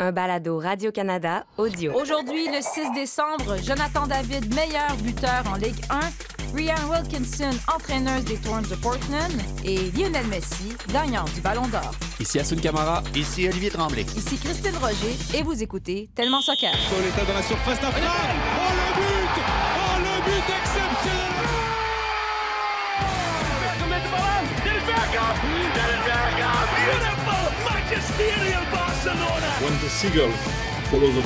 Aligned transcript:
Un 0.00 0.12
balado 0.12 0.60
Radio-Canada 0.60 1.44
audio. 1.56 1.92
Aujourd'hui, 1.92 2.46
le 2.46 2.60
6 2.62 2.92
décembre, 2.94 3.56
Jonathan 3.60 4.06
David, 4.06 4.54
meilleur 4.54 4.94
buteur 5.02 5.42
en 5.52 5.56
Ligue 5.56 5.80
1, 5.90 5.98
Ryan 6.54 6.88
Wilkinson, 6.88 7.50
entraîneuse 7.66 8.24
des 8.24 8.36
Thorns 8.36 8.68
de 8.70 8.76
Portland, 8.76 9.32
et 9.64 9.90
Lionel 9.90 10.24
Messi, 10.28 10.76
gagnant 10.92 11.24
du 11.34 11.40
Ballon 11.40 11.66
d'Or. 11.66 11.90
Ici 12.20 12.38
Asun 12.38 12.58
Camara. 12.58 13.02
Ici 13.16 13.48
Olivier 13.48 13.70
Tremblay. 13.70 14.02
Ici 14.16 14.38
Christine 14.38 14.76
Roger, 14.76 15.16
et 15.34 15.42
vous 15.42 15.60
écoutez 15.64 16.08
Tellement 16.14 16.42
Soccer. 16.42 16.70
Pauletta 16.90 17.24
dans 17.24 17.34
la 17.34 17.42
surface. 17.42 17.78
Oh 17.82 17.88
le 17.90 18.94
but 18.94 19.42
Oh 19.74 19.98
le 19.98 20.22
but 20.24 20.44
exceptionnel 20.62 21.38
Beautiful 26.86 27.50
magisterial 27.64 28.77
When 29.08 29.72
the 29.80 29.88
seagull 29.88 30.30
follows 30.90 31.14
the 31.14 31.22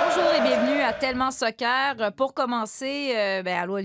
Bonjour 0.00 0.32
et 0.32 0.40
bienvenue 0.40 0.80
à 0.80 0.94
Tellement 0.94 1.30
Soccer. 1.30 2.10
Pour 2.16 2.32
commencer, 2.32 3.12
euh, 3.14 3.42
ben, 3.42 3.58
allô. 3.58 3.76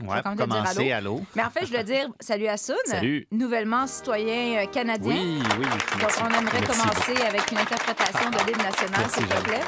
Je 0.00 0.06
Ouais, 0.06 0.20
dire 0.22 0.36
commencer, 0.36 0.92
allô. 0.92 1.12
allô. 1.16 1.22
Mais 1.36 1.44
en 1.44 1.50
fait, 1.50 1.60
je 1.62 1.66
voulais 1.66 1.84
dire 1.84 2.08
salut 2.18 2.48
à 2.48 2.56
Sun, 2.56 2.74
Salut. 2.86 3.26
nouvellement 3.30 3.86
citoyen 3.86 4.62
euh, 4.62 4.66
canadien. 4.66 5.14
Oui, 5.14 5.42
oui. 5.58 5.64
Donc, 5.64 5.82
merci. 5.98 6.20
on 6.22 6.26
aimerait 6.28 6.60
Merci 6.60 6.66
commencer 6.80 7.22
avec 7.22 7.50
une 7.52 7.58
interprétation 7.58 8.30
de 8.30 8.38
l'hymne 8.46 8.62
national, 8.62 9.10
s'il 9.10 9.26
te 9.26 9.40
plaît. 9.42 9.60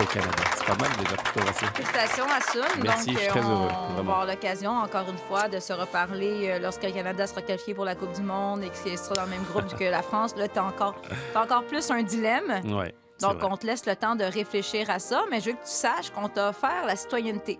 Au 0.00 0.04
Canada. 0.04 0.32
C'est 0.56 0.64
pas 0.66 0.76
mal 0.76 0.96
déjà 0.98 1.16
pour 1.16 1.32
commencer. 1.32 1.66
Félicitations 1.74 2.24
à 2.24 2.40
Sun. 2.40 2.82
Merci, 2.82 3.06
Donc, 3.06 3.14
je 3.14 3.18
suis 3.20 3.26
euh, 3.28 3.30
très 3.30 3.40
on, 3.44 3.50
heureux, 3.50 3.68
on 3.90 3.92
va 3.94 3.98
avoir 4.00 4.26
l'occasion, 4.26 4.70
encore 4.72 5.08
une 5.08 5.18
fois, 5.18 5.48
de 5.48 5.58
se 5.60 5.72
reparler 5.72 6.50
euh, 6.50 6.58
lorsque 6.60 6.82
le 6.84 6.92
Canada 6.92 7.26
sera 7.26 7.42
qualifié 7.42 7.74
pour 7.74 7.84
la 7.84 7.94
Coupe 7.96 8.12
du 8.12 8.22
Monde 8.22 8.62
et 8.62 8.70
qu'il 8.70 8.96
sera 8.96 9.14
dans 9.16 9.24
le 9.24 9.30
même 9.30 9.42
groupe 9.42 9.76
que 9.76 9.84
la 9.84 10.02
France. 10.02 10.34
Là, 10.36 10.46
tu 10.48 10.58
as 10.58 10.64
encore, 10.64 10.94
t'as 11.32 11.42
encore 11.44 11.64
plus 11.64 11.90
un 11.90 12.02
dilemme. 12.02 12.60
C'est 12.62 13.26
Donc, 13.26 13.38
on 13.42 13.56
te 13.56 13.66
laisse 13.66 13.86
le 13.86 13.96
temps 13.96 14.14
de 14.16 14.24
réfléchir 14.24 14.88
à 14.90 15.00
ça, 15.00 15.24
mais 15.30 15.40
je 15.40 15.46
veux 15.46 15.52
que 15.52 15.64
tu 15.64 15.70
saches 15.70 16.10
qu'on 16.10 16.28
t'a 16.28 16.50
offert 16.50 16.86
la 16.86 16.94
citoyenneté. 16.96 17.58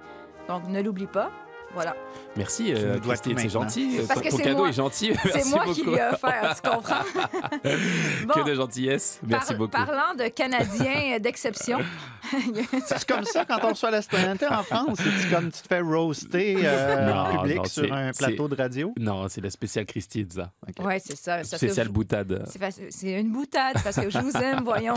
Donc, 0.48 0.66
ne 0.68 0.80
l'oublie 0.80 1.06
pas. 1.08 1.30
Voilà. 1.74 1.94
Merci, 2.36 2.72
euh, 2.72 2.96
c'est 3.36 3.48
gentil. 3.48 4.00
Parce 4.06 4.20
Ton- 4.20 4.24
que 4.26 4.30
Ton 4.30 4.36
c'est 4.36 4.42
cadeau 4.42 4.58
moi. 4.58 4.68
est 4.68 4.72
gentil. 4.72 5.12
C'est 5.22 5.34
Merci 5.34 5.50
moi 5.50 5.64
beaucoup. 5.64 5.74
qui 5.74 5.84
lui 5.84 5.94
ai 5.96 6.02
offert, 6.12 6.54
tu 6.62 6.70
comprends? 6.70 6.94
Bon, 8.26 8.34
Que 8.34 8.48
de 8.48 8.54
gentillesse. 8.54 9.20
Merci 9.26 9.48
par- 9.48 9.58
beaucoup. 9.58 9.70
Parlant 9.72 10.14
de 10.16 10.28
Canadiens 10.28 11.18
d'exception, 11.20 11.78
C'est 12.86 13.06
comme 13.06 13.24
ça 13.24 13.44
quand 13.44 13.58
on 13.62 13.70
reçoit 13.70 13.90
la 13.90 14.02
citoyenneté 14.02 14.46
en 14.46 14.62
France? 14.62 14.98
C'est 14.98 15.30
comme 15.30 15.50
tu 15.50 15.62
te 15.62 15.68
fais 15.68 15.80
roaster 15.80 16.56
euh, 16.62 17.06
Non, 17.06 17.20
en 17.20 17.38
public 17.38 17.56
non, 17.58 17.64
sur 17.64 17.92
un 17.92 18.12
plateau 18.12 18.48
de 18.48 18.56
radio? 18.56 18.94
Non, 18.98 19.28
c'est 19.28 19.40
la 19.40 19.50
spéciale 19.50 19.86
Christine, 19.86 20.28
ça. 20.30 20.50
oui, 20.80 20.94
c'est 21.04 21.16
ça. 21.16 21.44
Spéciale 21.44 21.88
boutade. 21.88 22.44
c'est 22.90 23.12
une 23.12 23.32
boutade 23.32 23.76
parce 23.82 23.96
que 23.96 24.10
je 24.10 24.18
vous 24.18 24.36
aime, 24.36 24.62
voyons. 24.64 24.94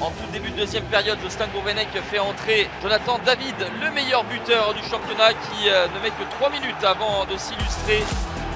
En 0.00 0.10
tout 0.10 0.32
début 0.32 0.50
de 0.50 0.56
deuxième 0.56 0.84
période, 0.84 1.18
Jocelyn 1.22 1.48
Gourvenec 1.48 1.88
fait 2.10 2.18
entrer 2.18 2.68
Jonathan 2.82 3.18
David, 3.24 3.54
le 3.80 3.90
meilleur 3.92 4.24
buteur 4.24 4.74
du 4.74 4.82
championnat 4.82 5.32
qui 5.32 5.68
euh, 5.68 5.86
ne 5.94 6.02
met 6.02 6.10
que 6.10 6.28
3 6.38 6.50
minutes 6.50 6.82
avant 6.82 7.24
de 7.24 7.36
s'illustrer. 7.36 8.02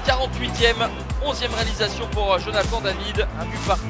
48e, 0.05 0.89
11e 1.23 1.53
réalisation 1.53 2.07
pour 2.11 2.33
euh, 2.33 2.39
Jonathan 2.39 2.81
David. 2.81 3.27
Un 3.39 3.45
but 3.45 3.59
partout. 3.65 3.85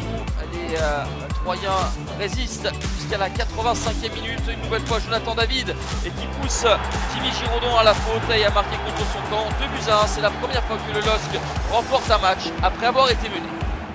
Les 0.54 0.76
euh, 0.76 1.27
Troyens 1.48 1.94
résistent 2.20 2.68
jusqu'à 2.98 3.18
la 3.18 3.30
85e 3.30 4.14
minute. 4.16 4.42
Une 4.52 4.62
nouvelle 4.64 4.86
fois 4.86 5.00
Jonathan 5.00 5.34
David 5.34 5.70
et 6.06 6.10
qui 6.10 6.28
pousse 6.42 6.66
Timmy 7.14 7.32
Giraudon 7.32 7.78
à 7.78 7.86
la 7.86 7.94
faute 7.94 8.36
et 8.36 8.44
à 8.44 8.50
marquer 8.50 8.76
contre 8.76 9.10
son 9.14 9.20
camp. 9.30 9.46
2 9.58 9.68
buts 9.68 9.90
à 9.90 10.04
1. 10.04 10.08
C'est 10.08 10.20
la 10.20 10.30
première 10.30 10.62
fois 10.66 10.76
que 10.76 10.94
le 10.94 11.00
LOSC 11.00 11.40
remporte 11.72 12.12
un 12.12 12.18
match 12.18 12.50
après 12.62 12.88
avoir 12.88 13.10
été 13.10 13.30
mené. 13.30 13.48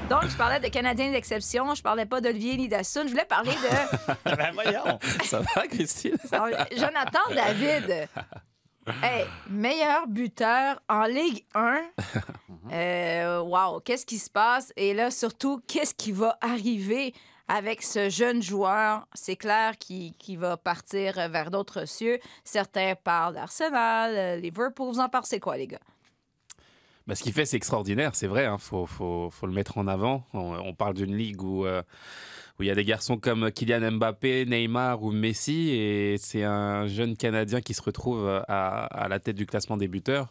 Donc, 0.09 0.31
je 0.31 0.35
parlais 0.35 0.61
de 0.61 0.69
Canadiens 0.69 1.13
d'exception, 1.13 1.75
je 1.75 1.83
parlais 1.83 2.07
pas 2.07 2.23
d'Olivier 2.23 2.57
ni 2.57 2.69
d'Assun, 2.69 3.03
je 3.05 3.11
voulais 3.11 3.27
parler 3.27 3.51
de 3.53 4.25
ben 4.35 4.53
voyons! 4.55 4.99
Ça 5.23 5.41
va, 5.41 5.67
Christine? 5.67 6.17
Jonathan 6.75 7.35
David. 7.35 8.09
Hey, 9.03 9.27
meilleur 9.51 10.07
buteur 10.09 10.81
en 10.89 11.05
Ligue 11.05 11.45
1. 11.55 11.83
Euh, 12.73 13.41
wow, 13.41 13.81
qu'est-ce 13.81 14.07
qui 14.07 14.19
se 14.19 14.31
passe? 14.31 14.73
Et 14.77 14.95
là, 14.95 15.11
surtout, 15.11 15.61
qu'est-ce 15.67 15.93
qui 15.93 16.13
va 16.13 16.39
arriver? 16.41 17.13
Avec 17.49 17.83
ce 17.83 18.09
jeune 18.09 18.43
joueur? 18.43 19.07
C'est 19.15 19.37
clair 19.37 19.77
qu'il 19.79 20.39
va 20.39 20.57
partir 20.57 21.15
vers 21.29 21.51
d'autres 21.51 21.87
cieux. 21.87 22.19
Certains 22.45 22.95
parlent 22.95 23.35
d'Arsenal, 23.35 24.15
euh, 24.17 24.37
Liverpool. 24.37 24.93
Vous 24.93 25.01
en 25.01 25.09
pensez 25.09 25.41
quoi, 25.41 25.57
les 25.57 25.67
gars? 25.67 25.81
Bah, 27.07 27.15
ce 27.15 27.23
qu'il 27.23 27.33
fait, 27.33 27.45
c'est 27.45 27.57
extraordinaire, 27.57 28.15
c'est 28.15 28.29
vrai. 28.29 28.49
Il 28.51 28.59
faut, 28.59 28.87
faut, 28.87 29.31
le 29.43 29.53
mettre 29.53 29.79
en 29.79 29.89
avant. 29.89 30.25
On, 30.33 30.55
on 30.55 30.75
parle 30.75 30.95
d'une 30.95 31.17
ligue 31.17 31.43
où 31.43 31.67
euh, 31.67 31.83
où 32.59 32.63
il 32.63 32.67
y 32.67 32.71
a 32.71 32.75
des 32.75 32.85
garçons 32.85 33.17
comme 33.17 33.51
Kylian 33.51 33.93
Mbappé, 33.93 34.47
Neymar 34.47 35.03
ou 35.03 35.11
Messi, 35.13 35.71
et 35.71 36.17
c'est 36.19 36.45
un 36.45 36.87
jeune 36.87 37.17
Canadien 37.17 37.61
qui 37.61 37.75
se 37.75 37.83
retrouve 37.83 38.29
à, 38.49 38.85
à 38.85 39.09
la 39.09 39.19
tête 39.21 39.37
du 39.37 39.47
classement 39.47 39.77
des 39.77 39.89
buteurs. 39.89 40.31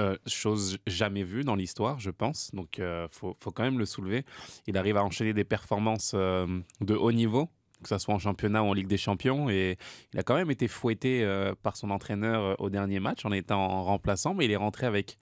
Euh, 0.00 0.16
chose 0.26 0.78
jamais 0.86 1.22
vue 1.22 1.44
dans 1.44 1.54
l'histoire, 1.54 1.98
je 2.00 2.10
pense. 2.10 2.50
Donc, 2.52 2.78
il 2.78 3.06
faut, 3.10 3.36
quand 3.54 3.62
même 3.62 3.78
le 3.78 3.86
soulever. 3.86 4.24
Il 4.66 4.76
arrive 4.76 4.96
à 4.96 5.04
enchaîner 5.04 5.32
des 5.32 5.44
performances 5.44 6.12
euh, 6.14 6.46
de 6.80 6.94
haut 6.94 7.12
niveau, 7.12 7.48
que 7.82 7.88
ce 7.88 7.98
soit 7.98 8.14
en 8.14 8.18
championnat 8.18 8.62
ou 8.62 8.66
en 8.66 8.72
Ligue 8.72 8.88
des 8.88 8.96
Champions. 8.96 9.48
Et 9.48 9.78
il 10.12 10.20
a 10.20 10.22
quand 10.22 10.34
même 10.34 10.50
été 10.50 10.68
fouetté 10.68 11.22
euh, 11.22 11.54
par 11.62 11.76
son 11.76 11.90
entraîneur 11.90 12.42
euh, 12.42 12.54
au 12.58 12.70
dernier 12.70 13.00
match 13.00 13.24
en 13.24 13.32
étant 13.32 13.84
remplaçant, 13.84 14.34
mais 14.34 14.46
il 14.46 14.50
est 14.50 14.56
rentré 14.56 14.86
avec 14.86 15.18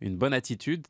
une 0.00 0.16
bonne 0.16 0.32
attitude 0.32 0.86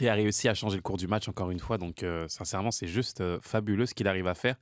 et 0.00 0.08
a 0.08 0.14
réussi 0.14 0.48
à 0.48 0.54
changer 0.54 0.76
le 0.76 0.82
cours 0.82 0.96
du 0.96 1.06
match 1.06 1.28
encore 1.28 1.50
une 1.50 1.58
fois. 1.60 1.78
Donc, 1.78 2.02
euh, 2.02 2.26
sincèrement, 2.28 2.70
c'est 2.70 2.86
juste 2.86 3.20
euh, 3.20 3.38
fabuleux 3.42 3.86
ce 3.86 3.94
qu'il 3.94 4.08
arrive 4.08 4.26
à 4.26 4.34
faire. 4.34 4.56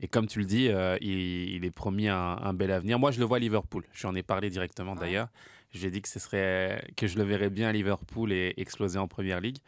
Et 0.00 0.08
comme 0.08 0.26
tu 0.26 0.38
le 0.38 0.44
dis, 0.44 0.68
euh, 0.68 0.96
il, 1.00 1.10
il 1.54 1.64
est 1.64 1.70
promis 1.70 2.08
un, 2.08 2.16
un 2.16 2.52
bel 2.54 2.70
avenir. 2.70 2.98
Moi, 2.98 3.10
je 3.10 3.18
le 3.18 3.24
vois 3.24 3.38
à 3.38 3.40
Liverpool. 3.40 3.84
Je 3.92 4.02
lui 4.02 4.08
en 4.08 4.14
ai 4.14 4.22
parlé 4.22 4.50
directement 4.50 4.92
Ouais. 4.94 5.00
d'ailleurs. 5.00 5.28
J'ai 5.72 5.90
dit 5.90 6.00
que 6.00 6.08
ce 6.08 6.18
serait 6.20 6.86
que 6.96 7.06
je 7.06 7.18
le 7.18 7.24
verrais 7.24 7.50
bien 7.50 7.68
à 7.68 7.72
Liverpool 7.72 8.32
et 8.32 8.54
exploser 8.56 8.98
en 8.98 9.08
première 9.08 9.40
ligue. 9.40 9.58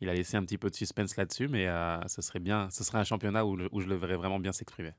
Il 0.00 0.08
a 0.08 0.14
laissé 0.14 0.36
un 0.36 0.44
petit 0.44 0.56
peu 0.56 0.70
de 0.70 0.74
suspense 0.74 1.16
là-dessus, 1.16 1.48
mais 1.48 1.66
ce 2.06 2.22
serait 2.22 2.38
bien. 2.38 2.70
Ce 2.70 2.82
serait 2.84 2.98
un 2.98 3.04
championnat 3.04 3.44
où, 3.44 3.80
je 3.80 3.86
le 3.86 3.96
verrais 3.96 4.16
vraiment 4.16 4.38
bien 4.38 4.52
s'exprimer. 4.52 4.92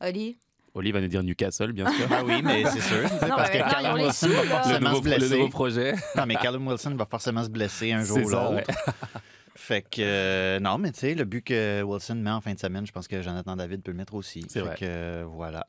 Oli? 0.00 0.38
Oli 0.78 0.92
va 0.92 1.00
nous 1.00 1.08
dire 1.08 1.22
Newcastle, 1.22 1.72
bien 1.72 1.90
sûr. 1.90 2.06
Ah 2.10 2.22
oui, 2.24 2.42
mais 2.44 2.64
c'est 2.66 2.80
sûr. 2.80 3.02
Non, 3.22 3.36
parce 3.36 3.50
mais 3.52 3.60
que 3.60 3.70
Callum 3.70 3.94
Wilson 4.00 4.28
va 4.28 4.42
le, 4.42 4.48
forcément 4.48 4.90
nouveau, 4.90 5.02
se 5.02 5.08
le 5.08 5.16
blesser. 5.16 5.34
nouveau 5.36 5.48
projet. 5.48 5.94
Non, 6.16 6.26
mais 6.26 6.34
Callum 6.36 6.66
Wilson 6.68 6.94
va 6.96 7.06
forcément 7.06 7.42
se 7.44 7.48
blesser 7.48 7.92
un 7.92 8.04
jour 8.04 8.18
ou 8.18 8.30
ça, 8.30 8.42
l'autre. 8.50 8.54
ouais. 8.56 8.64
Fait 9.56 9.82
que, 9.82 10.00
euh, 10.02 10.60
non, 10.60 10.76
mais 10.78 10.92
tu 10.92 11.00
sais, 11.00 11.14
le 11.14 11.24
but 11.24 11.42
que 11.42 11.82
Wilson 11.82 12.16
met 12.16 12.30
en 12.30 12.40
fin 12.42 12.52
de 12.52 12.58
semaine, 12.58 12.86
je 12.86 12.92
pense 12.92 13.08
que 13.08 13.22
Jonathan 13.22 13.56
David 13.56 13.82
peut 13.82 13.90
le 13.90 13.96
mettre 13.96 14.14
aussi. 14.14 14.44
C'est 14.48 14.60
Fait 14.60 14.66
vrai. 14.66 14.76
que, 14.76 14.84
euh, 14.84 15.24
voilà. 15.26 15.66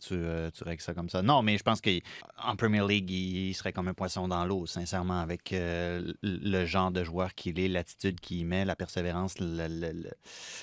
Tu, 0.00 0.12
euh, 0.14 0.50
tu 0.56 0.62
règles 0.62 0.82
ça 0.82 0.92
comme 0.94 1.08
ça. 1.08 1.22
Non, 1.22 1.42
mais 1.42 1.56
je 1.58 1.62
pense 1.62 1.80
qu'en 1.80 2.54
Premier 2.56 2.86
League, 2.86 3.10
il 3.10 3.52
serait 3.54 3.72
comme 3.72 3.88
un 3.88 3.94
poisson 3.94 4.28
dans 4.28 4.44
l'eau, 4.44 4.66
sincèrement, 4.66 5.20
avec 5.20 5.52
euh, 5.54 6.12
le 6.22 6.38
le 6.60 6.64
genre 6.66 6.90
de 6.92 7.02
joueur 7.02 7.34
qu'il 7.34 7.58
est, 7.58 7.66
l'attitude 7.68 8.20
qu'il 8.20 8.44
met, 8.46 8.64
la 8.66 8.76
persévérance, 8.76 9.38
le- 9.40 9.66
le- 9.68 9.92
le- 9.92 10.10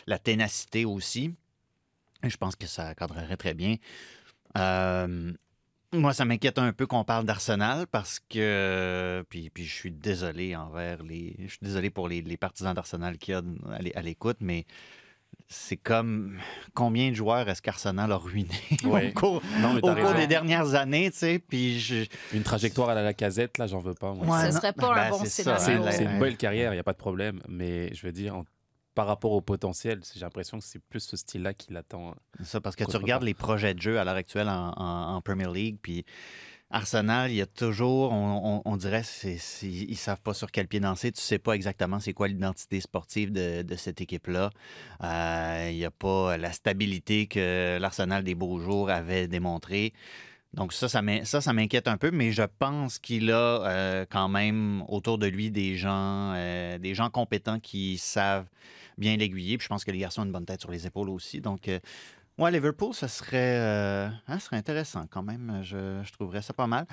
la 0.08 0.20
ténacité 0.20 0.86
aussi. 0.86 1.34
Je 2.24 2.38
pense 2.38 2.56
que 2.56 2.68
ça 2.68 2.94
cadrerait 2.96 3.38
très 3.38 3.54
bien. 3.54 3.76
Euh, 4.58 5.32
moi, 5.92 6.14
ça 6.14 6.26
m'inquiète 6.26 6.58
un 6.58 6.74
peu 6.74 6.88
qu'on 6.88 7.04
parle 7.04 7.26
d'Arsenal 7.26 7.86
parce 7.88 8.20
que. 8.30 9.24
Puis, 9.30 9.50
puis 9.50 9.66
je 9.66 9.74
suis 9.74 9.92
désolé 9.92 10.56
envers 10.56 11.04
les. 11.04 11.36
Je 11.40 11.48
suis 11.50 11.60
désolé 11.62 11.90
pour 11.90 12.08
les, 12.08 12.22
les 12.22 12.38
partisans 12.38 12.74
d'Arsenal 12.74 13.18
qui 13.18 13.32
y 13.32 13.34
a 13.36 13.42
à 13.72 13.80
l'é- 13.80 13.96
à 13.96 14.02
l'écoute, 14.02 14.38
mais 14.40 14.66
c'est 15.48 15.78
comme. 15.78 16.40
Combien 16.74 17.10
de 17.12 17.16
joueurs 17.16 17.48
est-ce 17.48 17.62
qu'Arsenal 17.62 18.12
a 18.12 18.16
ruiné 18.18 18.50
Ouais. 18.86 19.10
au 19.10 19.20
cours, 19.20 19.42
Non, 19.60 19.76
au 19.84 20.14
des 20.16 20.26
dernières 20.26 20.74
années, 20.74 21.12
tu 21.12 21.18
sais? 21.18 21.38
Puis 21.40 21.80
je. 21.80 22.06
Une 22.34 22.42
trajectoire 22.44 22.90
à 22.90 22.96
la 22.96 23.04
Lacazette, 23.04 23.60
là, 23.60 23.68
j'en 23.68 23.80
veux 23.80 23.94
pas. 23.94 24.14
moi. 24.14 24.26
Ouais, 24.26 24.48
Ce 24.50 24.54
non, 24.56 24.60
serait 24.62 24.74
pas 24.74 24.92
un 24.94 24.96
ben, 24.96 25.10
bon 25.12 25.20
c'est 25.26 25.30
scénario. 25.30 25.84
Une 26.12 26.20
belle 26.20 26.38
carrière, 26.38 26.72
il 26.74 26.78
n'y 26.78 26.80
a 26.80 26.84
pas 26.84 26.94
de 26.94 26.98
problème. 26.98 27.40
Mais 27.48 27.94
je 27.94 28.06
veux 28.08 28.12
dire, 28.14 28.36
en- 28.38 28.46
par 28.96 29.08
rapport 29.08 29.32
au 29.32 29.42
potentiel, 29.42 30.02
j'ai 30.14 30.20
l'impression 30.22 30.60
que 30.60 30.64
c'est 30.66 30.82
plus 30.84 31.00
ce 31.02 31.18
style-là 31.18 31.54
qui 31.54 31.74
l'attend. 31.74 32.16
Ça, 32.44 32.62
parce 32.62 32.76
que 32.76 32.84
tu 32.84 32.98
regardes 32.98 33.24
les 33.24 33.34
projets 33.34 33.74
de 33.74 33.82
jeu 33.82 34.00
à 34.00 34.04
l'heure 34.04 34.16
actuelle 34.16 34.50
en, 34.50 34.74
en- 34.76 35.16
en 35.16 35.22
Premier 35.22 35.52
League, 35.52 35.78
puis 35.82 36.06
Arsenal, 36.70 37.30
il 37.32 37.36
y 37.36 37.42
a 37.42 37.46
toujours, 37.46 38.12
on, 38.12 38.58
on- 38.58 38.62
on 38.66 38.78
dirait, 38.78 39.04
c'est, 39.04 39.38
c'est- 39.38 39.68
ils 39.68 39.96
savent 39.96 40.22
pas 40.22 40.34
sur 40.34 40.50
quel 40.52 40.68
pied 40.68 40.80
danser. 40.80 41.12
Tu 41.12 41.22
sais 41.22 41.38
pas 41.38 41.54
exactement 41.54 42.00
c'est 42.00 42.14
quoi 42.14 42.28
l'identité 42.28 42.82
sportive 42.82 43.32
de, 43.32 43.62
de 43.62 43.76
cette 43.76 44.02
équipe-là. 44.02 44.50
Euh, 45.04 45.68
il 45.72 45.78
n'y 45.78 45.86
a 45.86 45.92
pas 45.92 46.38
la 46.38 46.52
stabilité 46.52 47.28
que 47.28 47.78
l'Arsenal 47.80 48.24
des 48.24 48.34
beaux 48.36 48.60
jours 48.60 48.90
avait 48.90 49.28
démontré. 49.28 49.94
Donc 50.54 50.72
ça, 50.74 50.88
ça, 50.88 51.02
m'in- 51.02 51.26
ça, 51.26 51.42
ça 51.42 51.52
m'inquiète 51.54 51.88
un 51.88 51.98
peu, 51.98 52.12
mais 52.12 52.32
je 52.32 52.44
pense 52.44 53.00
qu'il 53.00 53.32
a 53.32 53.36
euh, 53.68 54.06
quand 54.10 54.30
même 54.30 54.84
autour 54.88 55.18
de 55.18 55.26
lui 55.28 55.50
des 55.52 55.76
gens, 55.78 56.34
euh, 56.36 56.78
des 56.80 56.94
gens 56.96 57.10
compétents 57.10 57.60
qui 57.60 57.98
savent 57.98 58.48
bien 58.98 59.16
l'aiguiller. 59.18 59.58
Puis 59.58 59.66
je 59.66 59.70
pense 59.70 59.84
que 59.84 59.92
les 59.92 60.00
garçons 60.00 60.22
ont 60.22 60.26
une 60.26 60.32
bonne 60.32 60.46
tête 60.46 60.62
sur 60.62 60.72
les 60.72 60.86
épaules 60.88 61.10
aussi. 61.10 61.42
Donc, 61.42 61.68
euh, 61.68 61.80
ouais, 62.38 62.52
Liverpool, 62.52 62.94
ça 62.94 63.08
serait, 63.08 63.58
euh, 63.60 64.10
hein, 64.28 64.40
serait 64.40 64.58
intéressant 64.58 65.06
quand 65.10 65.24
même. 65.24 65.62
Je, 65.64 66.12
trouverais 66.14 66.42
ça 66.42 66.54
pas 66.54 66.68
mal. 66.68 66.86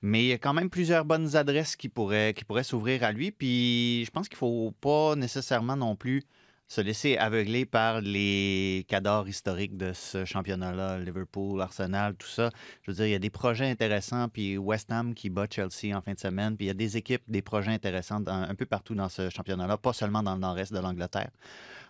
Mais 0.00 0.24
il 0.24 0.28
y 0.28 0.32
a 0.32 0.38
quand 0.38 0.54
même 0.54 0.70
plusieurs 0.70 1.04
bonnes 1.04 1.34
adresses 1.34 1.74
qui 1.74 1.88
pourraient, 1.88 2.32
qui 2.34 2.44
pourraient 2.44 2.62
s'ouvrir 2.64 3.02
à 3.02 3.12
lui. 3.12 3.32
Puis 3.32 4.04
je 4.04 4.10
pense 4.10 4.28
qu'il 4.28 4.38
faut 4.38 4.72
pas 4.80 5.16
nécessairement 5.16 5.76
non 5.76 5.96
plus 5.96 6.22
se 6.70 6.82
laisser 6.82 7.16
aveugler 7.16 7.64
par 7.64 8.02
les 8.02 8.84
cadors 8.88 9.26
historiques 9.26 9.76
de 9.78 9.92
ce 9.94 10.26
championnat-là, 10.26 10.98
Liverpool, 10.98 11.62
Arsenal, 11.62 12.14
tout 12.14 12.26
ça. 12.28 12.50
Je 12.82 12.90
veux 12.90 12.94
dire, 12.96 13.06
il 13.06 13.12
y 13.12 13.14
a 13.14 13.18
des 13.18 13.30
projets 13.30 13.70
intéressants, 13.70 14.28
puis 14.28 14.58
West 14.58 14.92
Ham 14.92 15.14
qui 15.14 15.30
bat 15.30 15.46
Chelsea 15.50 15.96
en 15.96 16.02
fin 16.02 16.12
de 16.12 16.18
semaine, 16.18 16.56
puis 16.56 16.66
il 16.66 16.68
y 16.68 16.70
a 16.70 16.74
des 16.74 16.98
équipes, 16.98 17.22
des 17.26 17.40
projets 17.40 17.70
intéressants 17.72 18.20
dans- 18.20 18.42
un 18.42 18.54
peu 18.54 18.66
partout 18.66 18.94
dans 18.94 19.08
ce 19.08 19.30
championnat-là, 19.30 19.78
pas 19.78 19.94
seulement 19.94 20.22
dans 20.22 20.34
le 20.34 20.40
nord-est 20.40 20.72
de 20.72 20.78
l'Angleterre. 20.78 21.30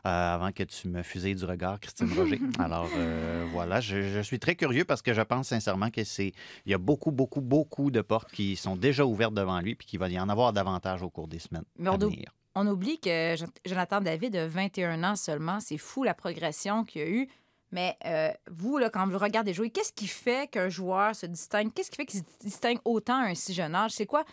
Euh, 0.07 0.35
avant 0.35 0.53
que 0.53 0.63
tu 0.63 0.87
me 0.89 1.03
fusilles 1.03 1.35
du 1.35 1.45
regard, 1.45 1.81
Christine 1.81 2.13
Roger. 2.17 2.39
Alors 2.61 2.89
euh, 2.97 3.45
voilà, 3.53 3.81
je, 3.81 4.01
je 4.01 4.21
suis 4.21 4.39
très 4.39 4.55
curieux 4.55 4.85
parce 4.85 5.03
que 5.03 5.13
je 5.13 5.21
pense 5.23 5.49
sincèrement 5.49 5.91
que 5.91 6.05
c'est 6.05 6.33
il 6.67 6.71
y 6.71 6.75
a 6.75 6.79
beaucoup, 6.79 7.11
beaucoup, 7.11 7.41
beaucoup 7.41 7.91
de 7.91 8.01
portes 8.01 8.31
qui 8.31 8.55
sont 8.55 8.77
déjà 8.77 9.05
ouvertes 9.05 9.35
devant 9.35 9.59
lui, 9.61 9.75
puis 9.75 9.89
qu'il 9.89 9.99
va 9.99 10.09
y 10.09 10.19
en 10.21 10.29
avoir 10.29 10.53
davantage 10.53 11.03
au 11.03 11.11
cours 11.11 11.27
des 11.27 11.41
semaines 11.41 11.65
à 11.95 11.97
venir. 12.11 12.31
On 12.61 12.67
oublie 12.67 12.99
que 12.99 13.37
Jon- 13.37 13.47
Jonathan 13.65 14.01
David 14.01 14.35
a 14.35 14.49
21 14.49 15.05
ans 15.05 15.15
seulement. 15.15 15.61
C'est 15.61 15.79
fou 15.79 16.03
la 16.03 16.13
progression 16.15 16.85
qu'il 16.85 17.03
a 17.03 17.07
eu. 17.09 17.29
Mais 17.71 17.97
euh, 18.05 18.31
vous, 18.51 18.79
là, 18.79 18.91
quand 18.91 19.07
vous 19.07 19.17
regardez 19.19 19.55
jouer, 19.55 19.71
qu'est-ce 19.71 19.93
qui 19.93 20.09
fait 20.09 20.51
qu'un 20.51 20.69
joueur 20.69 21.15
se 21.15 21.27
distingue? 21.27 21.73
Qu'est-ce 21.73 21.91
qui 21.91 21.97
fait 21.97 22.07
qu'il 22.07 22.21
se 22.21 22.25
distingue 22.41 22.79
autant 22.85 23.23
à 23.23 23.27
un 23.29 23.35
si 23.37 23.55
jeune 23.55 23.75
âge? 23.77 23.93
C'est 23.93 24.07
quoi? 24.07 24.25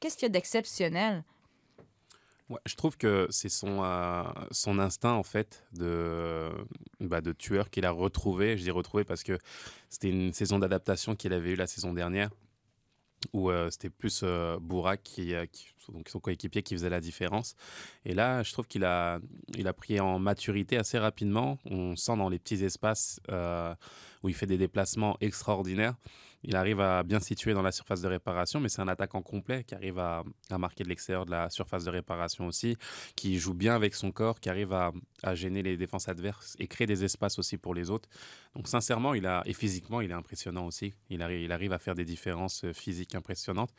Qu'est-ce 0.00 0.16
qu'il 0.16 0.24
y 0.24 0.30
a 0.30 0.32
d'exceptionnel? 0.32 1.24
Je 2.64 2.74
trouve 2.76 2.96
que 2.96 3.26
c'est 3.28 3.50
son, 3.50 3.82
euh, 3.84 4.22
instinct, 4.78 5.12
en 5.12 5.22
fait, 5.22 5.64
de, 5.74 6.48
bah, 7.00 7.20
de 7.20 7.32
tueur 7.32 7.68
qu'il 7.68 7.84
a 7.84 7.90
retrouvé. 7.90 8.56
Je 8.56 8.62
dis 8.62 8.70
retrouvé 8.70 9.04
parce 9.04 9.22
que 9.22 9.36
c'était 9.90 10.08
une 10.08 10.32
saison 10.32 10.58
d'adaptation 10.58 11.14
qu'il 11.14 11.34
avait 11.34 11.50
eue 11.50 11.56
la 11.56 11.66
saison 11.66 11.92
dernière, 11.92 12.30
où 13.32 13.50
euh, 13.50 13.70
c'était 13.70 13.90
plus 13.90 14.20
euh, 14.24 14.58
Bourak, 14.60 15.02
qui, 15.02 15.34
euh, 15.34 15.46
qui- 15.46 15.66
donc 15.92 16.08
son 16.10 16.20
coéquipier, 16.20 16.62
qui 16.62 16.74
faisait 16.74 16.90
la 16.90 17.00
différence. 17.00 17.56
Et 18.04 18.12
là, 18.12 18.42
je 18.42 18.52
trouve 18.52 18.66
qu'il 18.66 18.84
a, 18.84 19.20
il 19.56 19.66
a 19.66 19.72
pris 19.72 19.98
en 20.00 20.18
maturité 20.18 20.76
assez 20.76 20.98
rapidement. 20.98 21.58
On 21.64 21.96
sent 21.96 22.16
dans 22.16 22.28
les 22.28 22.38
petits 22.38 22.62
espaces 22.62 23.20
euh, 23.30 23.74
où 24.22 24.28
il 24.28 24.34
fait 24.34 24.46
des 24.46 24.58
déplacements 24.58 25.16
extraordinaires. 25.22 25.94
Il 26.44 26.54
arrive 26.54 26.80
à 26.80 27.02
bien 27.02 27.18
situer 27.18 27.52
dans 27.52 27.62
la 27.62 27.72
surface 27.72 28.00
de 28.00 28.08
réparation, 28.08 28.60
mais 28.60 28.68
c'est 28.68 28.80
un 28.80 28.88
attaquant 28.88 29.22
complet 29.22 29.64
qui 29.64 29.74
arrive 29.74 29.98
à, 29.98 30.22
marquer 30.56 30.84
de 30.84 30.88
l'extérieur 30.88 31.26
de 31.26 31.32
la 31.32 31.50
surface 31.50 31.84
de 31.84 31.90
réparation 31.90 32.46
aussi, 32.46 32.76
qui 33.16 33.38
joue 33.38 33.54
bien 33.54 33.74
avec 33.74 33.94
son 33.94 34.12
corps, 34.12 34.38
qui 34.38 34.48
arrive 34.48 34.72
à, 34.72 34.92
gêner 35.34 35.62
les 35.62 35.76
défenses 35.76 36.08
adverses 36.08 36.56
et 36.58 36.68
créer 36.68 36.86
des 36.86 37.04
espaces 37.04 37.38
aussi 37.38 37.58
pour 37.58 37.74
les 37.74 37.90
autres. 37.90 38.08
Donc 38.54 38.68
sincèrement, 38.68 39.14
il 39.14 39.26
a, 39.26 39.42
et 39.46 39.52
physiquement, 39.52 40.00
il 40.00 40.10
est 40.10 40.14
impressionnant 40.14 40.66
aussi. 40.66 40.94
Il 41.10 41.22
arrive, 41.22 41.72
à 41.72 41.78
faire 41.78 41.94
des 41.94 42.04
différences 42.04 42.64
euh, 42.64 42.72
physiques 42.72 43.14
impressionnantes. 43.14 43.74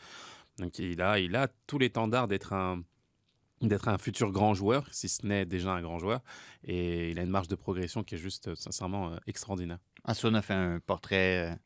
Donc 0.58 0.78
il 0.80 1.02
a, 1.02 1.20
il 1.20 1.36
a 1.36 1.48
tous 1.66 1.80
les 1.80 1.88
standards 1.88 2.28
d'être 2.28 2.54
un, 2.54 2.84
d'être 3.62 3.88
un 3.88 3.98
futur 3.98 4.32
grand 4.32 4.54
joueur, 4.54 4.88
si 4.92 5.10
ce 5.10 5.26
n'est 5.26 5.46
déjà 5.46 5.72
un 5.72 5.82
grand 5.82 6.00
joueur. 6.00 6.22
Et 6.64 7.12
il 7.12 7.20
a 7.20 7.24
une 7.24 7.30
marge 7.30 7.48
de 7.48 7.56
progression 7.56 8.04
qui 8.04 8.16
est 8.16 8.20
juste, 8.20 8.50
euh, 8.50 8.56
sincèrement, 8.56 9.14
euh, 9.14 9.18
extraordinaire. 9.28 9.80
Assun 10.04 10.34
a 10.34 10.42
fait 10.42 10.54
un 10.54 10.80
portrait, 10.80 11.58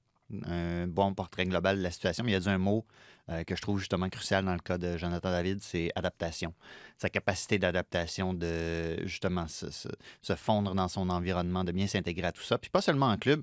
un 0.45 0.87
bon 0.87 1.13
portrait 1.13 1.45
global 1.45 1.77
de 1.77 1.83
la 1.83 1.91
situation, 1.91 2.23
mais 2.23 2.31
il 2.31 2.35
a 2.35 2.39
dit 2.39 2.49
un 2.49 2.57
mot 2.57 2.85
euh, 3.29 3.43
que 3.43 3.55
je 3.55 3.61
trouve 3.61 3.79
justement 3.79 4.09
crucial 4.09 4.43
dans 4.43 4.53
le 4.53 4.59
cas 4.59 4.77
de 4.77 4.97
Jonathan 4.97 5.31
David, 5.31 5.61
c'est 5.61 5.91
adaptation. 5.95 6.53
Sa 6.97 7.09
capacité 7.09 7.57
d'adaptation, 7.57 8.33
de 8.33 9.05
justement 9.05 9.47
se, 9.47 9.71
se- 9.71 9.87
se 10.21 10.35
fondre 10.35 10.75
dans 10.75 10.87
son 10.89 11.09
environnement, 11.09 11.63
de 11.63 11.71
bien 11.71 11.87
s'intégrer 11.87 12.27
à 12.27 12.31
tout 12.31 12.43
ça. 12.43 12.57
Puis 12.57 12.69
pas 12.69 12.81
seulement 12.81 13.07
en 13.07 13.17
club, 13.17 13.41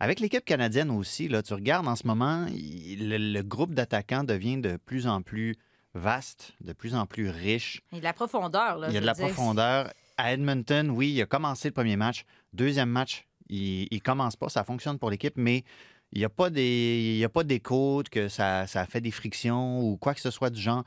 avec 0.00 0.20
l'équipe 0.20 0.44
canadienne 0.44 0.90
aussi, 0.90 1.28
là, 1.28 1.42
tu 1.42 1.54
regardes 1.54 1.88
en 1.88 1.96
ce 1.96 2.06
moment, 2.06 2.46
il- 2.52 3.08
le, 3.08 3.16
le 3.18 3.42
groupe 3.42 3.72
d'attaquants 3.74 4.24
devient 4.24 4.58
de 4.58 4.76
plus 4.76 5.06
en 5.06 5.22
plus 5.22 5.56
vaste, 5.94 6.52
de 6.60 6.72
plus 6.72 6.94
en 6.94 7.06
plus 7.06 7.28
riche. 7.28 7.80
Il 7.92 7.96
y 7.96 7.98
a 7.98 8.00
de 8.00 8.04
la 8.04 8.12
profondeur. 8.12 8.78
Là, 8.78 8.88
Il 8.88 8.94
y 8.94 8.96
a 8.96 9.00
de 9.00 9.06
la 9.06 9.12
dire. 9.14 9.26
profondeur. 9.26 9.92
À 10.18 10.32
Edmonton, 10.32 10.90
oui, 10.90 11.10
il 11.12 11.22
a 11.22 11.26
commencé 11.26 11.68
le 11.68 11.72
premier 11.74 11.96
match. 11.96 12.24
Deuxième 12.52 12.88
match, 12.90 13.26
il, 13.48 13.88
il 13.90 14.02
commence 14.02 14.36
pas. 14.36 14.48
Ça 14.48 14.62
fonctionne 14.64 14.98
pour 14.98 15.10
l'équipe, 15.10 15.34
mais 15.36 15.64
il 16.12 16.18
n'y 16.18 16.24
a 16.24 16.28
pas 16.28 16.50
des, 16.50 17.16
il 17.18 17.24
a 17.24 17.28
pas 17.28 17.44
d'écho 17.44 18.02
que 18.10 18.28
ça, 18.28 18.66
ça 18.66 18.86
fait 18.86 19.00
des 19.00 19.10
frictions 19.10 19.80
ou 19.80 19.96
quoi 19.96 20.14
que 20.14 20.20
ce 20.20 20.30
soit 20.30 20.50
du 20.50 20.60
genre. 20.60 20.84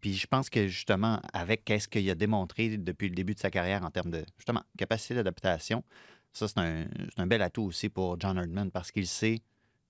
Puis 0.00 0.14
je 0.14 0.26
pense 0.26 0.50
que 0.50 0.68
justement, 0.68 1.20
avec 1.32 1.64
qu'est-ce 1.64 1.88
qu'il 1.88 2.08
a 2.10 2.14
démontré 2.14 2.76
depuis 2.76 3.08
le 3.08 3.14
début 3.14 3.34
de 3.34 3.40
sa 3.40 3.50
carrière 3.50 3.82
en 3.84 3.90
termes 3.90 4.10
de 4.10 4.24
justement 4.38 4.62
capacité 4.76 5.14
d'adaptation, 5.14 5.84
ça 6.32 6.48
c'est 6.48 6.58
un, 6.58 6.86
un 7.16 7.26
bel 7.26 7.42
atout 7.42 7.62
aussi 7.62 7.88
pour 7.88 8.20
John 8.20 8.38
Herdman 8.38 8.70
parce 8.70 8.90
qu'il 8.90 9.06
sait 9.06 9.42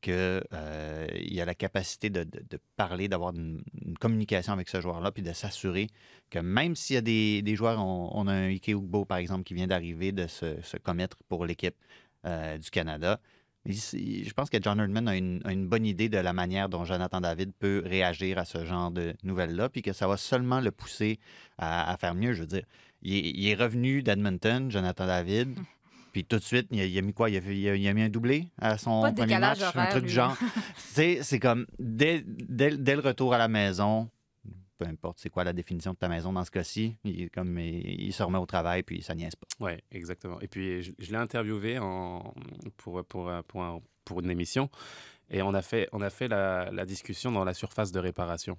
qu'il 0.03 1.41
a 1.41 1.45
la 1.45 1.55
capacité 1.55 2.11
de, 2.11 2.25
de- 2.25 2.59
parler, 2.77 3.09
d'avoir 3.09 3.33
une, 3.35 3.63
communication 4.01 4.53
avec 4.53 4.69
ce 4.69 4.81
joueur-là, 4.81 5.13
puis 5.13 5.23
de 5.23 5.33
s'assurer 5.33 5.87
que 6.29 6.41
même 6.41 6.75
s'il 6.75 6.95
y 6.95 6.97
a 6.99 7.03
des, 7.03 7.41
des 7.43 7.55
joueurs, 7.55 7.79
on, 7.79 8.11
on 8.13 8.27
a 8.27 8.33
un 8.33 8.49
Ike 8.49 8.69
Ugbo, 8.69 9.05
par 9.05 9.19
exemple, 9.19 9.45
qui 9.45 9.55
vient 9.55 9.69
d'arriver 9.69 10.11
de 10.11 10.27
se, 10.27 10.61
se 10.63 10.77
commettre 10.77 11.19
pour 11.29 11.47
l'équipe 11.47 11.77
euh, 12.27 12.59
du 12.59 12.69
Canada. 12.71 13.21
Je 13.65 14.33
pense 14.33 14.51
que 14.51 14.59
John 14.61 14.81
Herdman 14.81 15.07
a 15.09 15.17
une, 15.17 15.41
a 15.45 15.53
une 15.53 15.69
bonne 15.69 15.87
idée 15.87 16.09
de 16.09 16.19
la 16.19 16.33
manière 16.33 16.69
dont 16.69 16.85
Jonathan 16.85 17.21
David 17.21 17.53
peut 17.59 17.83
réagir 17.87 18.39
à 18.39 18.45
ce 18.45 18.65
genre 18.65 18.91
de 18.91 19.15
nouvelles-là, 19.23 19.69
puis 19.69 19.83
que 19.83 19.93
ça 19.93 20.09
va 20.09 20.17
seulement 20.17 20.61
le 20.61 20.71
pousser 20.73 21.19
à, 21.59 21.91
à 21.93 21.97
faire 21.97 22.15
mieux. 22.15 22.33
Je 22.33 22.41
veux 22.41 22.47
dire, 22.49 22.65
il 23.03 23.15
est, 23.15 23.31
il 23.31 23.49
est 23.49 23.55
revenu 23.55 24.03
d'Edmonton, 24.03 24.69
Jonathan 24.71 25.07
David, 25.07 25.55
puis 26.13 26.25
tout 26.25 26.37
de 26.39 26.43
suite, 26.43 26.67
il 26.73 26.81
a, 26.81 26.85
il 26.87 26.99
a 26.99 27.03
mis 27.03 27.13
quoi? 27.15 27.31
Il 27.31 27.37
a, 27.37 27.75
il 27.77 27.95
mis 27.95 28.03
un 28.03 28.09
doublé 28.09 28.49
à 28.61 28.79
son 28.79 29.03
Pas 29.03 29.13
premier 29.13 29.39
match, 29.39 29.61
un 29.63 29.87
truc 29.87 30.05
du 30.07 30.11
genre. 30.13 30.37
C'est 30.77 31.23
c'est 31.23 31.39
comme, 31.39 31.67
dès, 31.79 32.25
dès- 32.27 32.77
dès 32.77 32.97
le 32.97 33.01
retour 33.03 33.33
à 33.33 33.39
la 33.39 33.49
maison, 33.49 34.09
peu 34.83 34.89
importe 34.89 35.19
c'est 35.21 35.31
quoi 35.31 35.45
la 35.45 35.53
définition 35.53 35.93
de 35.93 35.97
ta 35.97 36.09
maison 36.09 36.33
dans 36.33 36.45
ce 36.45 36.51
cas-ci, 36.51 36.97
il, 37.05 37.31
comme, 37.31 37.59
il, 37.59 38.13
se 38.13 38.23
remet 38.23 38.39
au 38.39 38.47
travail, 38.47 38.83
puis 38.83 39.03
ça 39.03 39.15
niaise 39.15 39.37
pas. 39.37 39.47
Ouais, 39.65 39.83
exactement. 39.91 40.41
Et 40.41 40.49
puis, 40.49 40.83
je, 40.83 41.11
l'ai 41.11 41.17
interviewé 41.17 41.79
pour, 42.77 43.05
pour, 43.05 43.31
pour, 43.47 43.83
pour 44.05 44.21
une 44.21 44.31
émission 44.31 44.71
et 45.31 45.43
on 45.43 45.55
a 45.55 45.63
fait, 45.63 45.89
on 45.93 46.01
a 46.01 46.11
fait 46.11 46.29
la, 46.29 46.71
la 46.71 46.85
discussion 46.85 47.33
dans 47.33 47.45
la 47.45 47.55
surface 47.55 47.93
de 47.93 47.99
réparation. 47.99 48.59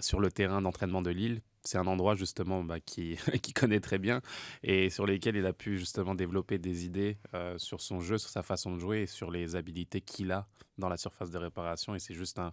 Sur 0.00 0.20
le 0.20 0.30
terrain 0.30 0.60
d'entraînement 0.60 1.00
de 1.00 1.10
Lille, 1.10 1.40
c'est 1.68 1.78
un 1.78 1.86
endroit 1.86 2.14
justement 2.14 2.64
bah, 2.64 2.80
qui, 2.84 3.18
connaît 3.54 3.80
très 3.80 3.98
bien 3.98 4.22
et 4.62 4.88
sur 4.88 5.06
lesquels 5.06 5.36
il 5.36 5.44
a 5.44 5.52
pu 5.52 5.78
justement 5.78 6.14
développer 6.14 6.58
des 6.58 6.86
idées 6.86 7.18
euh, 7.34 7.58
sur 7.58 7.80
son 7.80 8.00
jeu, 8.00 8.16
sur 8.16 8.30
sa 8.30 8.42
façon 8.42 8.74
de 8.74 8.78
jouer 8.78 9.02
et 9.02 9.06
sur 9.06 9.30
les 9.30 9.54
habilités 9.54 10.00
qu'il 10.00 10.32
a 10.32 10.46
dans 10.78 10.88
la 10.88 10.96
surface 10.96 11.30
de 11.30 11.38
réparation. 11.38 11.94
Et 11.94 11.98
c'est 11.98 12.14
juste 12.14 12.38
un, 12.38 12.52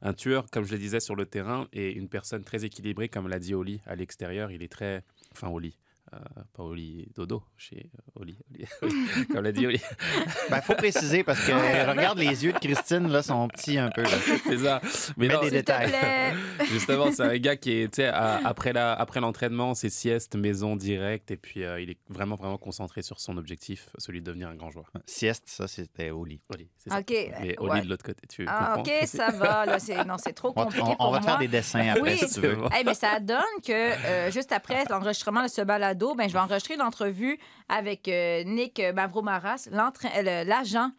un 0.00 0.12
tueur, 0.12 0.46
comme 0.50 0.64
je 0.64 0.72
le 0.72 0.78
disais, 0.78 1.00
sur 1.00 1.16
le 1.16 1.26
terrain 1.26 1.66
et 1.72 1.90
une 1.92 2.08
personne 2.08 2.44
très 2.44 2.64
équilibrée, 2.64 3.08
comme 3.08 3.28
l'a 3.28 3.38
dit 3.38 3.54
Oli 3.54 3.80
à 3.86 3.96
l'extérieur. 3.96 4.50
Il 4.52 4.62
est 4.62 4.70
très. 4.70 5.02
Enfin, 5.32 5.48
Oli. 5.48 5.76
Euh, 6.14 6.18
pas 6.54 6.62
Oli 6.62 7.08
Dodo, 7.14 7.42
chez 7.56 7.90
euh, 7.94 8.20
Oli, 8.20 8.36
Oli, 8.54 8.64
Oli, 8.82 9.26
comme 9.26 9.44
l'a 9.44 9.52
dit 9.52 9.66
Oli. 9.66 9.80
Il 9.80 10.22
Ben, 10.50 10.60
faut 10.60 10.74
préciser 10.74 11.24
parce 11.24 11.40
que 11.46 11.52
regarde 11.90 12.18
les 12.18 12.44
yeux 12.44 12.52
de 12.52 12.58
Christine, 12.58 13.08
là, 13.08 13.22
sont 13.22 13.48
petits 13.48 13.78
un 13.78 13.90
peu. 13.90 14.04
c'est 14.44 14.58
ça. 14.58 14.80
Mais 15.16 15.28
Mets 15.28 15.34
non, 15.34 15.40
des 15.40 15.50
détails. 15.50 15.88
plaît. 15.88 16.34
Justement, 16.70 17.10
c'est 17.12 17.22
un 17.22 17.36
gars 17.38 17.56
qui 17.56 17.72
est, 17.82 17.88
tu 17.94 18.02
sais, 18.02 18.06
après 18.08 18.72
la- 18.72 18.92
après 18.94 19.20
l'entraînement, 19.20 19.74
c'est 19.74 19.90
sieste, 19.90 20.34
maison 20.36 20.76
directe, 20.76 21.30
et 21.30 21.36
puis 21.36 21.64
euh, 21.64 21.80
il 21.80 21.90
est 21.90 21.98
vraiment, 22.08 22.36
vraiment 22.36 22.58
concentré 22.58 23.02
sur 23.02 23.20
son 23.20 23.36
objectif, 23.36 23.88
celui 23.98 24.20
de 24.20 24.26
devenir 24.26 24.48
un 24.48 24.54
grand 24.54 24.70
joueur. 24.70 24.90
Sieste, 25.06 25.44
ça, 25.46 25.68
c'était 25.68 26.10
lit. 26.10 26.40
Oli, 26.50 26.68
c'est 26.78 26.90
ça. 26.90 26.98
OK. 26.98 27.10
Mais 27.10 27.50
euh, 27.58 27.62
Oli 27.62 27.70
ouais. 27.72 27.80
de 27.82 27.88
l'autre 27.88 28.04
côté, 28.04 28.26
tu 28.26 28.44
Ah, 28.48 28.74
comprends? 28.76 28.82
OK, 28.92 29.06
ça 29.06 29.30
va. 29.30 29.66
Là, 29.66 29.78
c'est... 29.78 30.04
Non, 30.04 30.16
c'est 30.18 30.32
trop 30.32 30.48
On, 30.56 30.64
compliqué 30.64 30.82
on- 30.86 30.92
on 30.92 30.96
pour 30.96 31.12
va 31.12 31.18
te 31.20 31.24
faire 31.24 31.38
des 31.38 31.48
dessins 31.48 31.88
après, 31.88 32.00
Oui. 32.02 32.18
si 32.18 32.34
tu 32.34 32.40
veux. 32.40 32.58
Hey, 32.72 32.84
mais 32.84 32.94
ça 32.94 33.18
donne 33.20 33.38
que 33.64 33.72
euh, 33.72 34.30
juste 34.30 34.52
après 34.52 34.84
l'enregistrement 34.90 35.42
de 35.42 35.48
ce 35.48 35.60
balado, 35.62 36.01
ben, 36.16 36.28
je 36.28 36.32
vais 36.34 36.38
enregistrer 36.40 36.76
l'entrevue 36.76 37.38
avec 37.68 38.08
euh, 38.08 38.42
Nick 38.44 38.80
Mavromaras, 38.94 39.68
euh, 39.72 40.44
l'agent 40.44 40.90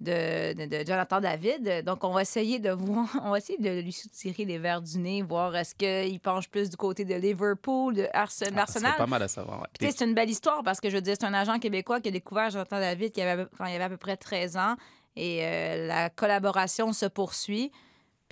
de, 0.00 0.52
de- 0.54 0.66
de 0.66 0.86
Jonathan 0.86 1.20
David. 1.20 1.82
Donc, 1.84 2.04
on 2.04 2.10
va 2.12 2.22
essayer 2.22 2.58
de 2.58 2.70
voir, 2.70 3.06
on 3.24 3.30
va 3.30 3.38
essayer 3.38 3.58
de 3.58 3.80
lui 3.80 3.92
soutirer 3.92 4.44
les 4.44 4.58
verres 4.58 4.82
du 4.82 4.98
nez, 4.98 5.22
voir 5.22 5.54
est-ce 5.56 5.74
qu'il 5.74 6.20
penche 6.20 6.48
plus 6.48 6.68
du 6.70 6.76
côté 6.76 7.04
de 7.04 7.14
Liverpool, 7.14 7.94
de 7.94 8.08
Ah, 8.12 8.26
ça 8.28 8.50
d'Arsenal. 8.50 8.90
serait 8.92 8.98
pas 8.98 9.06
mal 9.06 9.22
à 9.22 9.28
savoir. 9.28 9.60
ouais. 9.60 9.68
Puis, 9.78 9.92
c'est 9.96 10.04
une 10.04 10.14
belle 10.14 10.30
histoire 10.30 10.62
parce 10.62 10.80
que 10.80 10.90
je 10.90 10.96
veux 10.96 11.02
dire, 11.02 11.16
c'est 11.18 11.26
un 11.26 11.34
agent 11.34 11.58
québécois 11.58 12.00
qui 12.00 12.08
a 12.08 12.12
découvert 12.12 12.50
Jonathan 12.50 12.80
David 12.80 13.12
quand 13.14 13.64
il 13.66 13.74
avait 13.74 13.84
à 13.84 13.88
peu 13.88 13.96
près 13.96 14.16
13 14.16 14.56
ans. 14.56 14.76
Et 15.16 15.38
euh, 15.44 15.86
la 15.86 16.10
collaboration 16.10 16.92
se 16.92 17.06
poursuit. 17.06 17.70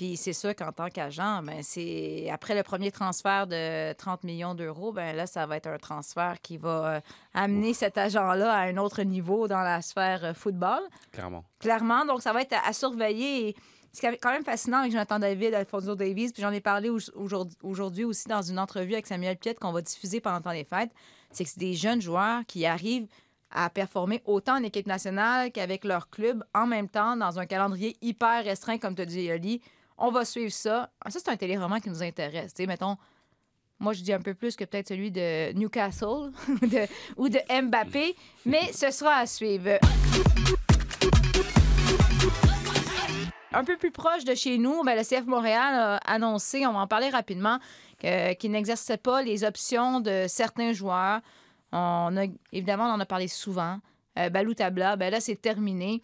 Puis 0.02 0.16
c'est 0.16 0.32
sûr 0.32 0.52
qu'en 0.56 0.72
tant 0.72 0.88
qu'agent, 0.88 1.44
ben 1.44 1.62
c'est 1.62 2.28
après 2.28 2.56
le 2.56 2.64
premier 2.64 2.90
transfert 2.90 3.46
de 3.46 3.92
30 3.92 4.24
millions 4.24 4.52
d'euros, 4.56 4.90
ben 4.90 5.14
là, 5.14 5.28
ça 5.28 5.46
va 5.46 5.56
être 5.58 5.68
un 5.68 5.78
transfert 5.78 6.40
qui 6.42 6.56
va 6.56 6.94
euh, 6.96 7.00
amener 7.34 7.72
cet 7.72 7.96
agent-là 7.98 8.52
à 8.52 8.62
un 8.62 8.78
autre 8.78 9.04
niveau 9.04 9.46
dans 9.46 9.60
la 9.60 9.80
sphère 9.80 10.24
euh, 10.24 10.34
football. 10.34 10.80
Clairement. 11.12 11.44
Clairement, 11.60 12.04
donc 12.04 12.20
ça 12.20 12.32
va 12.32 12.42
être 12.42 12.52
à, 12.52 12.66
à 12.66 12.72
surveiller. 12.72 13.50
Et 13.50 13.56
ce 13.92 14.00
qui 14.00 14.06
est 14.06 14.16
quand 14.16 14.32
même 14.32 14.42
fascinant 14.42 14.78
avec 14.78 14.90
Jonathan 14.90 15.20
David, 15.20 15.54
Alfonso 15.54 15.94
Davies, 15.94 16.32
puis 16.32 16.42
j'en 16.42 16.50
ai 16.50 16.60
parlé 16.60 16.88
au- 16.90 16.98
aujourd'hui 17.62 18.02
aussi 18.02 18.26
dans 18.26 18.42
une 18.42 18.58
entrevue 18.58 18.94
avec 18.94 19.06
Samuel 19.06 19.36
Piette 19.36 19.60
qu'on 19.60 19.70
va 19.70 19.82
diffuser 19.82 20.20
pendant 20.20 20.38
le 20.38 20.42
temps 20.42 20.50
des 20.52 20.64
fêtes, 20.64 20.90
c'est 21.30 21.44
que 21.44 21.50
c'est 21.50 21.60
des 21.60 21.74
jeunes 21.74 22.02
joueurs 22.02 22.40
qui 22.48 22.66
arrivent 22.66 23.06
à 23.52 23.70
performer 23.70 24.20
autant 24.24 24.54
en 24.58 24.64
équipe 24.64 24.88
nationale 24.88 25.52
qu'avec 25.52 25.84
leur 25.84 26.10
club 26.10 26.42
en 26.54 26.66
même 26.66 26.88
temps 26.88 27.16
dans 27.16 27.38
un 27.38 27.46
calendrier 27.46 27.96
hyper 28.02 28.42
restreint, 28.42 28.78
comme 28.78 28.96
tu 28.96 29.02
as 29.02 29.06
dit, 29.06 29.30
Oli. 29.30 29.62
On 29.98 30.10
va 30.10 30.24
suivre 30.24 30.52
ça. 30.52 30.90
Ah, 31.04 31.10
Ça, 31.10 31.18
c'est 31.22 31.30
un 31.30 31.36
téléroman 31.36 31.80
qui 31.80 31.88
nous 31.90 32.02
intéresse. 32.02 32.52
Sais, 32.56 32.66
mettons, 32.66 32.96
moi, 33.78 33.92
je 33.92 34.02
dis 34.02 34.12
un 34.12 34.20
peu 34.20 34.34
plus 34.34 34.56
que 34.56 34.64
peut-être 34.64 34.88
celui 34.88 35.10
de 35.10 35.52
Newcastle 35.52 36.32
ou 37.16 37.28
de 37.28 37.38
Mbappé, 37.62 38.14
mais 38.46 38.72
ce 38.72 38.90
sera 38.90 39.16
à 39.16 39.26
suivre. 39.26 39.78
Un 43.54 43.64
peu 43.64 43.76
plus 43.76 43.90
proche 43.90 44.24
de 44.24 44.34
chez 44.34 44.56
nous, 44.56 44.82
ben, 44.82 44.96
le 44.96 45.02
CF 45.04 45.26
Montréal 45.26 45.74
a 45.74 45.96
annoncé, 46.10 46.66
on 46.66 46.72
va 46.72 46.78
en 46.80 46.86
parler 46.86 47.10
rapidement, 47.10 47.58
qu'il 48.00 48.50
n'exerçait 48.50 48.96
pas 48.96 49.22
les 49.22 49.44
options 49.44 50.00
de 50.00 50.24
certains 50.26 50.72
joueurs. 50.72 51.20
On 51.72 52.16
a, 52.16 52.24
évidemment, 52.52 52.84
on 52.86 52.92
en 52.94 53.00
a 53.00 53.06
parlé 53.06 53.28
souvent. 53.28 53.78
Euh, 54.18 54.28
Balou 54.30 54.54
Tabla, 54.54 54.96
ben 54.96 55.10
là, 55.10 55.20
c'est 55.20 55.36
terminé. 55.36 56.02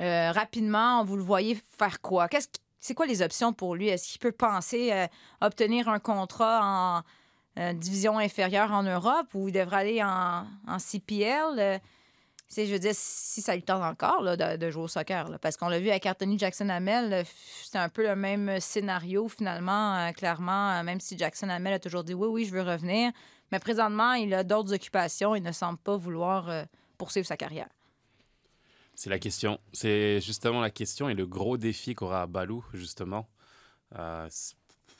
Euh, 0.00 0.32
rapidement, 0.32 1.04
vous 1.04 1.16
le 1.16 1.22
voyez 1.22 1.56
faire 1.78 2.00
quoi? 2.00 2.28
Qu'est-ce 2.28 2.48
qui- 2.48 2.60
c'est 2.82 2.94
quoi 2.94 3.06
les 3.06 3.22
options 3.22 3.52
pour 3.52 3.76
lui? 3.76 3.88
Est-ce 3.88 4.08
qu'il 4.08 4.18
peut 4.18 4.32
penser 4.32 4.92
euh, 4.92 5.06
obtenir 5.40 5.88
un 5.88 6.00
contrat 6.00 6.60
en 6.62 7.02
euh, 7.60 7.72
division 7.74 8.18
inférieure 8.18 8.72
en 8.72 8.82
Europe 8.82 9.28
ou 9.34 9.48
il 9.48 9.52
devrait 9.52 9.76
aller 9.76 10.02
en, 10.02 10.44
CPL? 10.78 11.58
Euh, 11.58 11.78
je 12.54 12.64
veux 12.64 12.80
dire, 12.80 12.92
si 12.94 13.40
ça 13.40 13.54
lui 13.54 13.62
tente 13.62 13.84
encore 13.84 14.36
de, 14.36 14.70
jouer 14.70 14.82
au 14.82 14.88
soccer, 14.88 15.38
parce 15.40 15.56
qu'on 15.56 15.68
l'a 15.68 15.78
vu 15.78 15.90
avec 15.90 16.04
Anthony 16.06 16.38
Jackson-Hamel, 16.38 17.12
euh, 17.12 17.22
c'est 17.62 17.78
un 17.78 17.88
peu 17.88 18.02
le 18.02 18.16
même 18.16 18.58
scénario 18.58 19.28
finalement, 19.28 20.12
clairement, 20.12 20.82
même 20.82 20.98
si 20.98 21.16
Jackson-Hamel 21.16 21.74
a 21.74 21.78
toujours 21.78 22.02
dit 22.02 22.14
oui, 22.14 22.26
oui, 22.28 22.44
je 22.44 22.52
veux 22.52 22.62
revenir. 22.62 23.12
Mais 23.52 23.60
présentement, 23.60 24.14
il 24.14 24.34
a 24.34 24.42
d'autres 24.42 24.74
occupations, 24.74 25.36
il 25.36 25.42
ne 25.42 25.52
semble 25.52 25.78
pas 25.78 25.96
vouloir 25.96 26.50
poursuivre 26.98 27.26
sa 27.26 27.36
carrière. 27.36 27.68
C'est 29.02 29.10
la 29.10 29.18
question. 29.18 29.58
C'est 29.72 30.20
justement 30.20 30.60
la 30.60 30.70
question 30.70 31.08
et 31.08 31.14
le 31.14 31.26
gros 31.26 31.56
défi 31.56 31.96
qu'aura 31.96 32.28
Balou, 32.28 32.64
justement. 32.72 33.28
Euh, 33.96 34.28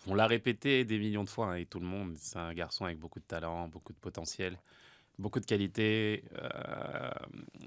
on 0.08 0.16
l'a 0.16 0.26
répété 0.26 0.84
des 0.84 0.98
millions 0.98 1.22
de 1.22 1.30
fois, 1.30 1.52
hein, 1.52 1.54
et 1.54 1.66
tout 1.66 1.78
le 1.78 1.86
monde, 1.86 2.16
c'est 2.18 2.36
un 2.36 2.52
garçon 2.52 2.84
avec 2.84 2.98
beaucoup 2.98 3.20
de 3.20 3.24
talent, 3.24 3.68
beaucoup 3.68 3.92
de 3.92 3.98
potentiel, 3.98 4.58
beaucoup 5.22 5.40
de 5.40 5.46
qualité, 5.46 6.24
euh, 6.38 7.10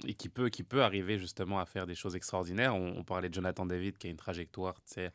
et 0.06 0.14
qui 0.14 0.30
peut, 0.30 0.50
qui 0.50 0.62
peut 0.64 0.84
arriver 0.84 1.18
justement 1.18 1.60
à 1.60 1.66
faire 1.66 1.88
des 1.88 1.96
choses 1.96 2.16
extraordinaires. 2.16 2.76
On, 2.76 2.98
on 2.98 3.04
parlait 3.04 3.30
de 3.30 3.34
Jonathan 3.34 3.66
David, 3.66 3.98
qui 3.98 4.08
a 4.08 4.10
une 4.12 4.18
trajectoire 4.18 4.76
euh, 4.98 5.10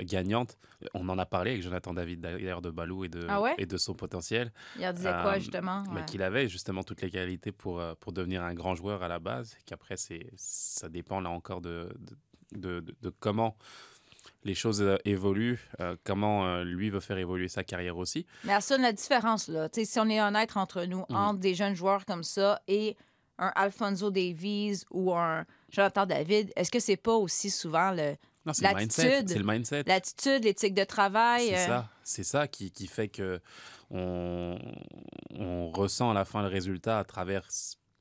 gagnante. 0.00 0.56
On 0.94 1.08
en 1.08 1.18
a 1.18 1.26
parlé 1.26 1.52
avec 1.52 1.62
Jonathan 1.62 1.92
David, 1.94 2.20
d'ailleurs, 2.20 2.62
de 2.62 2.70
Balou 2.70 3.04
et 3.04 3.08
de, 3.08 3.26
Ah 3.28 3.40
ouais? 3.40 3.54
et 3.58 3.66
de 3.66 3.76
son 3.76 3.94
potentiel. 3.94 4.52
Il 4.78 4.86
en 4.86 4.92
disait 4.92 5.10
quoi, 5.10 5.32
Euh, 5.34 5.40
justement? 5.40 5.82
mais 5.92 6.04
qu'il 6.04 6.22
avait 6.22 6.48
justement 6.48 6.82
toutes 6.84 7.02
les 7.02 7.10
qualités 7.10 7.50
pour, 7.52 7.82
pour 8.00 8.12
devenir 8.12 8.42
un 8.44 8.54
grand 8.54 8.74
joueur 8.74 9.02
à 9.02 9.08
la 9.08 9.18
base, 9.18 9.56
qu'après, 9.66 9.96
c'est, 9.96 10.30
ça 10.36 10.88
dépend 10.88 11.20
là 11.20 11.30
encore 11.30 11.60
de, 11.60 11.88
de, 11.98 12.16
de- 12.58 12.80
de- 12.80 12.96
de 13.02 13.10
comment 13.18 13.56
les 14.44 14.54
choses 14.54 14.82
euh, 14.82 14.96
évoluent, 15.04 15.60
euh, 15.80 15.96
comment 16.04 16.46
euh, 16.46 16.64
lui 16.64 16.90
veut 16.90 17.00
faire 17.00 17.18
évoluer 17.18 17.48
sa 17.48 17.62
carrière 17.64 17.96
aussi. 17.96 18.26
Mais 18.44 18.52
à 18.52 18.60
ça, 18.60 18.76
la 18.78 18.92
différence, 18.92 19.48
là, 19.48 19.68
si 19.72 19.98
on 20.00 20.08
est 20.08 20.20
honnête 20.20 20.56
entre 20.56 20.84
nous, 20.84 21.04
Mhm. 21.08 21.16
entre 21.16 21.40
des 21.40 21.54
jeunes 21.54 21.74
joueurs 21.74 22.04
comme 22.04 22.24
ça 22.24 22.60
et 22.68 22.96
un 23.38 23.52
Alfonso 23.54 24.10
Davies 24.10 24.82
ou 24.90 25.14
un 25.14 25.44
Jonathan 25.70 26.06
David, 26.06 26.52
est-ce 26.56 26.70
que 26.70 26.80
c'est 26.80 26.96
pas 26.96 27.14
aussi 27.14 27.50
souvent 27.50 27.90
le, 27.92 28.16
Non, 28.44 28.52
c'est 28.52 28.68
le 28.68 29.44
mindset. 29.44 29.84
L'attitude. 29.86 30.44
L'éthique 30.44 30.74
de 30.74 30.84
travail? 30.84 31.46
C'est 31.48 31.54
euh, 31.62 31.66
ça, 31.66 31.88
c'est 32.02 32.24
ça 32.24 32.46
qui, 32.48 32.70
qui 32.72 32.86
fait 32.88 33.08
que 33.08 33.40
on, 33.90 34.58
on 35.38 35.70
ressent 35.70 36.10
à 36.10 36.14
la 36.14 36.24
fin 36.24 36.42
le 36.42 36.48
résultat 36.48 36.98
à 36.98 37.04
travers 37.04 37.46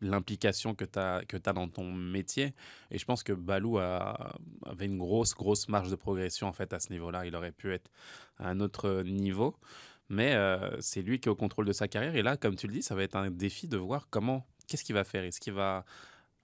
l'implication 0.01 0.75
que 0.75 0.85
tu 0.85 0.99
as, 0.99 1.23
que 1.27 1.37
as 1.37 1.53
dans 1.53 1.67
ton 1.67 1.91
métier. 1.91 2.53
Et 2.89 2.97
je 2.97 3.05
pense 3.05 3.23
que 3.23 3.33
Balou 3.33 3.77
a, 3.77 4.35
avait 4.65 4.85
une 4.85 4.97
grosse, 4.97 5.33
grosse 5.33 5.69
marge 5.69 5.89
de 5.89 5.95
progression 5.95 6.47
en 6.47 6.53
fait 6.53 6.73
à 6.73 6.79
ce 6.79 6.91
niveau-là. 6.91 7.25
Il 7.25 7.35
aurait 7.35 7.51
pu 7.51 7.73
être 7.73 7.89
à 8.37 8.49
un 8.49 8.59
autre 8.59 9.03
niveau. 9.03 9.55
Mais 10.09 10.35
euh, 10.35 10.75
c'est 10.81 11.01
lui 11.01 11.21
qui 11.21 11.29
est 11.29 11.31
au 11.31 11.35
contrôle 11.35 11.65
de 11.65 11.71
sa 11.71 11.87
carrière. 11.87 12.15
Et 12.15 12.21
là, 12.21 12.35
comme 12.35 12.57
tu 12.57 12.67
le 12.67 12.73
dis, 12.73 12.81
ça 12.81 12.95
va 12.95 13.03
être 13.03 13.15
un 13.15 13.31
défi 13.31 13.69
de 13.69 13.77
voir 13.77 14.07
comment, 14.09 14.45
qu'est-ce 14.67 14.83
qu'il 14.83 14.95
va 14.95 15.05
faire? 15.05 15.23
Est-ce 15.23 15.39
qu'il 15.39 15.53
va 15.53 15.85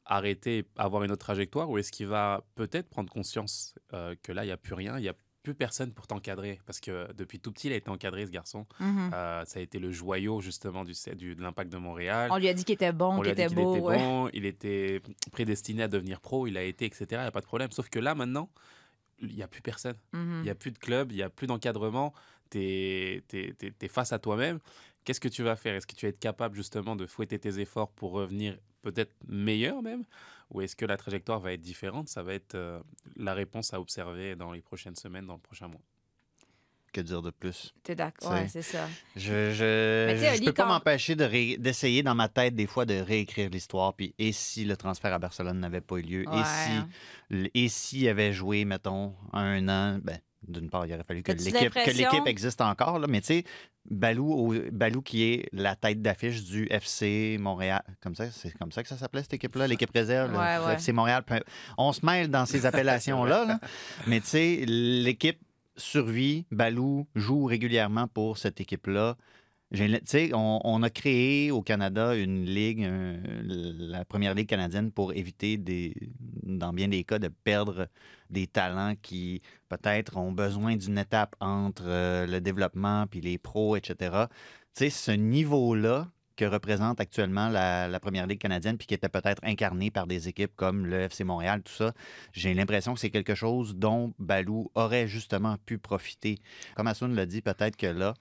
arrêter, 0.05 0.65
avoir 0.77 1.03
une 1.03 1.11
autre 1.11 1.25
trajectoire, 1.25 1.69
ou 1.69 1.77
est-ce 1.77 1.91
qu'il 1.91 2.07
va 2.07 2.45
peut-être 2.55 2.89
prendre 2.89 3.11
conscience 3.11 3.75
euh, 3.93 4.15
que 4.23 4.31
là, 4.31 4.45
il 4.45 4.47
n'y 4.47 4.53
a 4.53 4.57
plus 4.57 4.73
rien, 4.73 4.97
plus 5.47 5.55
personne 5.55 5.93
pour 5.93 6.07
t'encadrer. 6.07 6.59
Parce 6.65 6.81
que 6.81 7.09
depuis 7.13 7.39
tout 7.39 7.53
petit, 7.53 7.67
il 7.67 7.73
a 7.73 7.77
été 7.77 7.89
encadré, 7.89 8.25
ce 8.25 8.31
garçon. 8.31 8.65
mhm. 8.81 9.11
Euh, 9.13 9.45
ça 9.45 9.59
a 9.59 9.61
été 9.61 9.79
le 9.79 9.91
joyau, 9.91 10.41
justement, 10.41 10.83
du, 10.83 10.91
du- 11.15 11.35
de 11.35 11.41
l'impact 11.41 11.71
de 11.71 11.77
Montréal. 11.77 12.29
On 12.33 12.37
lui 12.37 12.49
a 12.49 12.53
dit 12.53 12.65
qu'il 12.65 12.73
était 12.75 12.91
bon, 12.91 13.21
qu'il 13.21 13.31
était 13.31 13.47
beau. 13.47 13.75
était 13.75 13.85
ouais. 13.85 13.97
bon, 13.97 14.29
il 14.33 14.45
était 14.45 15.01
prédestiné 15.31 15.83
à 15.83 15.87
devenir 15.87 16.19
pro, 16.19 16.47
il 16.47 16.57
a 16.57 16.63
été, 16.63 16.83
etc. 16.85 17.05
Il 17.11 17.17
n'y 17.19 17.23
a 17.23 17.31
pas 17.31 17.39
de 17.39 17.45
problème. 17.45 17.71
Sauf 17.71 17.87
que 17.89 17.99
là, 17.99 18.13
maintenant, 18.13 18.49
il 19.19 19.33
n'y 19.33 19.41
a 19.41 19.47
plus 19.47 19.61
personne. 19.61 19.95
Il 20.13 20.41
n'y 20.41 20.49
a 20.49 20.55
plus 20.55 20.71
de 20.71 20.77
club, 20.79 21.11
il 21.13 21.15
n'y 21.15 21.23
a 21.23 21.29
plus 21.29 21.47
d'encadrement. 21.47 22.13
Tu 22.51 22.59
es, 22.59 23.23
face 23.89 24.11
à 24.11 24.19
toi-même. 24.19 24.59
Qu'est-ce 25.05 25.21
que 25.21 25.29
tu 25.29 25.43
vas 25.43 25.55
faire? 25.55 25.75
Est-ce 25.75 25.87
que 25.87 25.95
tu 25.95 26.05
vas 26.05 26.09
être 26.09 26.19
capable 26.19 26.55
justement 26.57 26.97
de 26.97 27.05
fouetter 27.05 27.39
tes 27.39 27.59
efforts 27.61 27.89
pour 27.91 28.11
revenir 28.11 28.57
peut-être 28.81 29.13
meilleur 29.27 29.81
même 29.81 30.03
Ou 30.51 30.61
est-ce 30.61 30.75
que 30.75 30.85
la 30.85 30.97
trajectoire 30.97 31.39
va 31.39 31.53
être 31.53 31.61
différente? 31.61 32.07
Ça 32.07 32.23
va 32.23 32.33
être 32.33 32.55
euh, 32.55 32.79
la 33.15 33.33
réponse 33.33 33.73
à 33.73 33.79
observer 33.81 34.35
dans 34.35 34.51
les 34.51 34.61
prochaines 34.61 34.95
semaines, 34.95 35.25
dans 35.25 35.33
le 35.35 35.39
prochain 35.41 35.67
mois. 35.67 35.81
Que 36.93 37.01
dire 37.01 37.21
de 37.21 37.31
plus? 37.31 37.73
T'es 37.83 37.95
d'accord? 37.95 38.29
C'est- 38.29 38.33
Ouais, 38.33 38.47
c'est 38.47 38.61
ça. 38.61 38.89
Je, 39.15 39.51
je, 39.51 40.33
je 40.35 40.43
peux 40.45 40.53
pas 40.53 40.63
quand- 40.63 40.69
m'empêcher 40.69 41.15
de 41.15 41.23
ré- 41.25 41.57
d'essayer 41.57 42.01
dans 42.01 42.15
ma 42.15 42.29
tête 42.29 42.55
des 42.55 42.65
fois 42.65 42.85
de 42.85 42.95
réécrire 42.95 43.49
l'histoire. 43.49 43.93
Puis 43.93 44.15
et 44.17 44.31
si 44.31 44.63
le 44.63 44.77
transfert 44.77 45.13
à 45.13 45.19
Barcelone 45.19 45.59
n'avait 45.59 45.81
pas 45.81 45.97
eu 45.97 46.01
lieu? 46.01 46.25
Ouais, 46.29 46.39
Et 46.39 46.43
si 46.45 47.49
et 47.53 47.67
s'il 47.67 48.07
avait 48.07 48.31
joué, 48.31 48.63
mettons, 48.63 49.13
un 49.33 49.67
an, 49.67 49.99
ben, 50.01 50.17
d'une 50.47 50.69
part, 50.69 50.85
il 50.85 50.93
aurait 50.93 51.03
fallu 51.03 51.23
que 51.23 51.31
l'équipe, 51.31 51.73
que 51.73 51.91
l'équipe 51.91 52.25
existe 52.27 52.61
encore. 52.61 52.99
Là, 52.99 53.07
mais 53.07 53.21
tu 53.21 53.27
sais, 53.27 53.43
Balou, 53.89 54.31
au- 54.31 54.55
Balou 54.71 55.01
qui 55.01 55.23
est 55.23 55.49
la 55.53 55.75
tête 55.75 56.01
d'affiche 56.01 56.43
du 56.43 56.67
FC 56.69 57.37
Montréal. 57.39 57.81
Comme 58.01 58.15
ça, 58.15 58.29
c'est 58.31 58.51
comme 58.57 58.71
ça 58.71 58.83
que 58.83 58.89
ça 58.89 58.97
s'appelait 58.97 59.21
cette 59.23 59.33
équipe-là, 59.35 59.67
l'équipe 59.67 59.91
réserve, 59.93 60.31
le 60.31 60.37
Ouais, 60.37 60.57
ouais. 60.65 60.73
FC 60.73 60.91
Montréal. 60.91 61.23
peu- 61.23 61.39
On 61.77 61.93
se 61.93 62.05
mêle 62.05 62.29
dans 62.29 62.45
ces 62.45 62.65
appellations-là. 62.65 63.45
là. 63.45 63.59
Mais 64.07 64.19
tu 64.19 64.27
sais, 64.27 64.63
l'équipe 64.67 65.39
survit, 65.77 66.45
Balou 66.51 67.07
joue 67.15 67.45
régulièrement 67.45 68.07
pour 68.07 68.37
cette 68.37 68.59
équipe-là. 68.59 69.15
On, 69.73 70.83
a 70.83 70.89
créé 70.89 71.51
au 71.51 71.61
Canada 71.61 72.15
une 72.15 72.45
ligue, 72.45 72.89
la 73.43 74.05
première 74.05 74.33
ligue 74.33 74.47
canadienne, 74.47 74.91
pour 74.91 75.13
éviter, 75.13 75.59
dans 76.43 76.71
bien 76.71 76.87
des 76.87 77.03
cas, 77.03 77.19
de 77.19 77.27
perdre 77.27 77.87
des 78.29 78.47
talents 78.47 78.95
qui 79.01 79.41
peut-être 79.67 80.15
ont 80.17 80.31
besoin 80.31 80.77
d'une 80.77 80.97
étape 80.97 81.35
entre 81.39 81.83
euh, 81.85 82.25
le 82.25 82.41
développement 82.41 83.07
puis 83.07 83.21
les 83.21 83.37
pros, 83.37 83.75
etc. 83.75 84.25
Ce 84.73 85.11
niveau-là 85.11 86.09
que 86.35 86.45
représente 86.45 87.01
actuellement 87.01 87.49
la, 87.49 87.87
la 87.87 87.99
première 87.99 88.27
ligue 88.27 88.39
canadienne, 88.39 88.77
puis 88.77 88.85
qui 88.87 88.93
était 88.93 89.09
peut-être 89.09 89.43
incarné 89.43 89.91
par 89.91 90.07
des 90.07 90.27
équipes 90.27 90.55
comme 90.55 90.85
le 90.85 91.01
FC 91.01 91.23
Montréal, 91.23 91.63
tout 91.63 91.73
ça, 91.73 91.93
j'ai 92.31 92.53
l'impression 92.53 92.93
que 92.93 92.99
c'est 92.99 93.09
quelque 93.09 93.33
chose 93.33 93.75
dont 93.75 94.13
Balou 94.19 94.69
aurait 94.75 95.07
justement 95.07 95.57
pu 95.65 95.77
profiter. 95.79 96.37
Comme 96.75 96.87
Assoun 96.87 97.15
l'a 97.15 97.25
dit, 97.25 97.41
peut-être 97.41 97.75
que 97.75 97.87
là, 97.87 98.13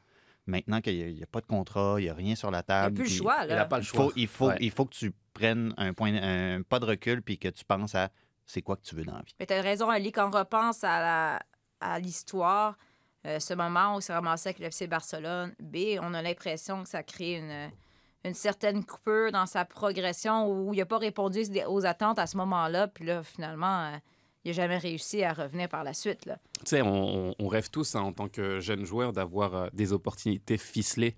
maintenant 0.47 0.81
qu'il 0.81 1.15
n'y 1.15 1.23
a, 1.23 1.26
pas 1.26 1.41
de 1.41 1.47
contrat, 1.47 1.97
il 1.99 2.05
n'y 2.05 2.09
a 2.11 2.15
rien 2.15 2.35
sur 2.35 2.50
la 2.50 2.59
Il 2.59 2.71
n'y 2.73 2.75
a 2.76 2.83
table. 2.85 2.95
plus 2.97 3.05
le 3.05 3.17
choix, 3.17 3.37
Il 3.43 3.49
n'a 3.49 3.55
là. 3.57 3.65
pas 3.67 3.79
le 3.79 3.83
Il 3.83 3.87
choix. 3.87 4.05
faut, 4.05 4.12
il, 4.17 4.26
faut, 4.29 4.47
Ouais. 4.49 4.57
il 4.61 4.71
faut 4.71 4.85
que 4.87 4.95
tu 4.95 5.12
prennes 5.33 5.75
un, 5.76 5.93
point, 5.93 6.15
un 6.15 6.62
pas 6.62 6.79
de 6.79 6.87
recul 6.87 7.23
puis 7.23 7.38
que 7.38 7.49
tu 7.49 7.65
penses 7.65 7.95
à 7.95 8.11
c'est 8.45 8.62
quoi 8.62 8.76
que 8.76 8.83
tu 8.83 8.95
veux 8.95 9.05
dans 9.05 9.15
la 9.15 9.23
vie. 9.23 9.35
Mais 9.41 9.47
tu 9.47 9.55
as 9.55 9.61
raison, 9.61 9.91
Ali, 9.91 10.12
quand 10.12 10.29
on 10.29 10.38
repense 10.38 10.85
à 10.85 11.00
la- 11.00 11.43
à 11.81 11.99
l'histoire, 11.99 12.76
euh, 13.26 13.41
ce 13.41 13.55
moment 13.55 13.97
où 13.97 14.00
c'est 14.00 14.12
ramassé 14.15 14.50
avec 14.50 14.61
le 14.61 14.67
FC 14.67 14.87
Barcelone, 14.87 15.53
B, 15.61 15.99
on 16.00 16.15
a 16.15 16.23
l'impression 16.23 16.85
que 16.85 16.88
ça 16.88 17.03
crée 17.03 17.35
une, 17.38 17.71
une 18.25 18.35
certaine 18.35 18.85
coupure 18.85 19.33
dans 19.33 19.47
sa 19.47 19.65
progression 19.65 20.49
où 20.49 20.73
il 20.73 20.79
n'a 20.79 20.87
pas 20.87 20.99
répondu 20.99 21.43
aux 21.69 21.85
attentes 21.87 22.19
à 22.21 22.26
ce 22.26 22.37
moment-là. 22.37 22.87
Puis 22.88 23.05
là, 23.05 23.23
finalement, 23.25 23.87
euh, 23.93 23.97
il 24.47 24.50
n'a 24.50 24.55
jamais 24.55 24.79
réussi 24.79 25.25
à 25.25 25.33
revenir 25.33 25.69
par 25.69 25.83
la 25.83 25.93
suite. 25.93 26.21
Tu 26.23 26.31
sais, 26.65 26.81
on, 26.81 27.49
rêve 27.49 27.69
tous 27.69 27.97
hein, 27.97 28.03
en 28.03 28.12
tant 28.12 28.29
que 28.29 28.61
jeune 28.61 28.85
joueur 28.85 29.12
d'avoir 29.12 29.55
euh, 29.55 29.69
des 29.73 29.93
opportunités 29.93 30.57
ficelées. 30.57 31.17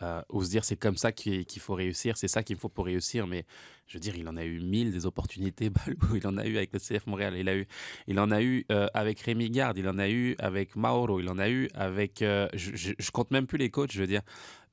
Euh, 0.00 0.22
ou 0.30 0.42
se 0.42 0.48
dire 0.48 0.64
c'est 0.64 0.76
comme 0.76 0.96
ça 0.96 1.12
qu'il 1.12 1.44
faut 1.58 1.74
réussir, 1.74 2.16
c'est 2.16 2.28
ça 2.28 2.42
qu'il 2.42 2.56
faut 2.56 2.70
pour 2.70 2.86
réussir. 2.86 3.26
Mais 3.26 3.44
je 3.86 3.94
veux 3.94 4.00
dire, 4.00 4.16
il 4.16 4.26
en 4.28 4.36
a 4.36 4.44
eu 4.44 4.60
mille 4.60 4.90
des 4.90 5.04
opportunités, 5.06 5.70
Balou. 5.70 6.16
Il 6.16 6.26
en 6.26 6.38
a 6.38 6.46
eu 6.46 6.56
avec 6.56 6.72
le 6.72 6.78
CF 6.78 7.06
Montréal, 7.06 7.34
il, 7.36 7.48
a 7.48 7.56
eu, 7.56 7.66
il 8.06 8.18
en 8.18 8.30
a 8.30 8.42
eu 8.42 8.64
euh, 8.72 8.86
avec 8.94 9.20
Rémi 9.20 9.50
Garde, 9.50 9.76
il 9.78 9.88
en 9.88 9.98
a 9.98 10.08
eu 10.08 10.34
avec 10.38 10.76
Mauro, 10.76 11.20
il 11.20 11.28
en 11.28 11.38
a 11.38 11.48
eu 11.50 11.68
avec. 11.74 12.22
euh, 12.22 12.48
je, 12.54 12.74
je, 12.74 12.92
je 12.98 13.10
compte 13.10 13.30
même 13.30 13.46
plus 13.46 13.58
les 13.58 13.70
coachs, 13.70 13.92
je 13.92 14.00
veux 14.00 14.06
dire. 14.06 14.22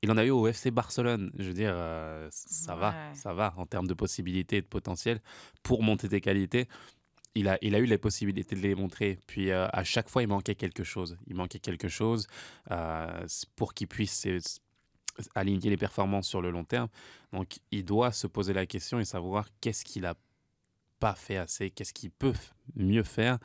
Il 0.02 0.10
en 0.10 0.16
a 0.16 0.24
eu 0.24 0.30
au 0.30 0.46
FC 0.46 0.70
Barcelone. 0.70 1.30
Je 1.38 1.48
veux 1.48 1.54
dire, 1.54 1.76
ça 2.30 2.74
va, 2.74 2.94
ça 3.12 3.34
va 3.34 3.52
en 3.58 3.66
termes 3.66 3.86
de 3.86 3.92
possibilités 3.92 4.56
et 4.56 4.62
de 4.62 4.66
potentiel 4.66 5.20
pour 5.62 5.82
monter 5.82 6.08
tes 6.08 6.22
qualités 6.22 6.68
il 7.34 7.48
a, 7.48 7.58
il 7.62 7.74
a 7.74 7.78
eu 7.78 7.86
la 7.86 7.98
possibilité 7.98 8.56
de 8.56 8.60
les 8.60 8.74
montrer. 8.74 9.18
Puis 9.26 9.50
euh, 9.50 9.68
à 9.72 9.84
chaque 9.84 10.08
fois, 10.08 10.22
il 10.22 10.28
manquait 10.28 10.54
quelque 10.54 10.84
chose. 10.84 11.16
Il 11.26 11.34
manquait 11.36 11.58
quelque 11.58 11.88
chose 11.88 12.26
euh, 12.70 13.26
pour 13.56 13.74
qu'il 13.74 13.88
puisse 13.88 14.26
euh, 14.26 14.38
aligner 15.34 15.70
les 15.70 15.76
performances 15.76 16.28
sur 16.28 16.42
le 16.42 16.50
long 16.50 16.64
terme. 16.64 16.88
Donc, 17.32 17.58
il 17.70 17.84
doit 17.84 18.12
se 18.12 18.26
poser 18.26 18.52
la 18.52 18.66
question 18.66 18.98
et 18.98 19.04
savoir 19.04 19.48
qu'est-ce 19.60 19.84
qu'il 19.84 20.06
a 20.06 20.14
pas 20.98 21.14
fait 21.14 21.36
assez, 21.36 21.70
qu'est-ce 21.70 21.94
qu'il 21.94 22.10
peut 22.10 22.34
mieux 22.74 23.04
faire 23.04 23.38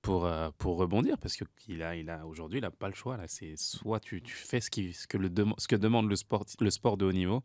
pour, 0.00 0.30
pour 0.58 0.76
rebondir. 0.76 1.18
Parce 1.18 1.36
que 1.36 1.44
il 1.66 1.82
a, 1.82 1.96
il 1.96 2.08
a, 2.10 2.26
aujourd'hui, 2.26 2.58
il 2.58 2.62
n'a 2.62 2.70
pas 2.70 2.88
le 2.88 2.94
choix. 2.94 3.16
Là. 3.16 3.24
C'est 3.26 3.56
soit 3.56 4.00
tu, 4.00 4.22
tu 4.22 4.34
fais 4.34 4.60
ce, 4.60 4.70
qui, 4.70 4.92
ce, 4.92 5.06
que 5.06 5.18
le 5.18 5.30
ce 5.58 5.66
que 5.66 5.76
demande 5.76 6.08
le 6.08 6.16
sport, 6.16 6.44
le 6.60 6.70
sport 6.70 6.96
de 6.96 7.04
haut 7.04 7.12
niveau, 7.12 7.42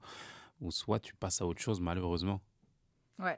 ou 0.62 0.72
soit 0.72 1.00
tu 1.00 1.16
passes 1.16 1.42
à 1.42 1.46
autre 1.46 1.62
chose, 1.62 1.82
malheureusement. 1.82 2.42
Ouais. 3.18 3.38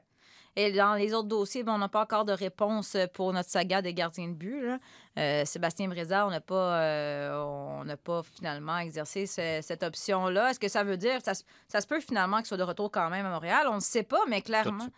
Et 0.54 0.70
dans 0.72 0.94
les 0.94 1.14
autres 1.14 1.28
dossiers, 1.28 1.62
ben, 1.62 1.72
on 1.74 1.78
n'a 1.78 1.88
pas 1.88 2.02
encore 2.02 2.24
de 2.26 2.32
réponse 2.32 2.96
pour 3.14 3.32
notre 3.32 3.48
saga 3.48 3.80
des 3.80 3.94
gardiens 3.94 4.28
de 4.28 4.34
but. 4.34 4.60
là. 4.66 4.78
Euh, 5.18 5.44
Sébastien 5.46 5.88
Brézard, 5.88 6.26
on 6.26 6.30
n'a 6.30 6.40
pas, 6.42 6.78
euh, 6.80 7.34
on 7.80 7.84
n'a 7.84 7.96
pas 7.96 8.22
finalement 8.22 8.78
exercé 8.78 9.26
ce- 9.26 9.60
cette 9.62 9.82
option-là. 9.82 10.50
Est-ce 10.50 10.60
que 10.60 10.68
ça 10.68 10.84
veut 10.84 10.96
dire, 10.98 11.20
ça, 11.24 11.32
ça 11.68 11.80
se 11.80 11.86
peut 11.86 12.00
finalement 12.00 12.38
qu'il 12.38 12.46
soit 12.46 12.56
de 12.58 12.62
retour 12.62 12.90
quand 12.90 13.08
même 13.08 13.24
à 13.24 13.30
Montréal? 13.30 13.66
On 13.70 13.76
ne 13.76 13.80
sait 13.80 14.02
pas, 14.02 14.20
mais 14.28 14.42
clairement, 14.42 14.88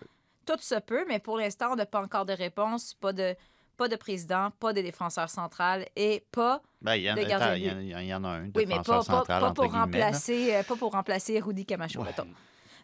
tout 0.47 0.59
se 0.61 0.79
peut. 0.81 1.05
Mais 1.09 1.21
pour 1.21 1.37
l'instant, 1.39 1.69
on 1.73 1.77
n'a 1.77 1.87
pas 1.87 2.01
encore 2.03 2.25
de 2.27 2.33
réponse, 2.33 2.95
pas 2.95 3.13
de, 3.13 3.37
pas 3.77 3.87
de 3.89 3.97
président, 3.97 4.51
pas 4.59 4.73
de 4.73 4.81
défenseur 4.83 5.29
central 5.31 5.87
et 5.97 6.25
pas 6.33 6.63
Ben, 6.83 6.97
y, 6.97 7.11
en, 7.11 7.15
Le 7.15 7.25
gardien 7.25 7.49
de 7.49 7.53
en- 7.53 7.57
il 7.81 7.87
y 7.89 7.95
en- 7.95 7.99
il 8.01 8.07
y 8.07 8.15
en 8.15 8.25
a 8.25 8.29
un, 8.29 8.45
Oui, 8.45 8.51
mais 8.55 8.67
défenseur 8.67 8.85
pas, 8.85 8.99
pas, 8.99 9.03
central, 9.05 9.41
pas 9.41 9.47
entre 9.49 9.63
pour 9.63 9.73
remplacer, 9.73 10.55
euh, 10.55 10.63
pas 10.65 10.77
pour 10.77 10.93
remplacer 10.93 11.41
Rudy 11.41 11.65
Camacho, 11.65 12.01
Ouais. 12.03 12.11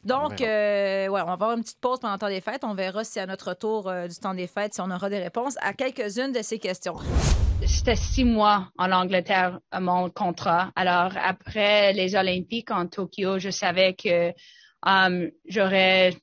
Donc, 0.04 0.38
verra. 0.38 0.50
euh, 0.50 1.08
ouais, 1.08 1.20
on 1.20 1.26
va 1.26 1.32
avoir 1.32 1.52
une 1.52 1.62
petite 1.62 1.80
pause 1.80 2.00
pendant 2.00 2.14
le 2.14 2.18
temps 2.18 2.28
des 2.28 2.40
fêtes. 2.40 2.64
On 2.64 2.74
verra 2.74 3.04
si 3.04 3.20
à 3.20 3.26
notre 3.26 3.50
retour 3.50 3.88
euh, 3.88 4.08
du 4.08 4.16
temps 4.16 4.34
des 4.34 4.46
fêtes, 4.46 4.74
si 4.74 4.80
on 4.80 4.90
aura 4.90 5.10
des 5.10 5.18
réponses 5.18 5.56
à 5.60 5.72
quelques-unes 5.72 6.32
de 6.32 6.42
ces 6.42 6.58
questions. 6.58 6.96
C'était 7.66 7.96
six 7.96 8.24
mois 8.24 8.68
en 8.78 8.90
Angleterre 8.90 9.60
à 9.70 9.80
mon 9.80 10.08
contrat. 10.08 10.70
Alors 10.74 11.12
après 11.22 11.92
les 11.92 12.14
Olympiques 12.14 12.70
en 12.70 12.86
Tokyo, 12.86 13.38
je 13.38 13.50
savais 13.50 13.94
que 13.94 14.32
um, 14.86 15.30
j'aurais 15.46 16.14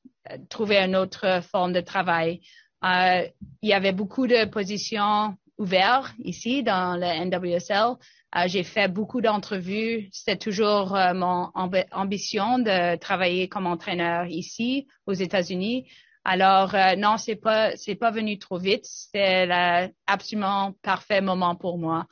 trouvé 0.50 0.78
une 0.80 0.96
autre 0.96 1.42
forme 1.44 1.74
de 1.74 1.82
travail. 1.82 2.42
Euh, 2.84 3.28
il 3.62 3.70
y 3.70 3.74
avait 3.74 3.92
beaucoup 3.92 4.28
de 4.28 4.46
positions 4.46 5.36
ouvertes 5.58 6.14
ici 6.20 6.64
dans 6.64 6.96
le 6.96 7.26
NWSL. 7.26 7.96
Euh, 8.36 8.44
J'ai 8.48 8.64
fait 8.64 8.88
beaucoup 8.88 9.22
d'entrevues. 9.22 10.10
C'était 10.12 10.38
toujours 10.38 10.96
euh, 10.96 11.14
mon 11.14 11.46
ambi- 11.56 11.88
ambition 11.92 12.60
de 12.60 12.98
travailler 12.98 13.48
comme 13.48 13.68
entraîneur 13.68 14.26
ici 14.28 14.88
aux 15.06 15.14
États-Unis. 15.14 15.90
Alors 16.26 16.76
euh, 16.76 16.96
non, 16.98 17.18
c'est 17.18 17.38
pas 17.38 17.76
c'est 17.78 17.96
pas 17.96 18.12
venu 18.12 18.38
trop 18.38 18.58
vite. 18.58 18.84
C'était 18.86 19.90
absolument 20.06 20.74
parfait 20.82 21.22
moment 21.22 21.56
pour 21.56 21.78
moi. 21.78 22.06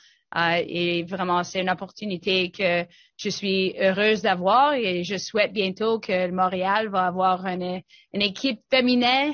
Et 0.67 1.03
vraiment, 1.03 1.43
c'est 1.43 1.61
une 1.61 1.69
opportunité 1.69 2.51
que 2.51 2.85
je 3.15 3.29
suis 3.29 3.73
heureuse 3.79 4.21
d'avoir 4.21 4.73
et 4.73 5.03
je 5.05 5.15
souhaite 5.17 5.53
bientôt 5.53 5.99
que 5.99 6.29
Montréal 6.29 6.89
va 6.89 7.05
avoir 7.07 7.45
une, 7.45 7.81
une 8.11 8.21
équipe 8.21 8.59
féminine 8.69 9.33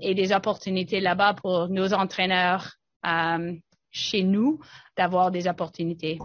et 0.00 0.14
des 0.14 0.32
opportunités 0.32 1.00
là-bas 1.00 1.34
pour 1.34 1.68
nos 1.68 1.92
entraîneurs 1.94 2.74
chez 3.94 4.24
nous 4.24 4.58
d'avoir 4.96 5.30
des 5.30 5.48
opportunités. 5.48 6.18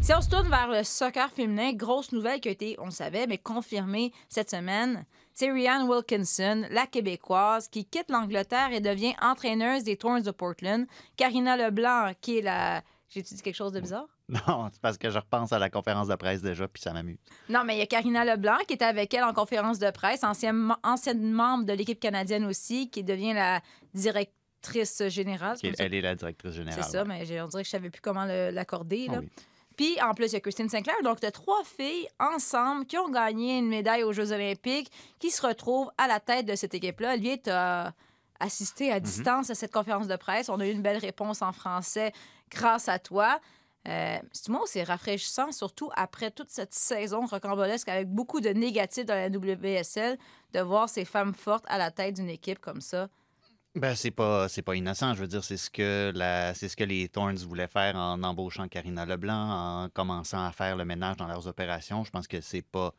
Si 0.00 0.12
on 0.14 0.20
se 0.20 0.28
tourne 0.28 0.48
vers 0.48 0.68
le 0.68 0.82
soccer 0.82 1.30
féminin, 1.30 1.72
grosse 1.72 2.12
nouvelle 2.12 2.40
qui 2.40 2.48
a 2.48 2.52
été, 2.52 2.76
on 2.78 2.86
le 2.86 2.90
savait, 2.90 3.26
mais 3.26 3.38
confirmée 3.38 4.12
cette 4.28 4.50
semaine, 4.50 5.04
c'est 5.34 5.50
Rianne 5.50 5.88
Wilkinson, 5.88 6.64
la 6.70 6.86
Québécoise, 6.86 7.68
qui 7.68 7.84
quitte 7.84 8.10
l'Angleterre 8.10 8.72
et 8.72 8.80
devient 8.80 9.14
entraîneuse 9.20 9.82
des 9.84 9.96
Thorns 9.96 10.22
de 10.22 10.30
Portland. 10.30 10.86
Karina 11.16 11.56
Leblanc, 11.56 12.12
qui 12.20 12.38
est 12.38 12.42
la... 12.42 12.82
J'ai-tu 13.08 13.34
dit 13.34 13.42
quelque 13.42 13.56
chose 13.56 13.72
de 13.72 13.80
bizarre? 13.80 14.06
Non, 14.28 14.68
c'est 14.72 14.80
parce 14.80 14.98
que 14.98 15.08
je 15.08 15.18
repense 15.18 15.52
à 15.52 15.58
la 15.60 15.70
conférence 15.70 16.08
de 16.08 16.14
presse 16.16 16.42
déjà, 16.42 16.66
puis 16.66 16.82
ça 16.82 16.92
m'amuse. 16.92 17.18
Non, 17.48 17.62
mais 17.64 17.76
il 17.76 17.78
y 17.78 17.82
a 17.82 17.86
Karina 17.86 18.24
Leblanc 18.24 18.58
qui 18.66 18.74
était 18.74 18.84
avec 18.84 19.14
elle 19.14 19.22
en 19.22 19.32
conférence 19.32 19.78
de 19.78 19.90
presse, 19.90 20.24
ancienne, 20.24 20.74
ancienne 20.82 21.30
membre 21.30 21.64
de 21.64 21.72
l'équipe 21.72 22.00
canadienne 22.00 22.44
aussi, 22.44 22.90
qui 22.90 23.04
devient 23.04 23.34
la 23.34 23.60
directrice 23.94 24.34
générale. 25.08 25.56
est-? 25.62 25.74
Elle 25.78 25.94
est 25.94 26.00
la 26.00 26.14
directrice 26.14 26.52
générale. 26.52 26.82
C'est 26.84 26.90
ça, 26.90 27.04
mais 27.04 27.22
on 27.40 27.48
dirait 27.48 27.62
que 27.62 27.66
je 27.66 27.70
savais 27.70 27.90
plus 27.90 28.00
comment 28.00 28.24
l'accorder. 28.24 29.08
Ah 29.10 29.18
oui. 29.20 29.28
Puis, 29.76 30.00
en 30.00 30.14
plus, 30.14 30.28
il 30.28 30.32
y 30.32 30.36
a 30.36 30.40
Christine 30.40 30.68
Sinclair. 30.70 30.96
Donc, 31.04 31.20
tu 31.20 31.26
as 31.26 31.30
trois 31.30 31.62
filles 31.64 32.08
ensemble 32.18 32.86
qui 32.86 32.96
ont 32.96 33.10
gagné 33.10 33.58
une 33.58 33.68
médaille 33.68 34.02
aux 34.02 34.12
Jeux 34.12 34.32
olympiques, 34.32 34.90
qui 35.18 35.30
se 35.30 35.46
retrouvent 35.46 35.90
à 35.98 36.06
la 36.08 36.18
tête 36.18 36.46
de 36.46 36.54
cette 36.54 36.74
équipe-là. 36.74 37.12
Olivier, 37.12 37.40
tu 37.42 37.50
as 37.50 37.92
assisté 38.40 38.90
à 38.90 39.00
distance 39.00 39.50
à 39.50 39.54
cette 39.54 39.72
conférence 39.72 40.08
de 40.08 40.16
presse. 40.16 40.48
On 40.48 40.60
a 40.60 40.66
eu 40.66 40.70
une 40.70 40.82
belle 40.82 40.98
réponse 40.98 41.42
en 41.42 41.52
français 41.52 42.12
grâce 42.50 42.88
à 42.88 42.98
toi. 42.98 43.38
Euh, 43.88 44.18
c'est 44.32 44.48
moi, 44.48 44.62
c'est 44.66 44.82
rafraîchissant, 44.82 45.52
surtout 45.52 45.90
après 45.94 46.30
toute 46.30 46.50
cette 46.50 46.74
saison 46.74 47.24
rocambolesque 47.26 47.88
avec 47.88 48.08
beaucoup 48.08 48.40
de 48.40 48.48
négatifs 48.48 49.04
dans 49.04 49.14
la 49.14 49.28
WSL, 49.28 50.18
de 50.54 50.60
voir 50.60 50.88
ces 50.88 51.04
femmes 51.04 51.34
fortes 51.34 51.64
à 51.68 51.78
la 51.78 51.90
tête 51.90 52.16
d'une 52.16 52.28
équipe 52.28 52.58
comme 52.58 52.80
ça. 52.80 53.08
Ben, 53.76 53.94
c'est 53.94 54.10
pas, 54.10 54.48
c'est 54.48 54.62
pas 54.62 54.74
innocent. 54.74 55.12
Je 55.12 55.20
veux 55.20 55.26
dire, 55.26 55.44
c'est 55.44 55.58
ce 55.58 55.68
que 55.68 56.10
la, 56.14 56.54
c'est 56.54 56.66
ce 56.68 56.76
que 56.76 56.84
les 56.84 57.10
Thorns 57.10 57.36
voulaient 57.36 57.68
faire 57.68 57.94
en 57.94 58.22
embauchant 58.22 58.68
Karina 58.68 59.04
Leblanc, 59.04 59.84
en 59.84 59.88
commençant 59.90 60.46
à 60.46 60.50
faire 60.50 60.76
le 60.76 60.86
ménage 60.86 61.18
dans 61.18 61.26
leurs 61.26 61.46
opérations. 61.46 62.02
Je 62.02 62.10
pense 62.10 62.26
que 62.26 62.40
c'est 62.40 62.62
pas. 62.62 62.94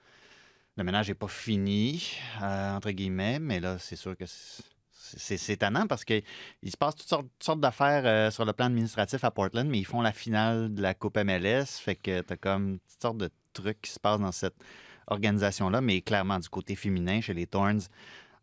Le 0.76 0.84
ménage 0.84 1.08
n'est 1.08 1.16
pas 1.16 1.28
fini, 1.28 2.12
euh, 2.44 2.76
entre 2.76 2.92
guillemets, 2.92 3.40
mais 3.40 3.60
là, 3.60 3.80
c'est 3.80 3.96
sûr 3.96 4.16
que 4.16 4.26
c'est, 4.28 5.50
étonnant 5.50 5.88
parce 5.88 6.06
qu'il 6.06 6.22
se 6.68 6.78
passe 6.78 6.96
toutes 6.96 7.08
sortes, 7.08 7.26
toutes 7.26 7.44
sortes 7.44 7.60
d'affaires 7.60 8.04
euh, 8.06 8.30
sur 8.30 8.46
le 8.46 8.54
plan 8.54 8.68
administratif 8.68 9.24
à 9.24 9.32
Portland, 9.32 9.68
mais 9.68 9.80
ils 9.80 9.86
font 9.86 10.02
la 10.02 10.12
finale 10.12 10.72
de 10.72 10.82
la 10.84 10.94
Coupe 10.94 11.18
MLS. 11.18 11.66
Fait 11.80 11.96
que 11.96 12.22
t'as 12.22 12.38
comme 12.38 12.78
toutes 12.88 13.02
sortes 13.02 13.18
de 13.18 13.32
trucs 13.54 13.82
qui 13.82 13.90
se 13.90 14.00
passent 14.00 14.20
dans 14.20 14.32
cette 14.32 14.64
organisation-là, 15.08 15.82
mais 15.82 16.02
clairement 16.02 16.38
du 16.38 16.50
côté 16.50 16.76
féminin 16.76 17.20
chez 17.20 17.34
les 17.34 17.48
Thorns. 17.48 17.82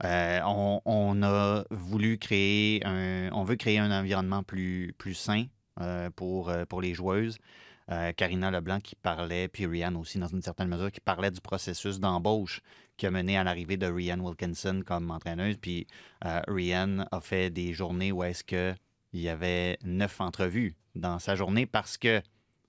Euh, 0.05 0.41
on, 0.45 1.23
a 1.23 1.65
voulu 1.71 2.19
créer 2.19 2.85
un, 2.85 3.31
on 3.33 3.43
veut 3.45 3.57
créer 3.57 3.79
un 3.79 3.91
environnement 3.91 4.43
plus, 4.43 4.95
sain 5.15 5.47
euh, 5.81 6.11
pour, 6.11 6.51
euh, 6.51 6.65
pour 6.65 6.81
les 6.81 6.95
joueuses. 6.95 7.39
Karina 8.17 8.51
Leblanc 8.51 8.81
qui 8.81 8.97
parlait, 8.97 9.47
puis 9.47 9.67
Rianne 9.67 9.97
aussi 9.99 10.19
dans 10.19 10.27
une 10.27 10.41
certaine 10.41 10.69
mesure, 10.69 10.91
qui 10.91 11.01
parlait 11.01 11.31
du 11.31 11.43
processus 11.43 12.01
d'embauche 12.01 12.63
qui 12.97 13.07
a 13.07 13.11
mené 13.11 13.37
à 13.37 13.45
l'arrivée 13.45 13.77
de 13.77 13.87
Rianne 13.87 14.23
Wilkinson 14.23 14.83
comme 14.87 15.11
entraîneuse. 15.11 15.59
Puis 15.59 15.87
Rianne 16.23 17.07
a 17.13 17.21
fait 17.21 17.51
des 17.51 17.75
journées 17.75 18.11
où 18.11 18.25
est-ce 18.25 18.43
que 18.43 18.75
il 19.13 19.21
y 19.21 19.29
avait 19.29 19.77
neuf 19.85 20.19
entrevues 20.23 20.77
dans 20.95 21.19
sa 21.19 21.35
journée 21.35 21.67
parce 21.67 21.99
que 21.99 22.23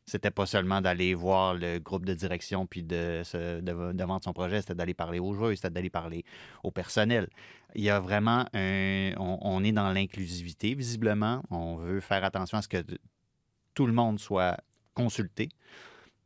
c'était 0.05 0.31
pas 0.31 0.45
seulement 0.45 0.81
d'aller 0.81 1.13
voir 1.15 1.55
le 1.55 1.79
groupe 1.79 2.05
de 2.05 2.13
direction 2.13 2.65
puis 2.67 2.83
de, 2.83 3.21
se, 3.23 3.59
de, 3.61 3.91
de 3.93 4.03
vendre 4.03 4.23
son 4.23 4.33
projet, 4.33 4.61
c'était 4.61 4.75
d'aller 4.75 4.93
parler 4.93 5.19
aux 5.19 5.33
joueurs, 5.33 5.51
c'était 5.55 5.69
d'aller 5.71 5.89
parler 5.89 6.23
au 6.63 6.71
personnel. 6.71 7.27
Il 7.73 7.83
y 7.83 7.89
a 7.89 7.99
vraiment 7.99 8.45
un. 8.53 9.11
On, 9.17 9.39
on 9.41 9.63
est 9.63 9.71
dans 9.71 9.91
l'inclusivité, 9.91 10.75
visiblement. 10.75 11.43
On 11.49 11.75
veut 11.75 11.99
faire 11.99 12.23
attention 12.23 12.57
à 12.57 12.61
ce 12.61 12.67
que 12.67 12.83
tout 13.73 13.87
le 13.87 13.93
monde 13.93 14.19
soit 14.19 14.57
consulté, 14.93 15.49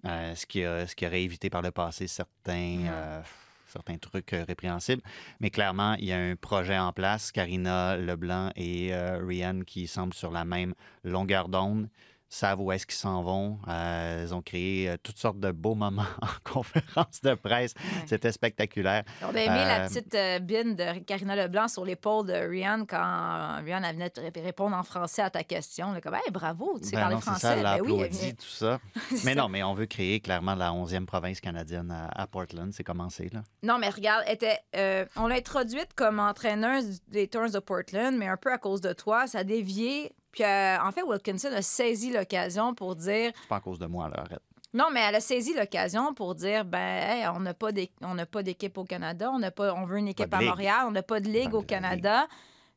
euh, 0.06 0.36
ce, 0.36 0.46
qui 0.46 0.64
a- 0.64 0.86
ce 0.86 0.96
qui 0.96 1.06
aurait 1.08 1.24
évité 1.24 1.50
par 1.50 1.62
le 1.62 1.72
passé 1.72 2.08
certains. 2.08 2.86
euh, 2.88 3.22
certains 3.66 4.00
trucs 4.00 4.34
euh, 4.34 4.44
répréhensibles. 4.48 5.04
Mais 5.40 5.52
clairement, 5.52 5.94
il 6.00 6.06
y 6.06 6.12
a 6.12 6.18
un 6.18 6.36
projet 6.36 6.78
en 6.78 6.92
place. 6.92 7.32
Karina 7.32 7.98
Leblanc 7.98 8.52
et 8.56 8.94
euh, 8.96 9.24
Rianne 9.24 9.64
qui 9.64 9.86
semblent 9.86 10.16
sur 10.16 10.32
la 10.32 10.44
même 10.44 10.74
longueur 11.04 11.50
d'onde 11.50 11.88
savent 12.30 12.62
où 12.62 12.72
est-ce 12.72 12.86
qu'ils 12.86 12.96
s'en 12.96 13.24
vont. 13.24 13.60
Euh, 13.68 14.24
ils 14.26 14.34
ont 14.34 14.42
créé 14.42 14.90
euh, 14.90 14.98
toutes 15.02 15.18
sortes 15.18 15.40
de 15.40 15.52
beaux 15.52 15.76
moments 15.76 16.04
en 16.22 16.52
conférence 16.54 17.22
de 17.24 17.34
presse. 17.34 17.74
C'était 18.06 18.32
spectaculaire. 18.32 19.04
On 19.24 19.36
a 19.36 19.40
aimé 19.40 19.66
la 19.66 19.80
Euh, 19.80 19.88
petite 19.88 20.14
euh, 20.16 20.40
bine 20.40 20.76
de 20.76 21.00
Karina 21.00 21.36
Leblanc 21.36 21.68
sur 21.68 21.86
l'épaule 21.86 22.28
de 22.28 22.34
Rihanna 22.34 22.86
quand 22.88 23.64
Rihanna 23.64 23.94
venait 23.94 24.10
te 24.10 24.22
répondre 24.40 24.76
en 24.76 24.84
français 24.84 25.22
à 25.22 25.30
ta 25.30 25.44
question. 25.44 25.88
On 25.90 25.96
est 25.96 26.02
comme, 26.02 26.16
hey, 26.16 26.32
bravo, 26.32 26.78
tu 26.80 26.86
sais 26.86 26.96
Ben 26.96 27.02
parler 27.02 27.16
non, 27.16 27.22
français. 27.22 27.42
ça, 27.42 27.56
elle 27.56 27.64
Ben 27.64 27.82
oui, 27.82 28.02
elle 28.02 28.36
tout 28.36 28.46
ça. 28.46 28.80
Mais 29.26 29.36
non, 29.36 29.50
mais 29.50 29.64
on 29.64 29.74
veut 29.74 29.86
créer 29.86 30.20
clairement 30.20 30.56
la 30.56 30.72
11e 30.72 31.06
province 31.06 31.40
canadienne 31.42 31.92
à, 31.92 32.28
Portland. 32.28 32.72
C'est 32.74 32.84
commencé, 32.84 33.30
là. 33.34 33.42
Non, 33.64 33.80
mais 33.80 33.90
regarde, 33.90 34.24
était, 34.28 34.60
euh, 34.76 35.06
on 35.16 35.28
l'a 35.28 35.36
introduite 35.36 35.94
comme 35.96 36.20
entraîneuse 36.20 37.00
des 37.08 37.28
Thorns 37.28 37.52
de 37.52 37.60
Portland, 37.60 38.16
mais 38.16 38.28
un 38.28 38.38
peu 38.38 38.52
à 38.52 38.58
cause 38.58 38.82
de 38.82 38.94
toi, 38.94 39.28
ça 39.28 39.40
a 39.40 39.44
dévié. 39.44 40.12
Puis 40.32 40.44
euh, 40.44 40.78
en 40.82 40.92
fait, 40.92 41.02
Wilkinson 41.04 41.50
a 41.56 41.62
saisi 41.62 42.12
l'occasion 42.12 42.74
pour 42.74 42.96
dire 42.96 43.32
C'est 43.42 43.48
pas 43.50 43.58
à 43.58 43.62
cause 43.62 43.80
de 43.80 43.86
moi, 43.88 44.10
là, 44.10 44.20
arrête. 44.20 44.42
Non, 44.74 44.90
mais 44.94 45.00
elle 45.02 45.16
a 45.16 45.20
saisi 45.20 45.56
l'occasion 45.56 46.14
pour 46.14 46.36
dire 46.36 46.64
ben, 46.64 46.78
hey, 46.80 47.28
on 47.34 47.40
n'a 47.40 47.56
pas 47.56 47.72
d'é- 47.72 47.92
on 48.02 48.14
n'a 48.14 48.28
pas 48.28 48.44
d'équipe 48.44 48.78
au 48.78 48.84
Canada, 48.84 49.32
on 49.34 49.40
n'a 49.40 49.50
pas, 49.50 49.74
on 49.74 49.86
veut 49.86 49.98
une 49.98 50.10
équipe 50.10 50.32
à. 50.34 50.38
Montréal, 50.50 50.86
on 50.88 50.92
n'a 50.92 51.02
pas 51.04 51.20
de 51.20 51.28
ligue 51.28 51.56
au 51.56 51.64
Canada. 51.64 52.28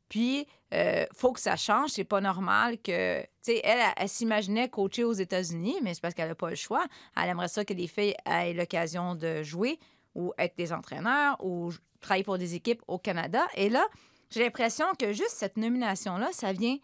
Puis, 0.09 0.47
euh, 0.75 1.07
faut 1.15 1.33
que 1.33 1.41
ça 1.41 1.57
change. 1.57 1.91
C'est 1.91 2.05
pas 2.05 2.21
normal 2.21 2.79
que. 2.79 3.21
Tu 3.23 3.29
sais, 3.43 3.61
elle, 3.65 3.79
elle, 3.79 3.93
elle 3.97 4.09
s'imaginait 4.09 4.69
coacher 4.69 5.05
aux 5.05 5.13
États-Unis, 5.13 5.77
mais 5.83 5.95
c'est 5.95 6.01
parce 6.01 6.15
qu'elle 6.15 6.29
n'a 6.29 6.35
pas 6.35 6.51
le 6.51 6.57
choix. 6.57 6.87
Elle 7.17 7.29
aimerait 7.31 7.49
ça 7.49 7.65
que 7.65 7.73
les 7.75 7.87
filles 7.87 8.15
aient 8.27 8.53
l'occasion 8.55 9.15
de 9.15 9.43
jouer 9.43 9.79
ou 10.15 10.33
être 10.39 10.57
des 10.57 10.73
entraîneurs 10.73 11.37
ou 11.45 11.73
travailler 12.01 12.25
pour 12.25 12.39
des 12.39 12.55
équipes 12.55 12.83
au 12.89 12.99
Canada. 12.99 13.43
Et 13.55 13.69
là, 13.71 13.87
j'ai 14.31 14.43
l'impression 14.45 14.87
que 14.99 15.13
juste 15.13 15.31
cette 15.33 15.57
nomination-là, 15.57 16.29
ça 16.33 16.53
vient 16.53 16.77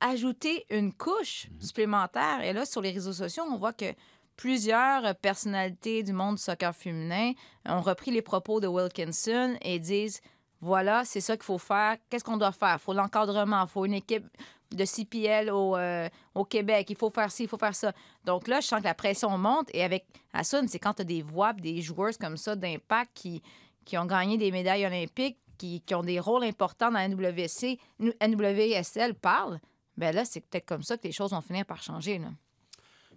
ajouter 0.00 0.66
une 0.70 0.92
couche 0.92 1.48
supplémentaire. 1.60 2.42
Et 2.42 2.52
là, 2.52 2.64
sur 2.66 2.80
les 2.80 2.90
réseaux 2.90 3.12
sociaux, 3.12 3.44
on 3.50 3.56
voit 3.56 3.72
que 3.72 3.92
plusieurs 4.36 5.14
personnalités 5.16 6.02
du 6.02 6.12
monde 6.12 6.36
du 6.36 6.42
soccer 6.42 6.74
féminin 6.74 7.32
ont 7.66 7.80
repris 7.80 8.10
les 8.10 8.22
propos 8.22 8.60
de 8.60 8.66
Wilkinson 8.66 9.56
et 9.62 9.78
disent 9.78 10.20
voilà, 10.60 11.04
c'est 11.04 11.20
ça 11.20 11.36
qu'il 11.36 11.44
faut 11.44 11.58
faire. 11.58 11.96
Qu'est-ce 12.08 12.24
qu'on 12.24 12.36
doit 12.36 12.52
faire? 12.52 12.76
Il 12.78 12.82
faut 12.82 12.92
l'encadrement, 12.92 13.62
il 13.62 13.68
faut 13.68 13.84
une 13.84 13.94
équipe 13.94 14.26
de 14.72 14.84
CPL 14.84 15.50
au, 15.50 15.76
euh, 15.76 16.08
au 16.34 16.44
Québec, 16.44 16.88
il 16.90 16.96
faut 16.96 17.10
faire 17.10 17.30
ci, 17.30 17.44
il 17.44 17.48
faut 17.48 17.58
faire 17.58 17.74
ça. 17.74 17.92
Donc 18.24 18.48
là, 18.48 18.60
je 18.60 18.66
sens 18.66 18.80
que 18.80 18.84
la 18.84 18.94
pression 18.94 19.36
monte 19.38 19.68
et 19.72 19.84
avec 19.84 20.06
Asun, 20.32 20.66
c'est 20.66 20.78
quand 20.78 20.94
tu 20.94 21.02
as 21.02 21.04
des 21.04 21.22
voix, 21.22 21.52
des 21.52 21.82
joueuses 21.82 22.16
comme 22.16 22.36
ça 22.36 22.56
d'impact 22.56 23.10
qui, 23.14 23.42
qui 23.84 23.96
ont 23.96 24.06
gagné 24.06 24.38
des 24.38 24.50
médailles 24.50 24.86
olympiques, 24.86 25.38
qui, 25.56 25.80
qui 25.82 25.94
ont 25.94 26.02
des 26.02 26.20
rôles 26.20 26.44
importants 26.44 26.90
dans 26.90 26.98
la 26.98 27.08
NWC, 27.08 27.78
NWSL 28.20 29.14
parle, 29.14 29.60
ben 29.96 30.14
là, 30.14 30.24
c'est 30.24 30.40
peut-être 30.40 30.66
comme 30.66 30.82
ça 30.82 30.96
que 30.96 31.04
les 31.06 31.12
choses 31.12 31.30
vont 31.32 31.40
finir 31.40 31.64
par 31.66 31.82
changer. 31.82 32.18
Là. 32.18 32.30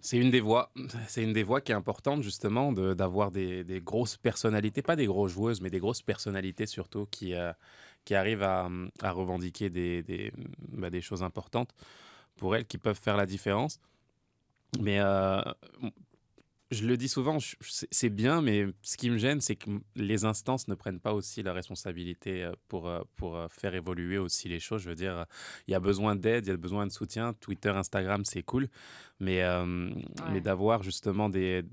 C'est 0.00 0.16
une 0.16 0.30
des 0.30 0.40
voies. 0.40 0.72
C'est 1.08 1.22
une 1.22 1.32
des 1.34 1.42
voies 1.42 1.60
qui 1.60 1.72
est 1.72 1.74
importante 1.74 2.22
justement 2.22 2.72
de- 2.72 2.94
d'avoir 2.94 3.30
des, 3.30 3.64
des 3.64 3.80
grosses 3.80 4.16
personnalités, 4.16 4.80
pas 4.82 4.96
des 4.96 5.06
grosses 5.06 5.32
joueuses, 5.32 5.60
mais 5.60 5.68
des 5.70 5.78
grosses 5.78 6.00
personnalités 6.02 6.66
surtout 6.66 7.06
qui, 7.10 7.34
euh, 7.34 7.52
qui 8.06 8.14
arrivent 8.14 8.42
à, 8.42 8.68
à 9.02 9.10
revendiquer 9.12 9.68
des, 9.68 10.02
des, 10.02 10.32
bah, 10.68 10.88
des 10.88 11.02
choses 11.02 11.22
importantes 11.22 11.74
pour 12.36 12.56
elles, 12.56 12.64
qui 12.66 12.78
peuvent 12.78 12.98
faire 12.98 13.16
la 13.18 13.26
différence. 13.26 13.78
Mais 14.80 15.00
euh, 15.00 15.42
je 16.70 16.86
le 16.86 16.96
dis 16.96 17.08
souvent, 17.08 17.38
c'est 17.60 18.10
bien, 18.10 18.42
mais 18.42 18.66
ce 18.82 18.96
qui 18.96 19.10
me 19.10 19.18
gêne, 19.18 19.40
c'est 19.40 19.56
que 19.56 19.70
les 19.96 20.24
instances 20.24 20.68
ne 20.68 20.74
prennent 20.74 21.00
pas 21.00 21.12
aussi 21.12 21.42
la 21.42 21.52
responsabilité 21.52 22.44
euh, 22.44 22.52
pour, 22.68 22.88
euh, 22.88 23.00
pour 23.16 23.36
euh, 23.36 23.48
faire 23.48 23.74
évoluer 23.74 24.18
aussi 24.18 24.48
les 24.48 24.60
choses. 24.60 24.82
Je 24.82 24.88
veux 24.88 24.94
dire, 24.94 25.26
il 25.66 25.72
y 25.72 25.74
a 25.74 25.80
besoin 25.80 26.14
d'aide, 26.14 26.46
il 26.46 26.50
y 26.50 26.52
a 26.52 26.56
besoin 26.56 26.86
de 26.86 26.92
soutien. 26.92 27.32
Twitter, 27.34 27.70
Instagram, 27.70 28.24
c'est 28.24 28.42
cool, 28.42 28.68
mais, 29.18 29.42
euh, 29.42 29.90
mais 30.32 30.40
d'avoir 30.40 30.82
justement 30.82 31.28
des 31.28 31.64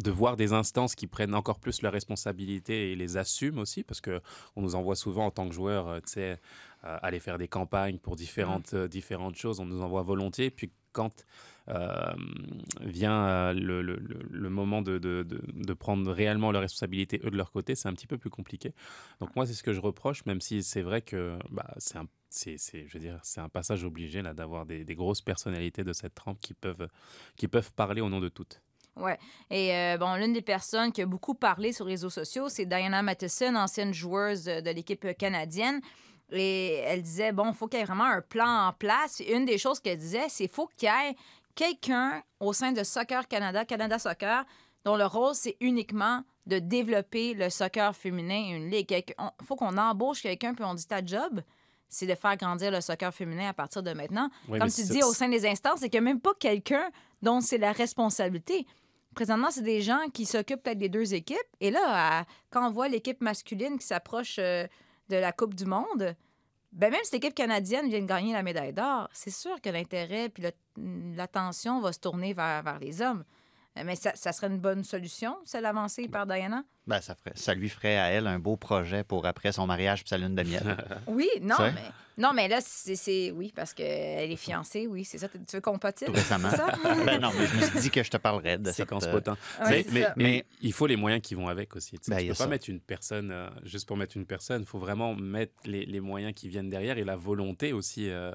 de 0.00 0.12
voir 0.12 0.36
des 0.36 0.52
instances 0.52 0.94
qui 0.94 1.08
prennent 1.08 1.34
encore 1.34 1.58
plus 1.58 1.82
leurs 1.82 1.92
responsabilités 1.92 2.92
et 2.92 2.94
les 2.94 3.16
assument 3.16 3.58
aussi, 3.58 3.82
parce 3.82 4.00
que 4.00 4.20
on 4.54 4.62
nous 4.62 4.76
envoie 4.76 4.94
souvent 4.94 5.26
en 5.26 5.32
tant 5.32 5.48
que 5.48 5.54
joueur, 5.56 6.00
tu 6.02 6.12
sais, 6.12 6.38
euh, 6.84 6.96
aller 7.02 7.18
faire 7.18 7.38
des 7.38 7.48
campagnes 7.48 7.98
pour 7.98 8.14
différentes, 8.14 8.72
euh, 8.72 8.86
différentes 8.86 9.34
choses, 9.34 9.58
on 9.58 9.64
nous 9.64 9.82
envoie 9.82 10.02
volontiers, 10.02 10.48
puis 10.48 10.70
quand 10.98 11.24
euh, 11.68 12.12
vient 12.80 13.28
euh, 13.28 13.52
le, 13.52 14.50
moment 14.50 14.82
de, 14.82 15.74
prendre 15.74 16.10
réellement 16.10 16.50
leurs 16.50 16.62
responsabilités, 16.62 17.20
eux 17.24 17.30
de 17.30 17.36
leur 17.36 17.52
côté, 17.52 17.76
c'est 17.76 17.88
un 17.88 17.92
petit 17.92 18.08
peu 18.08 18.18
plus 18.18 18.30
compliqué. 18.30 18.74
Donc 19.20 19.36
moi, 19.36 19.46
c'est 19.46 19.52
ce 19.54 19.62
que 19.62 19.72
je 19.72 19.80
reproche, 19.80 20.26
même 20.26 20.40
si 20.40 20.64
c'est 20.64 20.82
vrai 20.82 21.02
que 21.02 21.38
bah, 21.50 21.72
c'est 21.78 21.98
un 21.98 22.06
je 22.30 22.92
veux 22.92 23.00
dire, 23.00 23.18
c'est 23.22 23.40
un 23.40 23.48
passage 23.48 23.84
obligé 23.84 24.20
là 24.20 24.34
d'avoir 24.34 24.66
des, 24.66 24.84
grosses 24.94 25.22
personnalités 25.22 25.82
de 25.82 25.94
cette 25.94 26.14
trempe 26.14 26.38
qui 26.40 26.52
peuvent, 26.52 26.88
qui 27.36 27.48
peuvent 27.48 27.72
parler 27.72 28.02
au 28.02 28.10
nom 28.10 28.20
de 28.20 28.28
toutes. 28.28 28.60
Ouais. 28.96 29.18
Et 29.50 29.74
euh, 29.74 29.96
bon, 29.96 30.14
l'une 30.16 30.34
des 30.34 30.42
personnes 30.42 30.92
qui 30.92 31.00
a 31.00 31.06
beaucoup 31.06 31.34
parlé 31.34 31.72
sur 31.72 31.86
les 31.86 31.92
réseaux 31.92 32.10
sociaux, 32.10 32.48
c'est 32.50 32.66
Diana 32.66 33.00
Matheson, 33.02 33.54
ancienne 33.54 33.94
joueuse 33.94 34.44
de 34.44 34.70
l'équipe 34.70 35.16
canadienne. 35.16 35.80
Et 36.30 36.74
elle 36.86 37.02
disait, 37.02 37.32
bon, 37.32 37.48
il 37.48 37.54
faut 37.54 37.68
qu'il 37.68 37.78
y 37.78 37.82
ait 37.82 37.86
vraiment 37.86 38.04
un 38.04 38.20
plan 38.20 38.68
en 38.68 38.72
place. 38.72 39.20
Une 39.20 39.44
des 39.46 39.56
choses 39.58 39.80
qu'elle 39.80 39.96
disait, 39.98 40.26
c'est 40.28 40.44
qu'il 40.46 40.54
faut 40.54 40.68
qu'il 40.76 40.88
y 40.88 41.10
ait 41.10 41.16
quelqu'un 41.54 42.22
au 42.40 42.52
sein 42.52 42.72
de 42.72 42.82
Soccer 42.84 43.26
Canada, 43.28 43.64
Canada 43.64 43.98
Soccer, 43.98 44.44
dont 44.84 44.96
le 44.96 45.06
rôle, 45.06 45.34
c'est 45.34 45.56
uniquement 45.60 46.22
de 46.46 46.58
développer 46.58 47.34
le 47.34 47.50
soccer 47.50 47.94
féminin, 47.94 48.56
une 48.56 48.70
ligue. 48.70 48.90
Il 48.90 49.44
faut 49.44 49.56
qu'on 49.56 49.76
embauche 49.76 50.22
quelqu'un, 50.22 50.54
puis 50.54 50.64
on 50.64 50.74
dit 50.74 50.86
ta 50.86 51.04
job, 51.04 51.42
c'est 51.88 52.06
de 52.06 52.14
faire 52.14 52.36
grandir 52.36 52.70
le 52.70 52.80
soccer 52.80 53.12
féminin 53.12 53.48
à 53.48 53.52
partir 53.52 53.82
de 53.82 53.92
maintenant. 53.92 54.30
Oui, 54.48 54.58
Comme 54.58 54.70
tu 54.70 54.82
dis, 54.84 55.02
au 55.02 55.12
sein 55.12 55.28
des 55.28 55.46
instances, 55.46 55.80
c'est 55.80 55.88
qu'il 55.90 56.00
n'y 56.00 56.08
a 56.08 56.10
même 56.12 56.20
pas 56.20 56.32
quelqu'un 56.38 56.90
dont 57.22 57.40
c'est 57.40 57.58
la 57.58 57.72
responsabilité. 57.72 58.66
Présentement, 59.14 59.50
c'est 59.50 59.62
des 59.62 59.82
gens 59.82 60.00
qui 60.12 60.24
s'occupent 60.26 60.62
peut-être 60.62 60.78
des 60.78 60.88
deux 60.88 61.12
équipes. 61.12 61.36
Et 61.60 61.70
là, 61.70 61.80
à- 62.20 62.24
quand 62.50 62.66
on 62.66 62.70
voit 62.70 62.88
l'équipe 62.88 63.20
masculine 63.20 63.78
qui 63.78 63.86
s'approche 63.86 64.36
euh, 64.38 64.66
de 65.08 65.16
la 65.16 65.32
Coupe 65.32 65.54
du 65.54 65.64
Monde, 65.64 66.14
ben 66.72 66.90
même 66.90 67.00
si 67.04 67.14
l'équipe 67.14 67.34
canadienne 67.34 67.88
vient 67.88 68.00
de 68.00 68.06
gagner 68.06 68.32
la 68.34 68.42
médaille 68.42 68.72
d'or, 68.74 69.08
c'est 69.12 69.30
sûr 69.30 69.60
que 69.60 69.70
l'intérêt 69.70 70.28
puis 70.28 70.42
le- 70.42 71.14
l'attention 71.16 71.80
va 71.80 71.92
se 71.92 71.98
tourner 71.98 72.34
vers, 72.34 72.62
vers 72.62 72.78
les 72.78 73.00
hommes. 73.02 73.24
Euh, 73.78 73.82
Mais 73.84 73.96
ça, 73.96 74.12
ça 74.14 74.32
serait 74.32 74.48
une 74.48 74.58
bonne 74.58 74.84
solution, 74.84 75.36
celle 75.44 75.66
avancée 75.66 76.08
par 76.08 76.26
Diana? 76.26 76.64
Ben, 76.86 77.00
ça, 77.00 77.14
ferait- 77.14 77.36
ça 77.36 77.54
lui 77.54 77.68
ferait 77.68 77.96
à 77.98 78.06
elle 78.08 78.26
un 78.26 78.38
beau 78.38 78.56
projet 78.56 79.04
pour 79.04 79.26
après 79.26 79.52
son 79.52 79.66
mariage 79.66 80.00
puis 80.00 80.08
sa 80.08 80.18
lune 80.18 80.34
de 80.34 80.42
miel. 80.42 80.76
Oui, 81.06 81.28
non, 81.42 81.56
mais, 81.60 81.74
non, 82.16 82.32
mais 82.32 82.48
là, 82.48 82.60
c'est 82.62 82.96
c'est- 82.96 83.30
oui, 83.30 83.52
parce 83.54 83.74
qu'elle 83.74 84.30
est 84.32 84.36
fiancée, 84.36 84.86
oui, 84.86 85.04
c'est 85.04 85.18
ça. 85.18 85.28
Tu 85.28 85.36
veux? 85.56 85.60
Tout 85.60 86.12
récemment. 86.12 86.50
Ça? 86.50 86.66
ben 87.04 87.20
non, 87.20 87.30
mais 87.38 87.46
je 87.46 87.56
me 87.56 87.62
suis 87.62 87.80
dit 87.80 87.90
que 87.90 88.02
je 88.02 88.10
te 88.10 88.16
parlerais 88.16 88.58
de 88.58 88.64
cette... 88.66 88.76
séquence 88.88 89.04
euh, 89.06 89.12
potin. 89.12 89.36
Ouais, 89.64 89.68
mais, 89.70 89.86
mais, 89.92 90.02
ça. 90.02 90.14
mais 90.16 90.24
Mais- 90.24 90.44
il 90.62 90.72
faut 90.72 90.86
les 90.86 90.96
moyens 90.96 91.22
qui 91.22 91.34
vont 91.34 91.48
avec 91.48 91.76
aussi. 91.76 91.96
Ben, 92.08 92.16
tu 92.18 92.24
a 92.24 92.28
peux 92.28 92.28
pas 92.28 92.34
ça. 92.34 92.46
mettre 92.46 92.70
une 92.70 92.80
personne 92.80 93.30
euh, 93.30 93.48
juste 93.64 93.86
pour 93.86 93.96
mettre 93.96 94.16
une 94.16 94.26
personne. 94.26 94.62
Il 94.62 94.66
faut 94.66 94.78
vraiment 94.78 95.14
mettre 95.14 95.52
les, 95.66 95.84
les 95.84 96.00
moyens 96.00 96.32
qui 96.34 96.48
viennent 96.48 96.70
derrière 96.70 96.96
et 96.98 97.04
la 97.04 97.16
volonté 97.16 97.72
aussi 97.72 98.08
euh, 98.10 98.32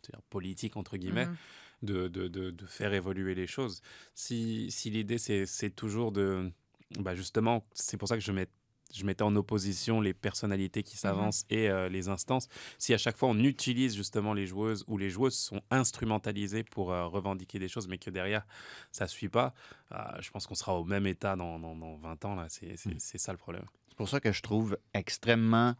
c'est-à-dire 0.00 0.22
politique 0.30 0.76
entre 0.76 0.96
guillemets. 0.96 1.26
Mhm. 1.26 1.36
De, 1.82 2.08
de, 2.08 2.26
de, 2.28 2.50
de 2.50 2.66
faire 2.66 2.94
évoluer 2.94 3.34
les 3.34 3.46
choses. 3.46 3.82
Si, 4.14 4.70
si 4.70 4.88
l'idée, 4.90 5.18
c'est 5.18 5.44
c'est 5.46 5.70
toujours 5.70 6.10
de... 6.10 6.50
Bah 6.98 7.14
justement, 7.14 7.66
c'est 7.74 7.98
pour 7.98 8.08
ça 8.08 8.16
que 8.16 8.22
je, 8.22 8.32
mets, 8.32 8.46
je 8.94 9.04
mettais 9.04 9.22
en 9.24 9.36
opposition 9.36 10.00
les 10.00 10.14
personnalités 10.14 10.82
qui 10.82 10.96
s'avancent 10.96 11.44
et 11.50 11.68
euh, 11.68 11.88
les 11.90 12.08
instances. 12.08 12.48
Si 12.78 12.94
à 12.94 12.98
chaque 12.98 13.16
fois 13.18 13.28
on 13.28 13.38
utilise 13.40 13.94
justement 13.94 14.32
les 14.32 14.46
joueuses 14.46 14.84
ou 14.86 14.96
les 14.96 15.10
joueuses 15.10 15.36
sont 15.36 15.60
instrumentalisées 15.70 16.64
pour 16.64 16.92
euh, 16.92 17.06
revendiquer 17.06 17.58
des 17.58 17.68
choses, 17.68 17.88
mais 17.88 17.98
que 17.98 18.08
derrière 18.10 18.46
ça 18.90 19.04
ne 19.04 19.10
suit 19.10 19.28
pas, 19.28 19.52
euh, 19.92 19.96
je 20.20 20.30
pense 20.30 20.46
qu'on 20.46 20.54
sera 20.54 20.74
au 20.80 20.84
même 20.84 21.06
état 21.06 21.36
dans, 21.36 21.58
dans, 21.58 21.76
dans 21.76 21.96
20 21.96 22.24
ans. 22.24 22.34
là. 22.36 22.46
C'est 22.48 22.76
c'est- 22.76 22.98
c'est 22.98 23.18
ça 23.18 23.32
le 23.32 23.38
problème. 23.38 23.66
C'est 23.88 23.96
pour 23.96 24.08
ça 24.08 24.20
que 24.20 24.32
je 24.32 24.40
trouve 24.42 24.78
extrêmement 24.94 25.74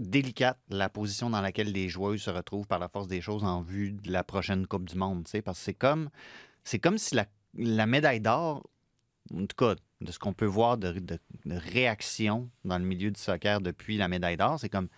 délicate 0.00 0.58
la 0.70 0.88
position 0.88 1.30
dans 1.30 1.40
laquelle 1.40 1.72
les 1.72 1.88
joueuses 1.88 2.22
se 2.22 2.30
retrouvent 2.30 2.66
par 2.66 2.78
la 2.78 2.88
force 2.88 3.06
des 3.08 3.20
choses 3.20 3.44
en 3.44 3.62
vue 3.62 3.92
de 3.92 4.10
la 4.10 4.24
prochaine 4.24 4.66
Coupe 4.66 4.88
du 4.88 4.96
Monde. 4.96 5.26
Parce 5.44 5.58
que 5.58 5.64
c'est 5.64 5.74
comme, 5.74 6.10
c'est 6.64 6.78
comme 6.78 6.98
si 6.98 7.14
la, 7.14 7.26
la 7.56 7.86
médaille 7.86 8.20
d'or, 8.20 8.64
en 9.32 9.46
tout 9.46 9.56
cas, 9.56 9.74
de 10.00 10.12
ce 10.12 10.18
qu'on 10.18 10.32
peut 10.32 10.44
voir 10.46 10.76
de, 10.76 10.92
de- 10.92 11.18
de 11.46 11.56
réaction 11.56 12.50
dans 12.64 12.78
le 12.78 12.84
milieu 12.84 13.10
du 13.10 13.20
soccer 13.20 13.60
depuis 13.60 13.96
la 13.96 14.08
médaille 14.08 14.36
d'or, 14.36 14.58
c'est 14.60 14.68
comme 14.68 14.88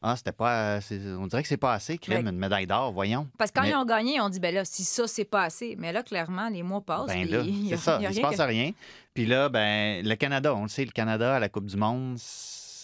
Ah, 0.00 0.14
c'était 0.16 0.30
pas. 0.32 0.78
On 1.18 1.26
dirait 1.26 1.42
que 1.42 1.48
c'est 1.48 1.56
pas 1.56 1.72
assez, 1.74 1.98
crème, 1.98 2.24
Ouais. 2.26 2.30
une 2.30 2.38
médaille 2.38 2.68
d'or, 2.68 2.92
voyons. 2.92 3.28
Parce 3.36 3.50
que 3.50 3.56
quand 3.58 3.62
Mais- 3.66 3.70
ils 3.70 3.74
ont 3.74 3.84
gagné, 3.84 4.20
on 4.20 4.28
dit, 4.28 4.38
ben 4.38 4.54
là, 4.54 4.64
si 4.64 4.84
ça, 4.84 5.08
c'est 5.08 5.24
pas 5.24 5.42
assez. 5.42 5.74
Mais 5.76 5.92
là, 5.92 6.04
clairement, 6.04 6.48
les 6.48 6.62
mois 6.62 6.80
passent. 6.82 7.08
Ben 7.08 7.28
là, 7.28 7.40
il 7.44 7.66
y 7.66 7.72
a- 7.72 7.76
c'est 7.76 7.82
ça, 7.82 7.98
il 8.00 8.14
se 8.14 8.20
passe 8.20 8.36
que- 8.36 8.42
rien. 8.42 8.70
Puis 9.12 9.26
là, 9.26 9.48
ben, 9.48 10.06
le 10.06 10.14
Canada, 10.14 10.54
on 10.54 10.62
le 10.62 10.68
sait, 10.68 10.84
le 10.84 10.92
Canada 10.92 11.34
à 11.34 11.40
la 11.40 11.48
Coupe 11.48 11.66
du 11.66 11.76
Monde, 11.76 12.16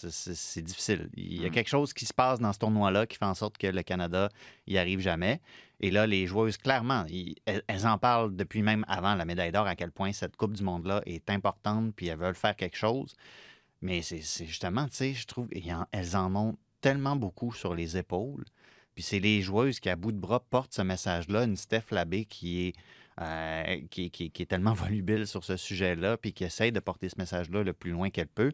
c'est- 0.09 0.61
difficile. 0.61 1.09
Il 1.15 1.41
y 1.41 1.45
a 1.45 1.49
Mm. 1.49 1.51
quelque 1.51 1.67
chose 1.69 1.93
qui 1.93 2.05
se 2.05 2.13
passe 2.13 2.39
dans 2.39 2.51
ce 2.53 2.59
tournoi-là 2.59 3.05
qui 3.07 3.17
fait 3.17 3.25
en 3.25 3.33
sorte 3.33 3.57
que 3.57 3.67
le 3.67 3.83
Canada 3.83 4.29
y 4.67 4.77
arrive 4.77 4.99
jamais. 4.99 5.41
Et 5.81 5.91
là, 5.91 6.07
les 6.07 6.25
joueuses, 6.27 6.57
clairement, 6.57 7.05
ils- 7.09 7.35
elles, 7.45 7.63
elles 7.67 7.85
en 7.87 7.97
parlent 7.97 8.35
depuis 8.35 8.61
même 8.61 8.85
avant 8.87 9.15
la 9.15 9.25
médaille 9.25 9.51
d'or 9.51 9.67
à 9.67 9.75
quel 9.75 9.91
point 9.91 10.13
cette 10.13 10.35
Coupe 10.37 10.53
du 10.53 10.63
Monde-là 10.63 11.01
est 11.05 11.29
importante, 11.29 11.93
puis 11.95 12.07
elles 12.07 12.17
veulent 12.17 12.35
faire 12.35 12.55
quelque 12.55 12.77
chose. 12.77 13.13
Mais 13.81 14.01
c'est 14.01 14.21
justement, 14.45 14.87
tu 14.87 14.95
sais, 14.95 15.13
je 15.13 15.25
trouve, 15.27 15.49
elles 15.91 16.15
en 16.15 16.35
ont 16.35 16.57
tellement 16.81 17.15
beaucoup 17.15 17.51
sur 17.53 17.75
les 17.75 17.97
épaules. 17.97 18.45
Puis 18.93 19.03
c'est 19.03 19.19
les 19.19 19.41
joueuses 19.41 19.79
qui, 19.81 19.89
à 19.89 19.95
bout 19.97 20.13
de 20.13 20.17
bras, 20.17 20.39
portent 20.39 20.73
ce 20.73 20.81
message-là. 20.81 21.43
Une 21.43 21.57
Steph 21.57 21.91
Labbé 21.91 22.23
qui 22.25 22.67
est, 22.67 22.73
euh, 23.21 23.81
qui, 23.89 24.09
qui- 24.11 24.31
qui 24.31 24.41
est 24.43 24.45
tellement 24.45 24.73
volubile 24.93 25.27
sur 25.27 25.43
ce 25.43 25.57
sujet-là, 25.57 26.15
puis 26.17 26.31
qui 26.31 26.45
essaye 26.45 26.71
de 26.71 26.79
porter 26.79 27.09
ce 27.09 27.15
message-là 27.17 27.63
le 27.63 27.73
plus 27.73 27.91
loin 27.91 28.09
qu'elle 28.09 28.27
peut. 28.29 28.53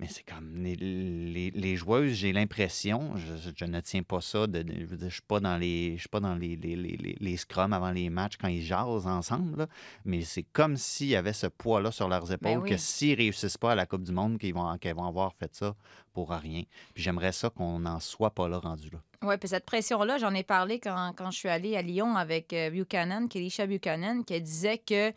Mais 0.00 0.06
c'est 0.08 0.22
comme 0.22 0.54
les, 0.54 0.76
les- 0.76 1.50
les 1.50 1.74
joueuses, 1.76 2.12
j'ai 2.12 2.32
l'impression, 2.32 3.16
je, 3.16 3.50
je 3.56 3.64
ne 3.64 3.80
tiens 3.80 4.04
pas 4.04 4.20
ça, 4.20 4.46
de, 4.46 4.64
je 4.68 4.84
veux 4.84 4.96
dire, 4.96 5.08
je 5.08 5.14
suis 5.14 5.22
pas 5.26 5.40
dans 5.40 5.56
les, 5.56 5.94
je 5.96 6.00
suis 6.02 6.08
pas 6.08 6.20
dans 6.20 6.36
les, 6.36 6.54
les, 6.54 6.76
les, 6.76 6.96
les- 6.96 7.16
les 7.18 7.36
scrums 7.36 7.72
avant 7.72 7.90
les 7.90 8.08
matchs 8.08 8.36
quand 8.40 8.46
ils 8.46 8.62
jasent 8.62 9.08
ensemble, 9.08 9.58
là. 9.58 9.66
mais 10.04 10.22
c'est 10.22 10.44
comme 10.44 10.76
s'il 10.76 11.08
y 11.08 11.16
avait 11.16 11.32
ce 11.32 11.48
poids-là 11.48 11.90
sur 11.90 12.08
leurs 12.08 12.30
épaules 12.32 12.58
oui. 12.58 12.70
que 12.70 12.76
s'ils 12.76 13.16
réussissent 13.16 13.58
pas 13.58 13.72
à 13.72 13.74
la 13.74 13.86
Coupe 13.86 14.04
du 14.04 14.12
Monde, 14.12 14.38
qu'ils 14.38 14.54
vont, 14.54 14.78
qu'elles 14.78 14.94
vont 14.94 15.06
avoir 15.08 15.34
fait 15.34 15.52
ça 15.52 15.74
pour 16.12 16.30
rien. 16.30 16.62
Puis 16.94 17.02
j'aimerais 17.02 17.32
ça 17.32 17.50
qu'on 17.50 17.80
n'en 17.80 17.98
soit 17.98 18.30
pas 18.30 18.48
là 18.48 18.58
rendu 18.58 18.90
là. 18.90 18.98
Oui, 19.24 19.36
puis 19.36 19.48
cette 19.48 19.66
pression-là, 19.66 20.18
j'en 20.18 20.32
ai 20.32 20.44
parlé 20.44 20.78
quand, 20.78 21.12
quand 21.16 21.32
je 21.32 21.38
suis 21.38 21.48
allée 21.48 21.76
à 21.76 21.82
Lyon 21.82 22.14
avec 22.16 22.52
euh, 22.52 22.70
Buchanan, 22.70 23.26
Kelisha 23.28 23.66
Buchanan, 23.66 24.22
qui 24.22 24.40
disait 24.40 24.78
que 24.78 25.12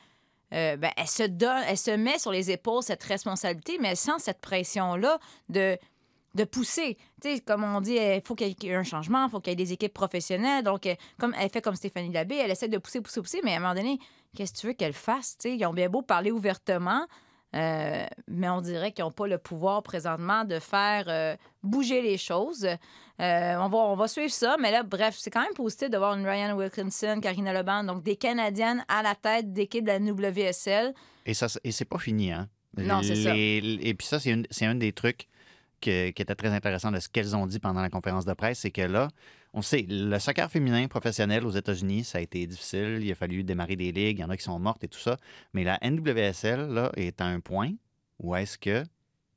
euh, 0.54 0.78
ben, 0.78 0.92
elle, 0.98 1.08
se 1.08 1.96
met 1.96 2.20
sur 2.20 2.32
les 2.32 2.52
épaules 2.52 2.84
cette 2.84 3.04
responsabilité, 3.04 3.78
mais 3.80 3.96
sans 3.96 4.20
cette 4.20 4.42
pression-là 4.42 5.20
de, 5.50 5.78
de 6.36 6.44
pousser. 6.44 6.98
Sais, 7.22 7.40
comme 7.40 7.64
on 7.64 7.82
dit, 7.82 7.96
il 7.96 8.22
faut 8.26 8.36
qu'il 8.36 8.56
y 8.62 8.68
ait 8.68 8.76
un 8.76 8.84
changement, 8.84 9.26
il 9.26 9.32
faut 9.32 9.40
qu'il 9.40 9.52
y 9.52 9.54
ait 9.54 9.56
des 9.56 9.74
équipes 9.74 9.94
professionnelles. 9.94 10.64
Donc, 10.64 10.86
euh, 10.86 10.96
comme 11.18 11.34
elle 11.40 11.50
fait 11.50 11.62
comme 11.62 11.76
Stéphanie 11.76 12.12
Labbé, 12.12 12.36
elle 12.36 12.52
essaie 12.52 12.68
de 12.68 12.78
pousser, 12.78 13.02
pousser, 13.02 13.22
pousser, 13.22 13.42
mais 13.44 13.54
à 13.54 13.58
un 13.58 13.60
moment 13.60 13.76
donné, 13.76 14.00
qu'est-ce 14.36 14.54
que 14.54 14.60
tu 14.60 14.68
veux 14.68 14.74
qu'elle 14.74 14.94
fasse? 14.94 15.36
Sais, 15.40 15.56
ils 15.56 15.66
ont 15.66 15.74
bien 15.74 15.90
beau 15.90 16.02
parler 16.02 16.32
ouvertement. 16.32 17.06
Euh, 17.54 18.06
mais 18.28 18.48
on 18.50 18.62
dirait 18.62 18.92
qu'ils 18.94 19.04
n'ont 19.04 19.12
pas 19.12 19.28
le 19.28 19.38
pouvoir 19.38 19.84
présentement 19.84 20.46
de 20.46 20.60
faire 20.60 21.06
euh, 21.08 21.36
bouger 21.64 22.02
les 22.02 22.18
choses. 22.18 22.66
Euh, 22.66 23.56
on, 23.60 23.68
va, 23.68 23.78
on 23.78 23.96
va 23.96 24.08
suivre 24.08 24.32
ça, 24.32 24.56
mais 24.60 24.72
là, 24.72 24.84
bref, 24.84 25.16
c'est 25.20 25.30
quand 25.30 25.42
même 25.42 25.54
positif 25.54 25.90
de 25.90 25.98
voir 25.98 26.18
une 26.18 26.26
Ryan 26.26 26.56
Wilkinson, 26.56 27.20
Karina 27.22 27.54
Leban, 27.54 27.84
donc 27.84 28.04
des 28.04 28.16
Canadiennes 28.16 28.84
à 28.88 29.04
la 29.04 29.16
tête 29.16 29.52
d'équipe 29.52 29.84
de 29.86 29.92
la 29.92 30.00
WSL. 30.00 30.94
Et, 31.26 31.34
ça, 31.34 31.48
et 31.64 31.72
c'est 31.72 31.86
pas 31.86 32.00
fini, 32.00 32.32
hein? 32.32 32.48
Non, 32.78 33.02
c'est 33.04 33.16
ça. 33.22 33.34
Et 33.36 33.94
puis 33.98 34.08
ça, 34.08 34.20
c'est 34.20 34.30
une- 34.32 34.48
c'est 34.50 34.66
un 34.66 34.76
des 34.76 34.94
trucs 34.94 35.28
que- 35.82 36.12
qui 36.12 36.22
était 36.22 36.36
très 36.36 36.50
intéressant 36.50 36.90
de 36.92 37.00
ce 37.00 37.10
qu'elles 37.10 37.36
ont 37.36 37.46
dit 37.48 37.60
pendant 37.60 37.82
la 37.82 37.90
conférence 37.90 38.24
de 38.26 38.34
presse, 38.34 38.60
c'est 38.60 38.72
que 38.72 38.82
là, 38.82 39.10
on 39.54 39.62
sait, 39.62 39.86
le 39.90 40.18
soccer 40.20 40.50
féminin 40.50 40.88
professionnel 40.88 41.46
aux 41.46 41.52
États-Unis, 41.52 42.06
ça 42.06 42.20
a 42.20 42.22
été 42.22 42.48
difficile. 42.48 43.00
Il 43.02 43.12
a 43.12 43.16
fallu 43.16 43.44
démarrer 43.44 43.76
des 43.76 43.92
ligues, 43.92 44.20
il 44.20 44.22
y 44.22 44.24
en 44.24 44.30
a 44.30 44.38
qui 44.38 44.44
sont 44.44 44.60
mortes 44.60 44.84
et 44.84 44.88
tout 44.88 45.00
ça. 45.00 45.18
Mais 45.54 45.64
la 45.64 45.78
NWSL, 45.84 46.68
là, 46.70 46.92
est 46.96 47.20
à 47.20 47.26
un 47.26 47.42
point 47.42 47.74
où 48.20 48.36
est-ce 48.36 48.58
que 48.58 48.84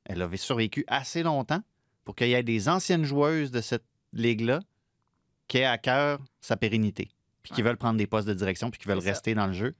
elle 0.05 0.21
avait 0.21 0.37
survécu 0.37 0.85
assez 0.87 1.23
longtemps 1.23 1.61
pour 2.05 2.15
qu'il 2.15 2.27
y 2.27 2.33
ait 2.33 2.43
des 2.43 2.69
anciennes 2.69 3.03
joueuses 3.03 3.51
de 3.51 3.59
cette 3.59 3.85
ligue-là 4.13 4.61
qui 5.47 5.57
aient 5.57 5.65
à 5.65 5.77
cœur 5.77 6.19
sa 6.39 6.55
pérennité, 6.55 7.09
puis 7.43 7.53
qui 7.53 7.61
veulent 7.61 7.77
prendre 7.77 7.97
des 7.97 8.07
postes 8.07 8.27
de 8.27 8.33
direction, 8.33 8.69
puis 8.71 8.79
qui 8.79 8.87
veulent 8.87 8.99
rester 8.99 9.35
dans 9.35 9.47
le 9.47 9.53
jeu. 9.53 9.75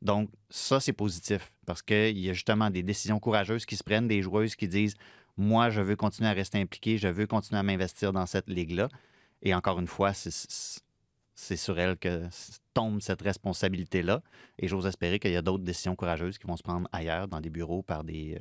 Donc, 0.00 0.30
ça, 0.50 0.80
c'est 0.80 0.92
positif 0.92 1.52
parce 1.66 1.82
qu'il 1.82 2.18
y 2.18 2.30
a 2.30 2.32
justement 2.32 2.70
des 2.70 2.82
décisions 2.82 3.18
courageuses 3.18 3.66
qui 3.66 3.76
se 3.76 3.82
prennent, 3.82 4.08
des 4.08 4.22
joueuses 4.22 4.54
qui 4.54 4.68
disent 4.68 4.94
Moi, 5.36 5.70
je 5.70 5.80
veux 5.80 5.96
continuer 5.96 6.28
à 6.28 6.32
rester 6.32 6.60
impliqué, 6.60 6.98
je 6.98 7.08
veux 7.08 7.26
continuer 7.26 7.58
à 7.58 7.62
m'investir 7.62 8.12
dans 8.12 8.26
cette 8.26 8.48
ligue-là. 8.48 8.88
Et 9.44 9.54
encore 9.54 9.78
une 9.78 9.86
fois, 9.86 10.12
c'est- 10.14 10.80
sur 11.56 11.78
elle 11.78 11.96
que 11.98 12.22
tombe 12.72 13.00
cette 13.00 13.20
responsabilité-là. 13.22 14.22
Et 14.58 14.66
j'ose 14.66 14.86
espérer 14.86 15.18
qu'il 15.18 15.32
y 15.32 15.36
a 15.36 15.42
d'autres 15.42 15.62
décisions 15.64 15.94
courageuses 15.94 16.38
qui 16.38 16.46
vont 16.46 16.56
se 16.56 16.62
prendre 16.62 16.88
ailleurs, 16.92 17.28
dans 17.28 17.40
des 17.40 17.50
bureaux, 17.50 17.82
par 17.82 18.02
des 18.02 18.34
euh, 18.34 18.38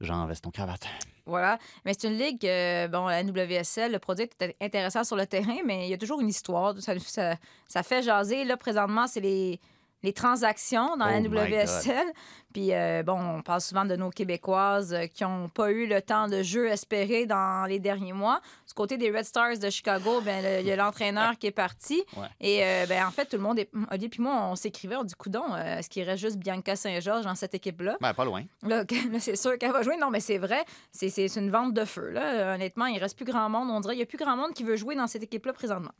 gens 0.00 0.16
en 0.22 0.26
veston-cravate. 0.26 0.86
Voilà. 1.26 1.58
Mais 1.84 1.94
c'est 1.98 2.08
une 2.08 2.18
ligue, 2.18 2.44
euh, 2.46 2.86
bon, 2.88 3.06
la 3.06 3.22
NWSL, 3.22 3.92
le 3.92 3.98
produit 3.98 4.28
est 4.40 4.56
intéressant 4.60 5.04
sur 5.04 5.16
le 5.16 5.26
terrain, 5.26 5.58
mais 5.64 5.86
il 5.86 5.90
y 5.90 5.94
a 5.94 5.98
toujours 5.98 6.20
une 6.20 6.28
histoire. 6.28 6.74
Ça 6.78 7.82
fait 7.82 8.02
jaser. 8.02 8.44
Là, 8.44 8.56
présentement, 8.56 9.06
c'est 9.06 9.20
les, 9.20 9.58
les 10.04 10.12
transactions 10.12 10.96
dans 10.96 11.06
la 11.06 11.16
Oh 11.16 11.20
NWSL. 11.20 12.06
Puis, 12.52 12.72
euh, 12.72 13.02
bon, 13.02 13.18
on 13.18 13.42
parle 13.42 13.60
souvent 13.60 13.84
de 13.84 13.96
nos 13.96 14.10
Québécoises 14.10 14.94
euh, 14.94 15.06
qui 15.06 15.24
n'ont 15.24 15.48
pas 15.48 15.72
eu 15.72 15.86
le 15.86 16.00
temps 16.00 16.28
de 16.28 16.42
jeu 16.42 16.68
espéré 16.68 17.26
dans 17.26 17.64
les 17.66 17.80
derniers 17.80 18.12
mois. 18.12 18.40
Du 18.68 18.74
côté 18.74 18.96
des 18.96 19.10
Red 19.10 19.24
Stars 19.24 19.58
de 19.58 19.70
Chicago, 19.70 20.20
ben, 20.20 20.60
il 20.60 20.66
y 20.66 20.70
a 20.70 20.76
l'entraîneur 20.76 21.36
qui 21.38 21.48
est 21.48 21.50
parti. 21.50 22.02
Ouais. 22.14 22.28
Et 22.40 22.64
euh, 22.64 22.86
ben, 22.86 23.04
en 23.04 23.10
fait, 23.10 23.24
tout 23.24 23.36
le 23.36 23.42
monde, 23.42 23.58
est... 23.58 23.68
Olivier 23.90 24.08
puis 24.08 24.22
moi, 24.22 24.46
on 24.50 24.54
s'écrivait, 24.54 24.94
on 24.94 25.02
dit, 25.02 25.14
coudon, 25.14 25.42
euh, 25.52 25.78
est-ce 25.78 25.90
qu'il 25.90 26.04
reste 26.04 26.20
juste 26.20 26.36
Bianca 26.36 26.76
Saint-Georges 26.76 27.24
dans 27.24 27.34
cette 27.34 27.54
équipe-là? 27.54 27.96
Ben, 28.00 28.14
pas 28.14 28.24
loin. 28.24 28.44
Là, 28.62 28.84
c'est 29.18 29.34
sûr 29.34 29.58
qu'elle 29.58 29.72
va 29.72 29.82
jouer. 29.82 29.96
Non, 29.96 30.10
mais 30.10 30.20
c'est 30.20 30.38
vrai. 30.38 30.64
C'est, 30.92 31.26
une 31.36 31.50
vente 31.50 31.74
de 31.74 31.84
feu. 31.84 32.10
Là. 32.10 32.54
Honnêtement, 32.54 32.86
il 32.86 32.98
reste 32.98 33.16
plus 33.16 33.24
grand 33.24 33.48
monde. 33.48 33.68
On 33.70 33.80
dirait 33.80 33.94
qu'il 33.94 34.00
n'y 34.00 34.04
a 34.04 34.06
plus 34.06 34.18
grand 34.18 34.36
monde 34.36 34.52
qui 34.52 34.62
veut 34.62 34.76
jouer 34.76 34.94
dans 34.94 35.08
cette 35.08 35.24
équipe-là 35.24 35.54
présentement. 35.54 35.92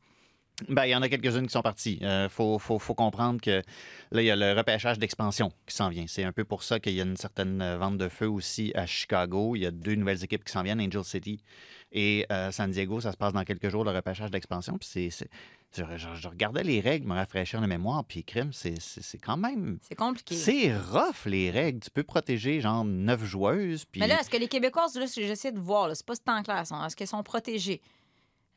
Ben, 0.69 0.85
il 0.85 0.91
y 0.91 0.95
en 0.95 1.03
a 1.03 1.09
quelques-unes 1.09 1.47
qui 1.47 1.53
sont 1.53 1.63
parties. 1.63 1.99
Il 2.01 2.29
faut, 2.31 2.59
faut- 2.61 2.79
faut 2.79 2.95
comprendre 2.95 3.41
que 3.41 3.61
là, 4.13 4.23
il 4.23 4.25
y 4.25 4.31
a 4.31 4.37
le 4.37 4.53
repêchage 4.57 4.99
d'expansion 5.01 5.51
qui 5.67 5.75
s'en 5.75 5.89
vient. 5.89 6.05
C'est 6.07 6.23
un 6.23 6.33
peu 6.33 6.45
pour 6.45 6.63
ça 6.63 6.79
qu'il 6.79 6.93
y 6.95 7.01
a 7.01 7.05
une 7.05 7.17
certaine 7.17 7.61
euh, 7.61 7.77
vente 7.77 7.99
de 7.99 8.09
feu 8.09 8.29
aussi 8.29 8.71
à 8.77 8.87
Chicago. 8.87 9.57
Il 9.57 9.63
y 9.63 9.67
a 9.67 9.73
deux 9.73 9.97
nouvelles 9.97 10.23
équipes 10.23 10.45
qui 10.45 10.53
s'en 10.53 10.63
viennent, 10.63 10.81
Angel 10.81 11.03
City 11.05 11.41
et 11.91 12.25
euh, 12.31 12.53
San 12.53 12.71
Diego. 12.71 13.01
Ça 13.01 13.11
se 13.11 13.17
passe 13.17 13.33
dans 13.33 13.43
quelques 13.43 13.69
jours, 13.69 13.83
le 13.85 13.91
repêchage 13.91 14.31
d'expansion. 14.31 14.79
Puis 14.79 15.11
c'est, 15.11 15.27
je, 15.77 15.83
je- 15.97 16.15
je 16.15 16.29
regardais 16.29 16.63
les 16.63 16.79
règles, 16.81 17.09
me 17.09 17.15
rafraîchir 17.15 17.61
la 17.61 17.67
mémoire, 17.67 18.05
puis 18.05 18.23
crime, 18.23 18.53
c'est, 18.53 18.81
c'est- 18.81 19.03
c'est 19.03 19.19
quand 19.19 19.37
même... 19.37 19.79
C'est 19.83 19.97
compliqué. 19.97 20.37
C'est 20.37 20.73
rough, 20.77 21.27
les 21.27 21.51
règles. 21.51 21.81
Tu 21.81 21.91
peux 21.91 22.05
protéger, 22.05 22.61
genre, 22.61 22.85
neuf 22.85 23.25
joueuses, 23.25 23.85
puis... 23.87 24.01
Mais 24.01 24.07
là, 24.07 24.21
est-ce 24.21 24.31
que 24.31 24.37
les 24.37 24.47
Québécoises, 24.49 24.95
là, 24.95 25.07
j'essaie 25.13 25.51
de 25.51 25.59
voir, 25.59 25.91
c'est 25.97 26.07
pas 26.07 26.15
tant 26.17 26.45
clair. 26.45 26.61
Est-ce 26.61 26.95
qu'elles 26.95 27.09
sont 27.09 27.25
protégées? 27.25 27.81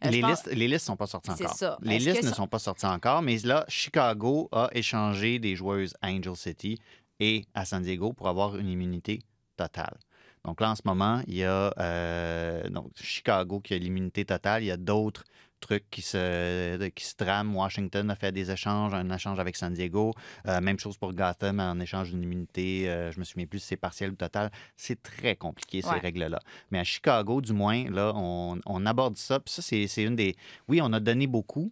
Euh, 0.05 0.09
Les 0.09 0.21
pense- 0.21 0.45
listes, 0.45 0.47
les 0.55 0.67
listes 0.67 0.85
sont 0.85 0.95
pas 0.95 1.07
sorties 1.07 1.31
C'est 1.37 1.45
encore. 1.45 1.55
ça. 1.57 1.77
Les 1.81 1.97
listes 1.97 2.21
ne 2.23 2.29
ça- 2.29 2.35
sont 2.35 2.47
pas 2.47 2.59
sorties 2.59 2.85
encore, 2.85 3.21
mais 3.23 3.37
là, 3.39 3.65
Chicago 3.67 4.47
a 4.51 4.69
échangé 4.73 5.39
des 5.39 5.55
joueuses 5.55 5.93
à 6.01 6.09
Angel 6.09 6.35
City 6.35 6.79
et 7.19 7.45
à 7.55 7.65
San 7.65 7.81
Diego 7.81 8.13
pour 8.13 8.27
avoir 8.27 8.57
une 8.57 8.67
immunité 8.69 9.21
totale. 9.55 9.97
Donc 10.45 10.61
là, 10.61 10.69
en 10.71 10.75
ce 10.75 10.83
moment, 10.85 11.21
il 11.27 11.35
y 11.35 11.43
a 11.43 11.73
euh, 11.79 12.69
donc, 12.69 12.91
Chicago 12.95 13.59
qui 13.59 13.73
a 13.73 13.77
l'immunité 13.79 14.23
totale. 14.23 14.63
Il 14.63 14.67
y 14.67 14.71
a 14.71 14.77
d'autres 14.77 15.23
trucs 15.59 15.89
qui 15.89 16.01
se, 16.01 16.87
qui 16.89 17.05
se 17.05 17.15
trament. 17.15 17.55
Washington 17.55 18.09
a 18.09 18.15
fait 18.15 18.31
des 18.31 18.51
échanges, 18.51 18.93
un 18.93 19.09
échange 19.09 19.39
avec 19.39 19.55
San 19.55 19.73
Diego. 19.73 20.13
Euh, 20.47 20.61
même 20.61 20.79
chose 20.79 20.97
pour 20.97 21.13
Gotham 21.13 21.59
en 21.59 21.79
échange 21.79 22.11
d'une 22.11 22.23
immunité. 22.23 22.89
euh, 22.89 23.11
je 23.11 23.19
me 23.19 23.23
souviens 23.23 23.45
plus 23.45 23.59
si 23.59 23.67
c'est 23.67 23.77
partiel 23.77 24.11
ou 24.11 24.15
total. 24.15 24.51
C'est 24.75 25.01
très 25.01 25.35
compliqué, 25.35 25.81
ces 25.81 25.89
Ouais. 25.89 25.99
règles-là. 25.99 26.39
Mais 26.71 26.79
à 26.79 26.83
Chicago, 26.83 27.41
du 27.41 27.53
moins, 27.53 27.89
là, 27.89 28.13
on, 28.15 28.59
on 28.65 28.85
aborde 28.85 29.17
ça. 29.17 29.39
Puis 29.39 29.53
ça, 29.53 29.61
c'est 29.61 30.03
une 30.03 30.15
des. 30.15 30.35
Oui, 30.67 30.79
on 30.81 30.91
a 30.93 30.99
donné 30.99 31.27
beaucoup, 31.27 31.71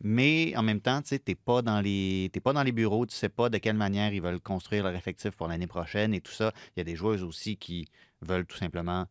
mais 0.00 0.54
en 0.56 0.62
même 0.62 0.80
temps, 0.80 1.00
tu 1.02 1.08
sais, 1.08 1.18
t'es 1.18 1.34
pas 1.34 1.62
dans 1.62 1.80
les 1.80 2.30
pas 2.44 2.52
dans 2.52 2.62
les 2.62 2.72
bureaux, 2.72 3.06
tu 3.06 3.14
sais 3.14 3.28
pas 3.30 3.48
de 3.48 3.58
quelle 3.58 3.76
manière 3.76 4.12
ils 4.12 4.20
veulent 4.22 4.40
construire 4.40 4.84
leur 4.84 4.94
effectif 4.94 5.30
pour 5.32 5.48
l'année 5.48 5.66
prochaine 5.66 6.12
et 6.14 6.20
tout 6.20 6.32
ça. 6.32 6.52
Il 6.76 6.80
y 6.80 6.82
a 6.82 6.84
des 6.84 6.96
joueuses 6.96 7.22
aussi 7.22 7.56
qui 7.56 7.86
veulent 8.22 8.46
tout 8.46 8.56
simplement 8.58 9.06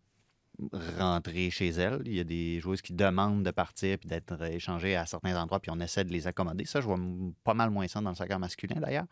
rentrer 0.98 1.50
chez 1.50 1.70
elles. 1.70 2.02
Il 2.06 2.16
y 2.16 2.20
a 2.20 2.24
des 2.24 2.60
joueuses 2.60 2.82
qui 2.82 2.94
demandent 2.94 3.44
de 3.44 3.52
partir 3.52 3.98
puis 3.98 4.08
d'être 4.10 4.42
échangées 4.44 4.96
à 4.96 5.06
certains 5.06 5.40
endroits, 5.42 5.60
puis 5.60 5.72
on 5.72 5.80
essaie 5.80 6.04
de 6.04 6.12
les 6.12 6.28
accommoder. 6.28 6.66
Ça, 6.66 6.82
je 6.82 6.86
vois 6.86 7.00
pas 7.44 7.54
mal 7.54 7.70
moins 7.70 7.88
ça 7.88 8.02
dans 8.02 8.10
le 8.10 8.16
soccer 8.16 8.40
masculin 8.40 8.80
d'ailleurs. 8.80 9.08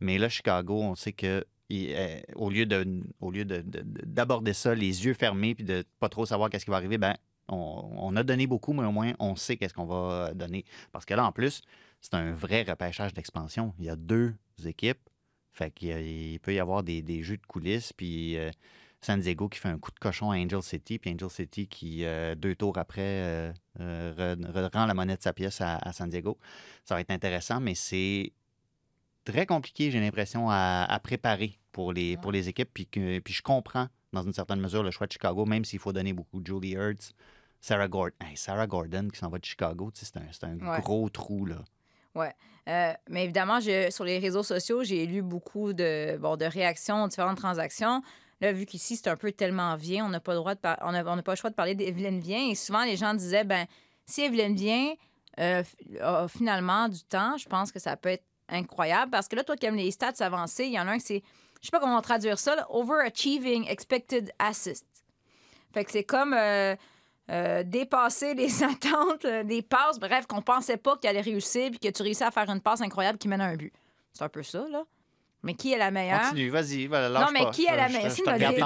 Mais 0.00 0.18
là, 0.18 0.28
Chicago, 0.28 0.80
on 0.82 0.94
sait 0.94 1.12
que 1.12 1.44
euh, 1.72 2.20
au 2.34 2.50
lieu 2.50 2.66
de 2.66 3.02
au 3.20 3.30
lieu 3.30 3.44
de- 3.44 3.62
de- 3.62 3.80
de- 3.80 4.04
d'aborder 4.04 4.52
ça 4.52 4.74
les 4.74 5.06
yeux 5.06 5.14
fermés 5.14 5.54
puis 5.54 5.64
de 5.64 5.84
pas 6.00 6.10
trop 6.10 6.26
savoir 6.26 6.50
qu'est-ce 6.50 6.66
qui 6.66 6.70
va 6.70 6.76
arriver, 6.76 6.98
ben 6.98 7.14
on, 7.48 8.14
a 8.16 8.22
donné 8.22 8.46
beaucoup, 8.46 8.72
mais 8.72 8.84
au 8.84 8.92
moins 8.92 9.12
on 9.18 9.36
sait 9.36 9.56
qu'est-ce 9.56 9.74
qu'on 9.74 9.86
va 9.86 10.32
donner. 10.34 10.64
Parce 10.90 11.04
que 11.04 11.14
là, 11.14 11.26
en 11.26 11.32
plus, 11.32 11.62
c'est 12.00 12.14
un 12.14 12.32
vrai 12.32 12.62
repêchage 12.62 13.12
d'expansion. 13.14 13.74
Il 13.78 13.86
y 13.86 13.90
a 13.90 13.96
deux 13.96 14.34
équipes. 14.64 15.00
Fait 15.52 15.70
qu'il 15.70 16.40
peut 16.40 16.54
y 16.54 16.60
avoir 16.60 16.82
des, 16.82 17.02
des 17.02 17.22
jeux 17.22 17.36
de 17.36 17.44
coulisses, 17.46 17.92
puis 17.92 18.38
euh, 18.38 18.50
San 19.04 19.18
Diego 19.20 19.48
qui 19.48 19.58
fait 19.58 19.68
un 19.68 19.78
coup 19.78 19.90
de 19.90 19.98
cochon 19.98 20.30
à 20.30 20.36
Angel 20.36 20.62
City, 20.62 20.98
puis 20.98 21.10
Angel 21.12 21.28
City 21.28 21.66
qui, 21.66 22.04
euh, 22.04 22.34
deux 22.36 22.54
tours 22.54 22.78
après, 22.78 23.00
euh, 23.02 23.52
euh, 23.80 24.36
re- 24.36 24.52
re- 24.52 24.72
rend 24.72 24.86
la 24.86 24.94
monnaie 24.94 25.16
de 25.16 25.22
sa 25.22 25.32
pièce 25.32 25.60
à, 25.60 25.76
à 25.76 25.92
San 25.92 26.08
Diego. 26.08 26.38
Ça 26.84 26.94
va 26.94 27.00
être 27.00 27.10
intéressant, 27.10 27.58
mais 27.60 27.74
c'est 27.74 28.32
très 29.24 29.44
compliqué, 29.44 29.90
j'ai 29.90 30.00
l'impression, 30.00 30.48
à, 30.50 30.84
à 30.88 30.98
préparer 31.00 31.58
pour 31.72 31.92
les, 31.92 32.16
pour 32.16 32.30
les 32.32 32.48
équipes. 32.48 32.70
Puis, 32.72 32.86
que- 32.86 33.18
puis 33.18 33.34
je 33.34 33.42
comprends, 33.42 33.88
dans 34.12 34.22
une 34.22 34.32
certaine 34.32 34.60
mesure, 34.60 34.82
le 34.84 34.90
choix 34.92 35.06
de 35.08 35.12
Chicago, 35.12 35.44
même 35.46 35.64
s'il 35.64 35.78
faut 35.80 35.92
donner 35.92 36.12
beaucoup. 36.12 36.40
Julie 36.44 36.72
Hurts, 36.74 37.12
Sarah 37.60 37.88
Gordon. 37.88 38.14
Hey, 38.20 38.36
Sarah 38.36 38.66
Gordon 38.68 39.08
qui 39.12 39.18
s'en 39.18 39.28
va 39.30 39.38
de 39.38 39.44
Chicago, 39.44 39.90
c'est 39.94 40.16
un, 40.16 40.22
c'est 40.30 40.44
un 40.44 40.58
Ouais. 40.58 40.80
gros 40.80 41.08
trou, 41.08 41.46
là. 41.46 41.56
Euh, 42.68 42.92
mais 43.08 43.24
évidemment, 43.24 43.58
je- 43.58 43.90
sur 43.90 44.04
les 44.04 44.20
réseaux 44.20 44.44
sociaux, 44.44 44.84
j'ai 44.84 45.04
lu 45.06 45.22
beaucoup 45.22 45.72
de, 45.72 46.16
bon, 46.18 46.36
de 46.36 46.44
réactions 46.44 47.02
aux 47.02 47.08
différentes 47.08 47.38
transactions. 47.38 48.00
Là, 48.42 48.52
vu 48.52 48.66
qu'ici, 48.66 48.96
c'est 48.96 49.08
un 49.08 49.16
peu 49.16 49.30
tellement 49.32 49.74
vient, 49.76 50.04
on 50.04 50.08
n'a 50.08 50.20
pas 50.20 50.32
le 50.32 50.38
droit 50.38 50.54
de 50.54 50.60
par- 50.60 50.76
on 50.82 50.92
a- 50.92 51.04
on 51.04 51.16
n'a 51.16 51.22
pas 51.22 51.32
le 51.32 51.36
choix 51.36 51.48
de 51.48 51.54
parler 51.54 51.74
d'Evelyne 51.76 52.18
Vien. 52.20 52.48
Et 52.50 52.54
souvent, 52.56 52.82
les 52.84 52.96
gens 52.96 53.14
disaient, 53.14 53.44
ben 53.44 53.66
si 54.04 54.22
Evelyne 54.22 54.56
Vien 54.56 54.94
euh, 55.38 55.62
a 56.02 56.26
finalement 56.28 56.88
du 56.88 57.02
temps, 57.04 57.36
je 57.38 57.48
pense 57.48 57.72
que 57.72 57.78
ça 57.78 57.96
peut 57.96 58.10
être 58.10 58.24
incroyable. 58.48 59.10
Parce 59.12 59.28
que 59.28 59.36
là, 59.36 59.44
toi 59.44 59.56
qui 59.56 59.64
aimes 59.66 59.76
les 59.76 59.90
stats 59.92 60.12
avancées, 60.20 60.64
il 60.64 60.72
y 60.72 60.78
en 60.80 60.86
a 60.88 60.90
un 60.90 60.98
qui 60.98 61.04
c'est, 61.06 61.22
je 61.60 61.66
sais 61.66 61.70
pas 61.70 61.80
comment 61.80 62.02
traduire 62.02 62.38
ça, 62.38 62.66
Overachieving 62.68 63.66
Expected 63.68 64.30
Assist. 64.38 64.84
Fait 65.72 65.84
que 65.84 65.90
c'est 65.92 66.04
comme 66.04 66.34
euh, 66.34 66.74
euh, 67.30 67.62
dépasser 67.62 68.34
les 68.42 68.62
attentes, 68.64 69.24
des 69.46 69.62
passes, 69.62 69.98
bref, 70.00 70.26
qu'on 70.26 70.42
pensait 70.42 70.76
pas 70.76 70.96
qu'il 70.98 71.08
allait 71.08 71.20
réussir, 71.22 71.70
puis 71.70 71.78
que 71.78 71.88
tu 71.88 72.02
réussis 72.02 72.24
à 72.24 72.30
faire 72.32 72.50
une 72.50 72.60
passe 72.60 72.80
incroyable 72.80 73.18
qui 73.18 73.28
mène 73.28 73.40
à 73.40 73.46
un 73.46 73.56
but. 73.56 73.72
C'est 74.12 74.24
un 74.24 74.28
peu 74.28 74.42
ça, 74.42 74.66
là. 74.68 74.82
Mais 75.44 75.54
qui 75.54 75.72
est 75.72 75.78
la 75.78 75.90
meilleure? 75.90 76.20
Continue, 76.22 76.50
vas-y, 76.50 76.86
voilà, 76.86 77.08
Non, 77.20 77.26
mais 77.32 77.40
pas. 77.44 77.50
qui 77.50 77.64
est 77.66 77.74
la 77.76 77.88
meilleure? 77.88 78.02
Merci, 78.02 78.22
Olivier. 78.24 78.58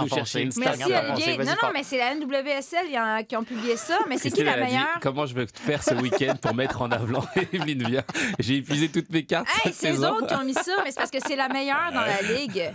Non, 1.39 1.53
non, 1.63 1.71
mais 1.73 1.83
c'est 1.83 1.97
la 1.97 2.15
NWSL 2.15 2.85
il 2.87 2.93
y 2.93 2.99
en- 2.99 3.23
qui 3.25 3.35
ont 3.37 3.45
publié 3.45 3.77
ça, 3.77 3.99
mais 4.09 4.19
c'est 4.19 4.31
qui 4.31 4.43
la 4.45 4.55
dit, 4.55 4.61
meilleure? 4.61 4.99
comment 5.01 5.25
je 5.25 5.35
vais 5.35 5.47
faire 5.47 5.83
ce 5.83 5.95
week-end 5.95 6.35
pour 6.41 6.55
mettre 6.55 6.83
en 6.83 6.91
avant 6.91 7.25
Evelyne 7.53 7.83
Vien 7.89 8.03
J'ai 8.39 8.57
épuisé 8.57 8.91
toutes 8.91 9.11
mes 9.11 9.25
cartes 9.25 9.47
Hey, 9.65 9.73
c'est 9.73 9.93
saison. 9.93 10.17
autres 10.17 10.27
qui 10.27 10.35
ont 10.35 10.45
mis 10.45 10.53
ça, 10.55 10.73
mais 10.85 10.91
c'est 10.91 10.97
parce 10.99 11.11
que 11.11 11.19
c'est 11.27 11.37
la 11.37 11.49
meilleure 11.49 11.93
dans 11.95 12.03
la 12.03 12.21
ligue. 12.23 12.71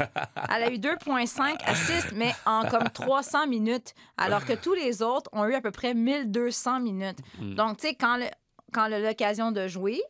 Elle 0.56 0.64
a 0.64 0.72
eu 0.72 0.78
2,5 0.78 1.58
assists, 1.66 2.14
mais 2.16 2.34
en 2.46 2.66
comme 2.68 2.90
300 2.92 3.46
minutes, 3.48 3.94
alors 4.18 4.46
que 4.46 4.54
tous 4.54 4.74
les 4.74 5.02
autres 5.04 5.30
ont 5.34 5.46
eu 5.46 5.54
à 5.54 5.62
peu 5.62 5.72
près 5.72 5.94
1200 5.94 6.80
minutes. 6.80 7.20
Mm. 7.40 7.54
Donc, 7.56 7.78
tu 7.78 7.88
sais, 7.90 7.94
quand, 7.96 8.18
le- 8.18 8.26
quand 8.74 8.86
elle 8.86 8.96
a 8.96 9.00
l'occasion 9.00 9.52
de 9.52 9.68
jouer, 9.68 10.02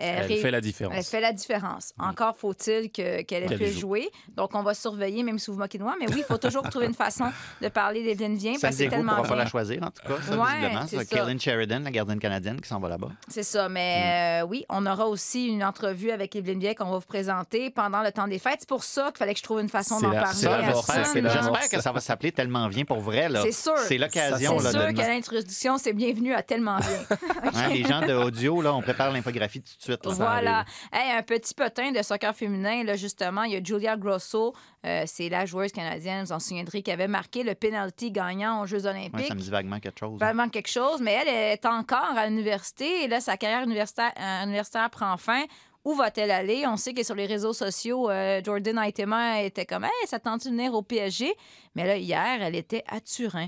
Elle 0.00 0.38
fait 0.40 0.50
la 0.50 0.60
différence. 0.60 0.94
Elle 0.96 1.04
fait 1.04 1.20
la 1.20 1.32
différence. 1.32 1.92
Encore 1.98 2.36
faut-il 2.36 2.90
que- 2.90 3.22
qu'elle 3.22 3.44
ait 3.44 3.46
Qu'elle 3.46 3.58
pu 3.58 3.66
joue. 3.70 3.80
jouer. 3.80 4.10
Donc, 4.36 4.54
on 4.54 4.62
va 4.62 4.74
surveiller, 4.74 5.22
même 5.22 5.38
si 5.38 5.50
vous 5.50 5.56
moquez 5.58 5.78
de 5.78 5.82
moi. 5.82 5.94
Mais 6.00 6.06
oui, 6.08 6.16
il 6.18 6.24
faut 6.24 6.38
toujours 6.38 6.62
trouver 6.68 6.86
une 6.86 6.94
façon 6.94 7.26
de 7.60 7.68
parler 7.68 8.02
d'Evelyne 8.02 8.36
Vien 8.36 8.52
parce 8.60 8.74
que 8.76 8.82
c'est 8.84 8.88
tellement 8.88 9.16
pas 9.16 9.28
bien. 9.28 9.36
la 9.36 9.46
choisir, 9.46 9.82
en 9.82 9.90
tout 9.90 10.02
cas, 10.06 10.22
ça, 10.22 10.36
Ouais, 10.36 10.46
visiblement. 10.58 10.86
c'est. 10.88 11.06
Kaylin 11.08 11.38
Sheridan, 11.38 11.80
la 11.80 11.90
gardienne 11.90 12.18
canadienne, 12.18 12.60
qui 12.60 12.68
s'en 12.68 12.80
va 12.80 12.88
là-bas. 12.88 13.08
C'est 13.28 13.42
ça. 13.42 13.68
Mais 13.68 14.40
euh, 14.42 14.46
oui, 14.46 14.64
on 14.68 14.86
aura 14.86 15.06
aussi 15.06 15.46
une 15.48 15.62
entrevue 15.64 16.10
avec 16.10 16.34
Evelyne 16.36 16.60
Vien 16.60 16.74
qu'on 16.74 16.90
va 16.90 16.98
vous 16.98 17.06
présenter 17.06 17.70
pendant 17.70 18.02
le 18.02 18.10
temps 18.12 18.26
des 18.28 18.38
fêtes. 18.38 18.56
C'est 18.60 18.68
pour 18.68 18.84
ça 18.84 19.08
qu'il 19.08 19.18
fallait 19.18 19.32
que 19.34 19.38
je 19.38 19.44
trouve 19.44 19.60
une 19.60 19.68
façon 19.68 20.00
d'en 20.00 20.10
parler. 20.10 20.34
J'espère 20.34 21.68
que 21.70 21.80
ça 21.80 21.92
va 21.92 22.00
s'appeler 22.00 22.32
tellement 22.32 22.68
bien 22.68 22.84
pour 22.84 23.00
vrai. 23.00 23.28
C'est 23.42 23.52
sûr. 23.52 23.76
C'est 23.78 23.98
l'occasion. 23.98 24.58
C'est 24.58 24.64
là, 24.64 24.70
sûr 24.86 24.94
qu'à 24.94 25.08
l'introduction, 25.08 25.78
c'est 25.78 25.92
bienvenu 25.92 26.34
à 26.34 26.42
tellement 26.42 26.78
bien. 26.78 27.68
Les 27.70 27.82
gens 27.84 28.00
de 28.00 28.14
audio, 28.14 28.62
là, 28.62 28.74
on 28.74 28.82
prépare 28.82 29.10
l'infographie 29.12 29.60
tout 29.60 29.76
de 29.76 29.82
suite. 29.82 29.89
Là. 29.96 30.14
Voilà. 30.14 30.64
Hey, 30.92 31.12
un 31.12 31.22
petit 31.22 31.54
potin 31.54 31.92
de 31.92 32.02
soccer 32.02 32.34
féminin, 32.34 32.84
là, 32.84 32.96
justement. 32.96 33.44
Il 33.44 33.52
y 33.52 33.56
a 33.56 33.62
Julia 33.62 33.96
Grosso. 33.96 34.54
euh, 34.86 35.04
c'est 35.06 35.28
la 35.28 35.46
joueuse 35.46 35.72
canadienne, 35.72 36.24
vous 36.24 36.32
en 36.32 36.40
souviendrez, 36.40 36.82
qui 36.82 36.90
avait 36.90 37.08
marqué 37.08 37.42
le 37.42 37.54
penalty 37.54 38.10
gagnant 38.10 38.62
aux 38.62 38.66
Jeux 38.66 38.86
olympiques. 38.86 39.14
Ouais, 39.14 39.26
ça 39.26 39.34
me 39.34 39.40
dit 39.40 39.50
vaguement 39.50 39.80
quelque 39.80 39.98
chose. 39.98 40.18
Vraiment 40.18 40.48
quelque 40.48 40.70
chose, 40.70 41.00
mais 41.00 41.12
elle 41.12 41.28
est 41.28 41.66
encore 41.66 42.16
à 42.16 42.26
l'université 42.26 43.04
et 43.04 43.08
là, 43.08 43.20
sa 43.20 43.36
carrière 43.36 43.62
universitaire, 43.62 44.12
euh, 44.18 44.44
universitaire 44.44 44.88
prend 44.90 45.16
fin. 45.16 45.44
Où 45.82 45.94
va-t-elle 45.94 46.30
aller? 46.30 46.66
On 46.66 46.76
sait 46.76 46.92
que 46.92 47.02
sur 47.02 47.14
les 47.14 47.24
réseaux 47.24 47.54
sociaux, 47.54 48.10
euh, 48.10 48.42
Jordan 48.44 48.78
Aitema 48.80 49.40
était 49.40 49.64
comme 49.64 49.84
Hey, 49.84 49.90
ça 50.06 50.18
tente 50.18 50.44
de 50.44 50.50
venir 50.50 50.74
au 50.74 50.82
PSG? 50.82 51.32
Mais 51.74 51.86
là, 51.86 51.96
hier, 51.96 52.42
elle 52.42 52.54
était 52.54 52.84
à 52.86 53.00
Turin 53.00 53.46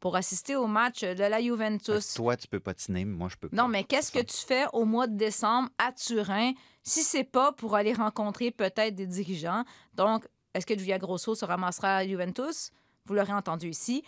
pour 0.00 0.16
assister 0.16 0.56
au 0.56 0.66
match 0.66 1.02
de 1.02 1.24
la 1.24 1.40
que 1.40 1.42
Juventus. 1.42 2.14
Toi, 2.14 2.36
tu 2.36 2.48
peux 2.48 2.60
patiner, 2.60 3.04
moi, 3.04 3.28
je 3.30 3.36
peux 3.36 3.48
pas. 3.48 3.56
Non, 3.56 3.68
mais 3.68 3.84
qu'est-ce 3.84 4.12
que 4.12 4.22
tu 4.22 4.36
fais 4.36 4.66
au 4.72 4.84
mois 4.84 5.06
de 5.06 5.16
décembre 5.16 5.68
à 5.78 5.92
Turin 5.92 6.52
si 6.82 7.02
c'est 7.02 7.24
pas 7.24 7.52
pour 7.52 7.74
aller 7.74 7.92
rencontrer 7.92 8.50
peut-être 8.50 8.94
des 8.94 9.06
dirigeants? 9.06 9.64
Donc, 9.94 10.26
est-ce 10.54 10.66
que 10.66 10.78
Julia 10.78 10.98
Grosso 10.98 11.34
se 11.34 11.44
ramassera 11.44 11.96
à 11.96 12.06
Juventus? 12.06 12.70
Vous 13.06 13.14
l'aurez 13.14 13.32
entendu 13.32 13.68
ici. 13.68 14.02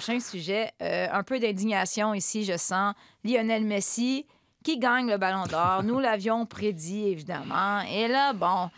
Prochain 0.00 0.18
sujet, 0.18 0.72
euh, 0.80 1.08
un 1.12 1.22
peu 1.22 1.38
d'indignation 1.38 2.14
ici, 2.14 2.46
je 2.46 2.56
sens. 2.56 2.94
Lionel 3.22 3.64
Messi 3.64 4.24
qui 4.64 4.78
gagne 4.78 5.10
le 5.10 5.18
ballon 5.18 5.44
d'or. 5.44 5.82
Nous 5.84 5.98
l'avions 5.98 6.46
prédit, 6.46 7.08
évidemment. 7.08 7.82
Et 7.82 8.08
là, 8.08 8.32
bon, 8.32 8.70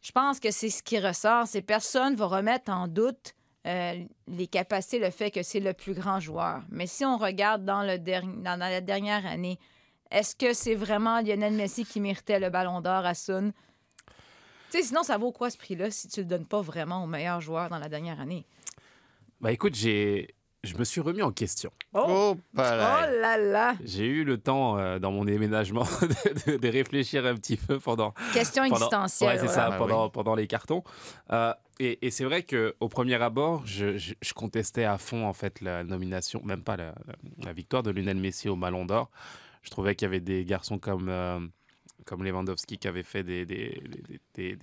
je 0.00 0.10
pense 0.10 0.40
que 0.40 0.50
c'est 0.50 0.70
ce 0.70 0.82
qui 0.82 0.98
ressort. 0.98 1.46
C'est 1.46 1.60
personne 1.60 2.14
va 2.14 2.24
remettre 2.24 2.72
en 2.72 2.88
doute 2.88 3.34
euh, 3.66 4.02
les 4.26 4.46
capacités, 4.46 4.98
le 4.98 5.10
fait 5.10 5.30
que 5.30 5.42
c'est 5.42 5.60
le 5.60 5.74
plus 5.74 5.92
grand 5.92 6.18
joueur. 6.18 6.62
Mais 6.70 6.86
si 6.86 7.04
on 7.04 7.18
regarde 7.18 7.66
dans, 7.66 7.82
le 7.82 7.98
derni- 7.98 8.40
dans, 8.42 8.58
dans 8.58 8.70
la 8.70 8.80
dernière 8.80 9.26
année, 9.26 9.58
est-ce 10.10 10.34
que 10.34 10.54
c'est 10.54 10.76
vraiment 10.76 11.20
Lionel 11.20 11.52
Messi 11.52 11.84
qui 11.84 12.00
méritait 12.00 12.40
le 12.40 12.48
ballon 12.48 12.80
d'or 12.80 13.04
à 13.04 13.12
Sun? 13.12 13.52
Sinon, 14.70 15.02
ça 15.02 15.18
vaut 15.18 15.30
quoi 15.30 15.50
ce 15.50 15.58
prix-là 15.58 15.90
si 15.90 16.08
tu 16.08 16.20
le 16.20 16.26
donnes 16.26 16.46
pas 16.46 16.62
vraiment 16.62 17.04
au 17.04 17.06
meilleur 17.06 17.42
joueur 17.42 17.68
dans 17.68 17.78
la 17.78 17.90
dernière 17.90 18.18
année? 18.18 18.46
Bah 19.42 19.52
écoute, 19.52 19.74
j'ai, 19.74 20.34
je 20.64 20.76
me 20.76 20.84
suis 20.84 21.00
remis 21.00 21.22
en 21.22 21.30
question. 21.32 21.70
Oh, 21.92 22.36
Oh 22.36 22.38
là 22.56 23.36
là! 23.38 23.74
J'ai 23.84 24.06
eu 24.06 24.24
le 24.24 24.38
temps 24.38 24.78
euh, 24.78 24.98
dans 24.98 25.12
mon 25.12 25.24
déménagement 25.24 25.84
de, 26.02 26.52
de- 26.52 26.56
de 26.58 26.68
réfléchir 26.68 27.24
un 27.26 27.34
petit 27.34 27.56
peu 27.56 27.78
pendant, 27.78 28.12
Question 28.32 28.62
pendant, 28.64 28.76
existentielle. 28.76 29.28
ouais, 29.30 29.34
c'est 29.38 29.46
voilà. 29.46 29.54
ça, 29.54 29.70
Ah, 29.72 29.78
pendant, 29.78 30.04
oui. 30.06 30.10
pendant 30.12 30.34
les 30.34 30.46
cartons. 30.46 30.82
Euh, 31.32 31.52
et 31.80 32.06
et 32.06 32.10
c'est 32.10 32.24
vrai 32.24 32.42
qu'au 32.44 32.88
premier 32.88 33.14
abord, 33.22 33.62
je, 33.66 33.96
je- 33.98 34.14
je 34.20 34.32
contestais 34.34 34.84
à 34.84 34.98
fond 34.98 35.26
en 35.26 35.32
fait 35.32 35.60
la 35.60 35.84
nomination, 35.84 36.40
même 36.44 36.62
pas 36.62 36.76
la, 36.76 36.94
la- 37.06 37.14
la 37.46 37.52
victoire 37.52 37.82
de 37.82 37.90
Lionel 37.90 38.16
Messi 38.16 38.48
au 38.48 38.56
Ballon 38.56 38.84
d'Or. 38.84 39.10
Je 39.62 39.70
trouvais 39.70 39.94
qu'il 39.94 40.06
y 40.06 40.08
avait 40.08 40.20
des 40.20 40.44
garçons 40.44 40.78
comme, 40.78 41.08
euh, 41.08 41.40
comme 42.04 42.22
Lewandowski 42.22 42.76
qui 42.78 42.86
avaient 42.86 43.02
fait 43.02 43.22
des, 43.22 43.46
des, 43.46 43.82
des- 44.34 44.56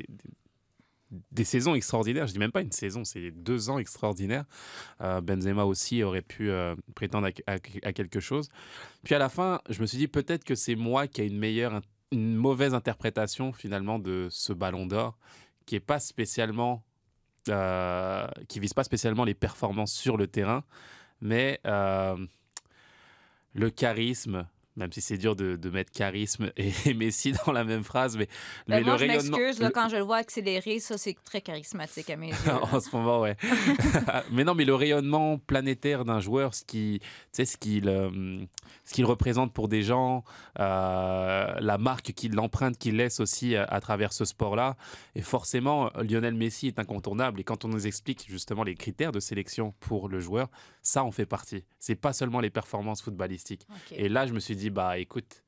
des- 1.31 1.43
saisons 1.43 1.75
extraordinaires. 1.75 2.27
Je 2.27 2.33
dis 2.33 2.39
même 2.39 2.51
pas 2.51 2.61
une 2.61 2.71
saison, 2.71 3.03
c'est 3.03 3.31
deux 3.31 3.69
ans 3.69 3.77
extraordinaires. 3.79 4.45
Euh, 5.01 5.21
Benzema 5.21 5.65
aussi 5.65 6.03
aurait 6.03 6.21
pu 6.21 6.49
euh, 6.49 6.75
prétendre 6.95 7.29
à, 7.47 7.59
quelque 7.59 8.19
chose. 8.19 8.49
Puis 9.03 9.15
à 9.15 9.19
la 9.19 9.29
fin, 9.29 9.61
je 9.69 9.81
me 9.81 9.85
suis 9.85 9.97
dit 9.97 10.07
peut-être 10.07 10.43
que 10.43 10.55
c'est 10.55 10.75
moi 10.75 11.07
qui 11.07 11.21
ai 11.21 11.27
une 12.11 12.35
mauvaise 12.35 12.73
interprétation 12.73 13.53
finalement 13.53 13.99
de 13.99 14.27
ce 14.29 14.53
Ballon 14.53 14.85
d'Or, 14.85 15.17
qui 15.65 15.75
est 15.75 15.79
pas 15.79 15.99
spécialement, 15.99 16.83
euh, 17.49 18.27
qui 18.47 18.59
vise 18.59 18.73
pas 18.73 18.83
spécialement 18.83 19.23
les 19.23 19.33
performances 19.33 19.93
sur 19.93 20.17
le 20.17 20.27
terrain, 20.27 20.63
mais 21.21 21.59
le 23.53 23.69
charisme. 23.69 24.47
Même 24.77 24.91
si 24.93 25.01
c'est 25.01 25.17
dur 25.17 25.35
de, 25.35 25.57
de 25.57 25.69
mettre 25.69 25.91
charisme 25.91 26.51
et, 26.55 26.71
Messi 26.93 27.33
dans 27.45 27.51
la 27.51 27.63
même 27.65 27.83
phrase, 27.83 28.15
mais, 28.17 28.27
Ben, 28.67 28.77
mais 28.77 28.81
moi, 28.83 28.93
le 28.93 28.99
je 28.99 29.05
rayonnement. 29.05 29.37
m'excuse, 29.37 29.69
quand 29.73 29.89
je 29.89 29.97
le 29.97 30.01
vois 30.03 30.17
accélérer, 30.17 30.79
ça, 30.79 30.97
c'est 30.97 31.15
très 31.25 31.41
charismatique 31.41 32.09
à 32.09 32.15
mes 32.15 32.29
yeux. 32.29 32.35
en 32.71 32.79
ce 32.79 32.95
moment, 32.95 33.19
ouais. 33.19 33.35
mais 34.31 34.43
non, 34.45 34.55
mais 34.55 34.63
le 34.65 34.73
rayonnement 34.75 35.37
planétaire 35.37 36.05
d'un 36.05 36.19
joueur, 36.19 36.53
ce 36.53 36.63
qu'il, 36.63 36.99
euh, 37.89 38.45
ce 38.85 38.93
qu'il 38.93 39.05
représente 39.05 39.51
pour 39.53 39.67
des 39.67 39.81
gens, 39.81 40.23
euh, 40.59 41.53
la 41.59 41.77
marque 41.77 42.13
qu'il, 42.13 42.31
l'empreinte 42.33 42.77
qu'il 42.77 42.95
laisse 42.95 43.19
aussi 43.19 43.55
à, 43.55 43.63
à 43.65 43.79
travers 43.81 44.13
ce 44.13 44.23
sport-là. 44.25 44.77
Et 45.15 45.21
forcément, 45.21 45.91
Lionel 46.01 46.33
Messi 46.35 46.67
est 46.67 46.79
incontournable. 46.79 47.39
Et 47.39 47.43
quand 47.43 47.65
on 47.65 47.67
nous 47.67 47.87
explique 47.87 48.25
justement 48.29 48.63
les 48.63 48.75
critères 48.75 49.11
de 49.11 49.19
sélection 49.19 49.73
pour 49.79 50.07
le 50.07 50.19
joueur, 50.19 50.47
ça 50.81 51.03
en 51.03 51.11
fait 51.11 51.25
partie. 51.25 51.63
C'est 51.79 51.95
pas 51.95 52.13
seulement 52.13 52.39
les 52.39 52.49
performances 52.49 53.01
footballistiques. 53.01 53.67
Et 53.91 54.07
là, 54.09 54.25
je 54.27 54.33
me 54.33 54.39
suis 54.39 54.55
dit, 54.55 54.60
bah, 54.69 54.97
écoute, 54.99 55.43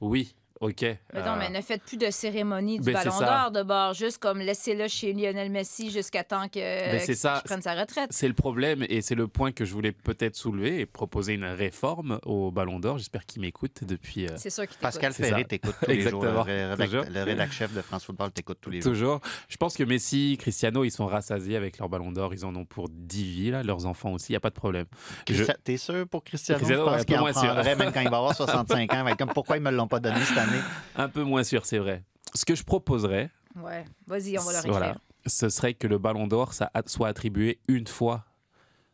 oui, 0.00 0.34
ok. 0.64 0.80
Mais 0.82 0.98
non, 1.22 1.32
euh, 1.32 1.36
mais 1.38 1.50
ne 1.50 1.60
faites 1.62 1.82
plus 1.82 1.96
de 1.96 2.10
cérémonie 2.10 2.78
du 2.78 2.84
ben, 2.84 2.94
Ballon 2.94 3.18
d'Or 3.20 3.50
de 3.50 3.62
bord, 3.62 3.94
juste 3.94 4.18
comme 4.18 4.38
laissez-le 4.38 4.88
chez 4.88 5.12
Lionel 5.12 5.50
Messi 5.50 5.90
jusqu'à 5.90 6.24
temps 6.24 6.48
que, 6.48 6.58
Ben, 6.58 6.98
c'est 7.00 7.06
qu'il 7.06 7.16
ça. 7.16 7.42
prenne 7.44 7.62
sa 7.62 7.74
retraite. 7.74 8.10
C'est 8.12 8.28
le 8.28 8.34
problème 8.34 8.84
et 8.88 9.00
c'est 9.02 9.14
le 9.14 9.28
point 9.28 9.52
que 9.52 9.64
je 9.64 9.72
voulais 9.72 9.92
peut-être 9.92 10.36
soulever 10.36 10.80
et 10.80 10.86
proposer 10.86 11.34
une 11.34 11.44
réforme 11.44 12.18
au 12.24 12.50
Ballon 12.50 12.78
d'Or. 12.80 12.98
J'espère 12.98 13.26
qu'il 13.26 13.42
m'écoute 13.42 13.84
depuis 13.84 14.26
euh, 14.26 14.30
C'est 14.36 14.50
sûr 14.50 14.62
qu'il 14.64 14.70
t'écoute. 14.76 14.82
Pascal 14.82 15.12
C'est 15.14 15.24
Ferré 15.28 15.44
t'écoute 15.44 15.74
tous 15.82 15.90
les 15.90 16.00
jours. 16.00 16.24
Exactement. 16.24 16.44
Le, 16.44 16.74
rédac- 16.74 16.84
Toujours. 16.86 17.04
le 17.12 17.22
rédac-chef 17.22 17.72
de 17.72 17.82
France 17.82 18.04
Football 18.04 18.30
t'écoute 18.32 18.58
tous 18.60 18.70
les 18.70 18.80
jours. 18.80 18.92
toujours. 18.92 19.20
Je 19.48 19.56
pense 19.56 19.76
que 19.76 19.84
Messi, 19.84 20.36
Cristiano, 20.40 20.84
ils 20.84 20.90
sont 20.90 21.06
rassasiés 21.06 21.56
avec 21.56 21.78
leur 21.78 21.88
Ballon 21.88 22.12
d'Or. 22.12 22.34
Ils 22.34 22.44
en 22.44 22.54
ont 22.56 22.64
pour 22.64 22.88
10 22.88 23.24
vies, 23.24 23.50
là, 23.50 23.62
leurs 23.62 23.86
enfants 23.86 24.12
aussi. 24.12 24.28
Il 24.30 24.32
n'y 24.32 24.36
a 24.36 24.40
pas 24.40 24.50
de 24.50 24.54
problème. 24.54 24.86
Je- 25.28 25.44
T'es 25.64 25.76
sûr 25.76 26.06
pour 26.08 26.24
Cristiano? 26.24 26.58
Cristiano, 26.58 26.84
je 26.84 26.90
ouais, 26.90 26.96
pense 26.96 27.06
peu 27.06 27.12
qu'il 27.14 27.48
en 27.48 27.52
prendrait 27.54 27.76
même 27.76 27.92
quand 27.92 28.00
il 28.00 28.10
va 28.10 28.16
avoir 28.18 28.34
65 28.34 28.92
ans. 28.94 29.04
Comme 29.18 29.28
pourquoi 29.34 29.56
ils 29.56 29.62
me 29.62 29.70
l'ont 29.70 29.86
pas 29.88 30.00
donné 30.00 30.20
cette 30.20 30.38
année? 30.38 30.53
Un 30.96 31.08
peu 31.08 31.22
moins 31.22 31.44
sûr, 31.44 31.64
c'est 31.66 31.78
vrai. 31.78 32.02
Ce 32.34 32.44
que 32.44 32.54
je 32.54 32.64
proposerais, 32.64 33.30
Ouais, 33.56 33.84
vas-y, 34.06 34.36
on 34.38 34.42
va 34.42 34.50
le 34.52 34.56
réécrire. 34.58 34.72
voilà, 34.72 34.96
ce 35.26 35.48
serait 35.48 35.74
que 35.74 35.86
le 35.86 35.98
Ballon 35.98 36.26
d'Or 36.26 36.52
soit 36.86 37.06
attribué 37.08 37.60
une 37.68 37.86
fois 37.86 38.24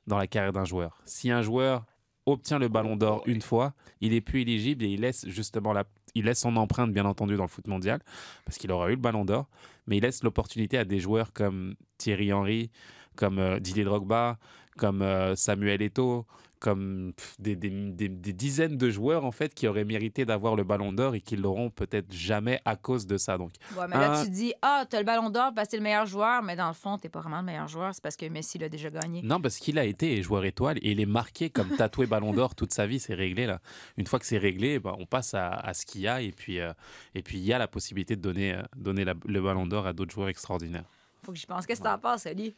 dans 0.06 0.18
la 0.18 0.26
carrière 0.26 0.52
d'un 0.52 0.66
joueur. 0.66 1.00
Si 1.06 1.30
un 1.30 1.40
joueur 1.40 1.84
obtient 2.26 2.58
le 2.58 2.68
Ballon 2.68 2.96
d'Or 2.96 3.22
une 3.26 3.40
fois, 3.40 3.72
il 4.02 4.12
est 4.12 4.20
plus 4.20 4.42
éligible 4.42 4.84
et 4.84 4.88
il 4.88 5.00
laisse 5.00 5.26
justement 5.28 5.72
la, 5.72 5.84
il 6.14 6.26
laisse 6.26 6.40
son 6.40 6.56
empreinte 6.56 6.92
bien 6.92 7.06
entendu 7.06 7.36
dans 7.36 7.44
le 7.44 7.48
foot 7.48 7.66
mondial 7.68 8.00
parce 8.44 8.58
qu'il 8.58 8.70
aura 8.70 8.88
eu 8.88 8.96
le 8.96 8.96
Ballon 9.00 9.24
d'Or, 9.24 9.48
mais 9.86 9.96
il 9.96 10.02
laisse 10.02 10.22
l'opportunité 10.22 10.76
à 10.76 10.84
des 10.84 11.00
joueurs 11.00 11.32
comme 11.32 11.74
Thierry 11.96 12.30
Henry, 12.32 12.70
comme 13.16 13.38
euh, 13.38 13.58
Didier 13.60 13.84
Drogba, 13.84 14.38
comme 14.76 15.00
euh, 15.00 15.34
Samuel 15.36 15.80
Eto'o, 15.80 16.26
comme 16.60 17.12
des, 17.38 17.56
des- 17.56 17.70
des- 17.70 18.08
des 18.08 18.32
dizaines 18.32 18.76
de 18.76 18.90
joueurs 18.90 19.24
en 19.24 19.32
fait 19.32 19.54
qui 19.54 19.66
auraient 19.66 19.84
mérité 19.84 20.24
d'avoir 20.24 20.54
le 20.54 20.62
Ballon 20.62 20.92
d'Or 20.92 21.14
et 21.14 21.20
qui 21.20 21.36
l'auront 21.36 21.70
peut-être 21.70 22.12
jamais 22.12 22.60
à 22.64 22.76
cause 22.76 23.06
de 23.06 23.16
ça. 23.16 23.36
Donc 23.38 23.50
Ouais, 23.76 23.86
mais 23.88 23.96
là, 23.96 24.12
Un- 24.20 24.24
tu 24.24 24.30
dis, 24.30 24.52
ah, 24.62 24.84
t'as 24.88 24.98
le 24.98 25.04
Ballon 25.04 25.30
d'Or 25.30 25.52
parce 25.54 25.66
que 25.68 25.70
t'es 25.72 25.76
le 25.78 25.82
meilleur 25.82 26.06
joueur, 26.06 26.42
mais 26.42 26.54
dans 26.54 26.68
le 26.68 26.74
fond, 26.74 26.98
t'es 26.98 27.08
pas 27.08 27.20
vraiment 27.20 27.38
le 27.38 27.46
meilleur 27.46 27.66
joueur, 27.66 27.94
c'est 27.94 28.02
parce 28.02 28.16
que 28.16 28.26
Messi 28.26 28.58
l'a 28.58 28.68
déjà 28.68 28.90
gagné. 28.90 29.22
Non, 29.22 29.40
parce 29.40 29.56
qu'il 29.56 29.78
a 29.78 29.84
été 29.84 30.22
joueur 30.22 30.44
étoile 30.44 30.78
et 30.82 30.92
il 30.92 31.00
est 31.00 31.06
marqué 31.06 31.50
comme 31.50 31.68
tatoué 31.76 32.06
Ballon 32.06 32.32
d'Or 32.32 32.54
toute 32.54 32.72
sa 32.72 32.86
vie. 32.86 33.00
C'est 33.00 33.14
réglé 33.14 33.46
là. 33.46 33.60
Une 33.96 34.06
fois 34.06 34.18
que 34.18 34.26
c'est 34.26 34.38
réglé, 34.38 34.78
bah, 34.78 34.94
on 34.98 35.06
passe 35.06 35.34
à, 35.34 35.48
à 35.50 35.72
ce 35.74 35.86
qu'il 35.86 36.02
y 36.02 36.08
a 36.08 36.20
et 36.20 36.30
puis 36.32 36.60
euh, 36.60 36.72
et 37.14 37.22
puis 37.22 37.38
il 37.38 37.44
y 37.44 37.52
a 37.54 37.58
la 37.58 37.68
possibilité 37.68 38.16
de 38.16 38.20
donner 38.20 38.52
euh, 38.54 38.62
donner 38.76 39.04
la- 39.04 39.14
le 39.24 39.40
Ballon 39.40 39.66
d'Or 39.66 39.86
à 39.86 39.92
d'autres 39.94 40.12
joueurs 40.12 40.28
extraordinaires. 40.28 40.84
Faut 41.24 41.32
que 41.32 41.38
j'y 41.38 41.46
pense. 41.46 41.66
Qu'est-ce 41.66 41.80
que 41.80 41.86
t'en 41.86 41.98
penses, 41.98 42.26
Ali? 42.26 42.54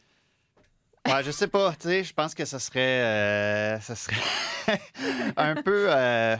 Ouais, 1.07 1.23
je 1.23 1.31
sais 1.31 1.47
pas. 1.47 1.73
Tu 1.73 1.87
sais, 1.89 2.03
je 2.03 2.13
pense 2.13 2.33
que 2.33 2.45
ça 2.45 2.59
serait, 2.59 2.79
euh, 3.01 3.79
ça 3.81 3.95
serait 3.95 4.15
un 5.37 5.55
peu. 5.55 5.87
euh, 5.89 6.37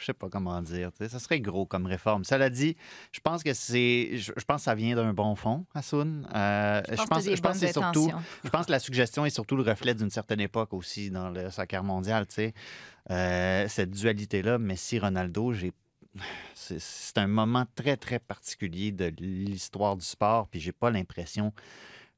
je 0.00 0.06
sais 0.06 0.14
pas 0.14 0.28
comment 0.30 0.60
dire. 0.62 0.90
tu 0.92 0.98
sais, 1.04 1.08
Ça 1.10 1.18
serait 1.18 1.40
gros 1.40 1.66
comme 1.66 1.86
réforme. 1.86 2.24
Cela 2.24 2.48
dit, 2.50 2.76
je 3.12 3.20
pense 3.20 3.42
que 3.42 3.52
c'est. 3.52 4.16
Je 4.16 4.32
je 4.36 4.44
pense 4.44 4.62
que 4.62 4.64
ça 4.64 4.74
vient 4.74 4.96
d'un 4.96 5.12
bon 5.12 5.34
fond, 5.36 5.66
Hassoun. 5.74 6.26
Euh, 6.34 6.80
Je 6.90 7.02
pense 7.04 7.24
je 7.24 7.40
pense 7.40 7.56
c'est 7.58 7.72
surtout. 7.72 8.10
Je 8.44 8.48
pense 8.50 8.66
que 8.66 8.72
la 8.72 8.80
suggestion 8.80 9.24
est 9.26 9.30
surtout 9.30 9.56
le 9.56 9.62
reflet 9.62 9.94
d'une 9.94 10.10
certaine 10.10 10.40
époque 10.40 10.72
aussi 10.72 11.10
dans 11.10 11.28
le 11.30 11.50
soccer 11.50 11.84
mondial. 11.84 12.26
tu 12.26 12.34
sais. 12.36 12.54
Euh, 13.10 13.68
cette 13.68 13.90
dualité-là, 13.90 14.58
Messi-Ronaldo, 14.58 15.52
j'ai. 15.52 15.72
C'est 16.54 16.78
c'est 16.80 17.16
un 17.18 17.26
moment 17.26 17.64
très, 17.74 17.96
très 17.96 18.18
particulier 18.18 18.90
de 18.92 19.12
l'histoire 19.18 19.96
du 19.96 20.04
sport, 20.04 20.48
puis 20.48 20.60
j'ai 20.60 20.72
pas 20.72 20.90
l'impression 20.90 21.52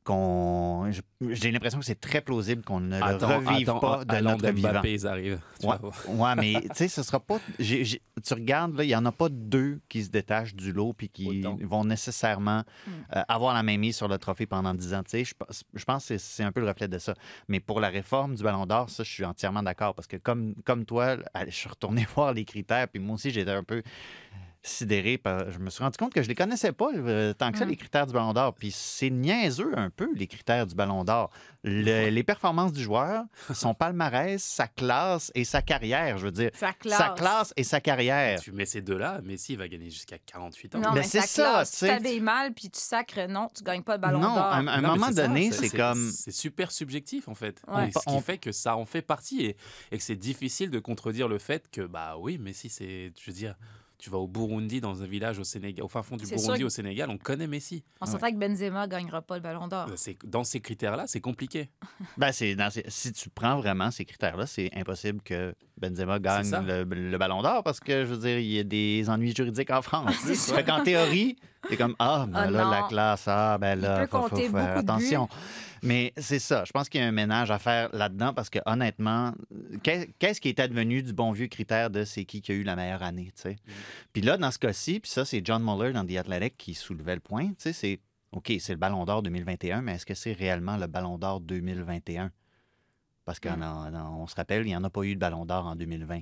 qu'on. 0.05 0.91
J'ai 1.31 1.51
l'impression 1.51 1.79
que 1.79 1.85
c'est 1.85 2.01
très 2.01 2.21
plausible 2.21 2.63
qu'on 2.63 2.81
ne 2.81 2.99
le 2.99 3.05
revive 3.25 3.73
pas 3.81 4.05
de 4.05 4.17
notre 4.21 4.51
vivant. 4.51 4.71
Mbappé, 4.73 4.93
ils 4.93 5.07
arrivent. 5.07 5.41
Tu 5.61 5.67
Ouais, 5.67 6.35
mais 6.37 6.53
tu 6.63 6.69
sais, 6.75 6.89
ce 6.89 7.03
sera 7.03 7.19
pas. 7.21 7.39
tu 7.59 8.35
regardes, 8.35 8.77
là, 8.77 8.85
il 8.85 8.89
n'y 8.89 8.95
en 8.97 9.05
a 9.07 9.13
pas 9.13 9.29
deux 9.31 9.81
qui 9.89 10.05
se 10.05 10.11
détachent 10.11 10.55
du 10.55 10.73
lot 10.73 10.93
puis 10.93 11.09
qui 11.09 11.41
Autant. 11.43 11.57
vont 11.63 11.85
nécessairement 11.85 12.63
Hmm. 12.87 12.91
euh, 13.17 13.23
avoir 13.29 13.55
la 13.55 13.63
même 13.63 13.81
mise 13.81 13.97
sur 13.97 14.09
le 14.09 14.19
trophée 14.19 14.47
pendant 14.47 14.75
10 14.75 14.95
ans. 14.95 15.03
Tu 15.03 15.11
sais, 15.11 15.25
je, 15.25 15.35
pense- 15.35 15.65
je 15.73 15.85
pense 15.85 16.03
que 16.05 16.19
c'est- 16.19 16.19
c'est 16.19 16.43
un 16.45 16.53
peu 16.53 16.61
le 16.61 16.69
reflet 16.69 16.89
de 16.89 16.99
ça. 16.99 17.15
Mais 17.49 17.61
pour 17.61 17.81
la 17.81 17.89
réforme 17.89 18.35
du 18.35 18.43
Ballon 18.43 18.67
d'Or, 18.67 18.91
ça, 18.91 19.03
je 19.03 19.11
suis 19.11 19.25
entièrement 19.25 19.63
d'accord 19.63 19.95
parce 19.95 20.07
que 20.07 20.17
comme, 20.17 20.55
comme 20.65 20.85
toi, 20.85 21.17
je 21.47 21.51
suis 21.51 21.69
retourné 21.69 22.07
voir 22.15 22.33
les 22.35 22.45
critères 22.45 22.89
puis 22.89 23.01
moi 23.01 23.15
aussi, 23.15 23.31
j'étais 23.31 23.51
un 23.51 23.65
peu 23.65 23.83
sidéré. 24.65 25.19
Par... 25.19 25.51
Je 25.53 25.59
me 25.59 25.71
suis 25.71 25.85
rendu 25.85 25.97
compte 25.97 26.12
que 26.12 26.23
je 26.23 26.29
les 26.29 26.35
connaissais 26.35 26.73
pas 26.73 26.89
euh, 26.95 27.33
tant 27.35 27.53
que 27.53 27.59
ça, 27.59 27.67
Mm. 27.67 27.69
les 27.69 27.77
critères 27.77 28.07
du 28.07 28.12
Ballon 28.12 28.33
d'Or. 28.33 28.55
Puis 28.55 28.71
c'est 28.73 29.11
niaiseux 29.11 29.73
un 29.77 29.91
peu, 29.91 30.09
les 30.15 30.27
critères 30.27 30.67
du 30.67 30.75
Ballon 30.75 31.05
d'Or. 31.05 31.31
Le- 31.62 32.09
les 32.11 32.23
performances 32.25 32.73
du 32.73 32.83
joueur, 32.83 33.25
son 33.55 33.73
palmarès, 33.75 34.43
sa 34.43 34.67
classe 34.67 35.31
et 35.35 35.45
sa 35.45 35.62
carrière, 35.62 36.19
je 36.19 36.25
veux 36.27 36.33
dire. 36.33 36.51
Sa 36.55 36.73
classe. 36.73 36.99
Sa 36.99 37.09
classe 37.11 37.53
et 37.57 37.65
sa 37.65 37.81
carrière. 37.81 38.41
Tu 38.41 38.53
mets 38.53 38.67
ces 38.67 38.83
deux-là, 38.83 39.21
Messi 39.23 39.53
il 39.53 39.59
va 39.59 39.69
gagner 39.69 39.91
jusqu'à 39.91 40.19
48 40.19 40.75
ans. 40.75 40.81
Non, 40.81 40.91
Mais 40.93 41.01
mais, 41.01 41.07
c'est 41.07 41.21
ça, 41.21 41.43
classe. 41.43 41.79
tu 41.79 41.87
t'habilles 41.87 42.21
mal, 42.21 42.53
puis 42.53 42.69
tu 42.71 42.81
sacres 42.81 43.29
non, 43.29 43.49
tu 43.55 43.62
gagnes 43.62 43.83
pas 43.83 43.95
le 43.95 44.01
ballon 44.01 44.19
Non, 44.21 44.35
d'or. 44.35 44.45
à 44.45 44.57
un- 44.57 44.67
à 44.67 44.73
un 44.75 44.81
Non, 44.81 44.89
moment 44.97 45.11
donné, 45.11 45.53
c'est 45.53 45.71
comme. 45.71 46.11
C'est 46.11 46.33
super 46.33 46.71
subjectif, 46.73 47.29
en 47.29 47.35
fait. 47.35 47.62
Ouais. 47.69 47.91
Ce 47.91 47.99
qui 47.99 48.05
On- 48.09 48.21
fait 48.21 48.39
que 48.39 48.53
ça 48.53 48.77
en 48.77 48.85
fait 48.87 49.03
partie 49.03 49.45
et, 49.45 49.57
et 49.93 49.97
que 49.99 50.03
c'est 50.03 50.17
difficile 50.17 50.71
de 50.71 50.79
contredire 50.79 51.29
le 51.29 51.39
fait 51.39 51.71
que, 51.71 51.83
bah 51.83 52.17
oui, 52.19 52.37
Messi, 52.39 52.69
c'est. 52.69 53.12
Je 53.19 53.27
veux 53.31 53.37
dire, 53.37 53.55
tu 54.05 54.11
vas 54.11 54.19
au 54.19 54.29
Burundi, 54.29 54.83
dans 54.83 55.03
un 55.03 55.07
village 55.07 55.39
au 55.39 55.45
Sénégal, 55.45 55.83
au 55.83 55.89
fin 55.89 56.03
fond 56.03 56.17
du 56.19 56.27
Burundi, 56.27 56.63
au 56.63 56.69
Sénégal, 56.69 57.09
on 57.09 57.17
connaît 57.17 57.47
Messi. 57.47 57.83
On 58.03 58.07
s'entend 58.07 58.31
que 58.31 58.37
Benzema 58.37 58.87
gagnera 58.87 59.23
pas 59.23 59.37
le 59.37 59.41
ballon 59.43 59.67
d'or. 59.67 59.89
C'est- 59.97 60.19
Dans 60.27 60.45
ces 60.45 60.61
critères-là, 60.61 61.05
c'est 61.07 61.21
compliqué. 61.23 61.71
Ben, 62.19 62.31
c'est 62.31 62.55
ces- 62.71 62.85
si 62.89 63.13
tu 63.13 63.31
prends 63.31 63.57
vraiment 63.57 63.91
ces 63.91 64.05
critères-là, 64.05 64.47
c'est 64.47 64.71
impossible 64.77 65.23
que 65.23 65.55
Benzema 65.81 66.19
gagne 66.19 66.51
le, 66.67 66.85
le 66.85 67.19
ballon 67.19 67.41
d'or 67.43 67.63
parce 67.65 67.81
que, 67.81 68.05
je 68.05 68.13
veux 68.13 68.19
dire, 68.29 68.39
il 68.39 68.53
y 68.53 68.59
a 68.59 68.63
des 68.65 69.09
ennuis 69.09 69.35
juridiques 69.35 69.71
en 69.71 69.81
France. 69.81 70.15
Fait 70.55 70.65
qu'en 70.65 70.83
théorie, 70.83 71.37
c'est 71.71 71.77
comme 71.79 71.97
Ah, 71.99 72.27
ben 72.29 72.39
Ah, 72.41 72.51
là, 72.51 72.65
non. 72.65 72.71
la 72.71 72.83
classe, 72.89 73.25
ah, 73.27 73.57
ben 73.59 73.81
là, 73.81 74.07
peut 74.07 74.19
faut, 74.19 74.29
faire 74.37 74.53
buts. 74.53 74.87
Mais 75.85 76.12
c'est 76.16 76.39
ça. 76.39 76.64
Je 76.64 76.72
pense 76.72 76.89
qu'il 76.89 77.01
y 77.01 77.05
a 77.05 77.07
un 77.07 77.12
ménage 77.12 77.51
à 77.51 77.59
faire 77.59 77.95
là-dedans 77.95 78.32
parce 78.32 78.49
que, 78.51 78.59
honnêtement, 78.66 79.32
qu'est- 79.82 80.12
qu'est-ce 80.18 80.41
qui 80.41 80.49
est 80.49 80.59
advenu 80.61 81.03
du 81.03 81.12
bon 81.12 81.30
vieux 81.30 81.47
critère 81.47 81.91
de 81.91 82.05
c'est 82.05 82.24
qui 82.24 82.41
qui 82.41 82.53
a 82.53 82.55
eu 82.55 82.62
la 82.62 82.74
meilleure 82.74 83.03
année, 83.03 83.32
tu 83.37 83.43
sais? 83.43 83.57
Puis 84.12 84.22
là, 84.22 84.37
dans 84.39 84.51
ce 84.51 84.59
cas-ci, 84.59 85.01
puis 85.01 85.11
ça, 85.11 85.24
c'est 85.24 85.45
John 85.45 85.62
Muller 85.62 85.93
dans 85.93 86.05
The 86.07 86.16
Athletic 86.16 86.57
qui 86.57 86.74
soulevait 86.74 87.14
le 87.14 87.20
point, 87.20 87.49
tu 87.49 87.55
sais, 87.59 87.72
c'est 87.72 88.01
OK, 88.32 88.53
c'est 88.59 88.72
le 88.72 88.78
Ballon 88.78 89.05
d'Or 89.05 89.22
2021, 89.22 89.82
mais 89.82 89.93
est-ce 89.95 90.07
que 90.07 90.14
c'est 90.14 90.32
réellement 90.32 90.76
le 90.76 90.87
Ballon 90.89 91.18
d'Or 91.18 91.41
2021? 91.41 92.32
Parce 93.24 93.39
qu'on 93.39 93.62
on 93.62 94.26
se 94.26 94.35
rappelle, 94.35 94.62
il 94.62 94.70
n'y 94.70 94.76
en 94.76 94.85
a 94.85 94.91
pas 94.91 95.03
eu 95.05 95.14
de 95.14 95.20
Ballon 95.20 95.47
d'Or 95.47 95.66
en 95.66 95.76
2020. 95.76 96.20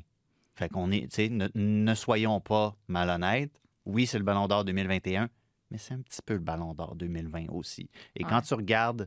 Fait 0.55 0.69
qu'on 0.69 0.91
est, 0.91 1.03
tu 1.09 1.09
sais, 1.13 1.29
ne, 1.31 1.49
ne 1.55 1.95
soyons 1.95 2.41
pas 2.41 2.77
malhonnêtes. 2.87 3.59
Oui, 3.87 4.07
c'est 4.07 4.19
le 4.19 4.25
Ballon 4.25 4.47
d'Or 4.47 4.65
2021, 4.65 5.29
mais 5.71 5.79
c'est 5.79 5.95
un 5.95 6.01
petit 6.03 6.21
peu 6.25 6.35
le 6.35 6.41
Ballon 6.41 6.75
d'Or 6.75 6.95
2020 6.95 7.47
aussi. 7.51 7.89
Et 8.15 8.25
quand 8.25 8.43
tu 8.43 8.55
regardes, 8.55 9.03
mm, 9.03 9.07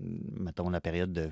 mettons, 0.00 0.70
la 0.70 0.80
période 0.80 1.12
de 1.12 1.28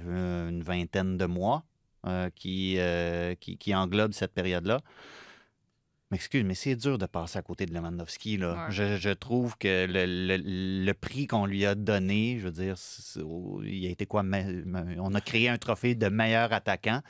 une 0.49 0.63
vingtaine 0.63 1.17
de 1.17 1.27
mois 1.27 1.65
euh, 2.07 2.31
qui, 2.35 2.77
euh, 2.79 3.35
qui, 3.35 3.57
qui 3.59 3.75
englobe 3.75 4.13
cette 4.13 4.33
période-là, 4.33 4.81
M'excuse, 6.11 6.45
mais 6.45 6.55
c'est 6.55 6.77
dur 6.77 6.97
de 6.99 7.07
passer 7.07 7.39
à 7.39 7.43
côté 7.43 7.67
de 7.67 7.75
Lewandowski. 7.75 8.37
Là. 8.37 8.67
Ouais. 8.67 8.71
Je, 8.73 8.97
je 8.99 9.11
trouve 9.11 9.57
que 9.59 9.87
le, 9.87 10.05
le- 10.37 10.85
le 10.85 10.93
prix 10.95 11.27
qu'on 11.27 11.47
lui 11.47 11.65
a 11.65 11.75
donné, 11.75 12.39
je 12.39 12.45
veux 12.45 12.53
dire, 12.53 12.77
oh, 13.25 13.63
il 13.65 13.87
a 13.87 13.91
été 13.91 14.07
quoi? 14.07 14.23
On 14.23 15.15
a 15.15 15.21
créé 15.21 15.49
un 15.49 15.59
trophée 15.59 15.95
de 15.97 16.09
meilleur 16.09 16.53
attaquant. 16.53 17.01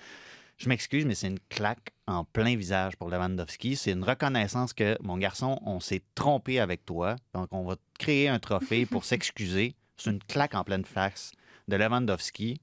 Je 0.56 0.68
m'excuse, 0.68 1.04
mais 1.04 1.16
c'est 1.16 1.26
une 1.26 1.40
claque 1.50 1.90
en 2.06 2.24
plein 2.24 2.56
visage 2.56 2.96
pour 2.96 3.10
Lewandowski. 3.10 3.76
C'est 3.76 3.90
une 3.90 4.04
reconnaissance 4.04 4.72
que, 4.72 4.96
mon 5.02 5.18
garçon, 5.18 5.58
on 5.66 5.80
s'est 5.80 6.02
trompé 6.14 6.60
avec 6.60 6.86
toi. 6.86 7.16
Donc, 7.34 7.48
on 7.50 7.64
va 7.64 7.76
créer 7.98 8.28
un 8.28 8.38
trophée 8.38 8.86
pour 8.86 9.04
s'excuser. 9.04 9.74
C'est 9.98 10.10
une 10.12 10.20
claque 10.22 10.54
en 10.54 10.64
pleine 10.64 10.84
face 10.84 11.32
de 11.68 11.76
Lewandowski 11.76 12.60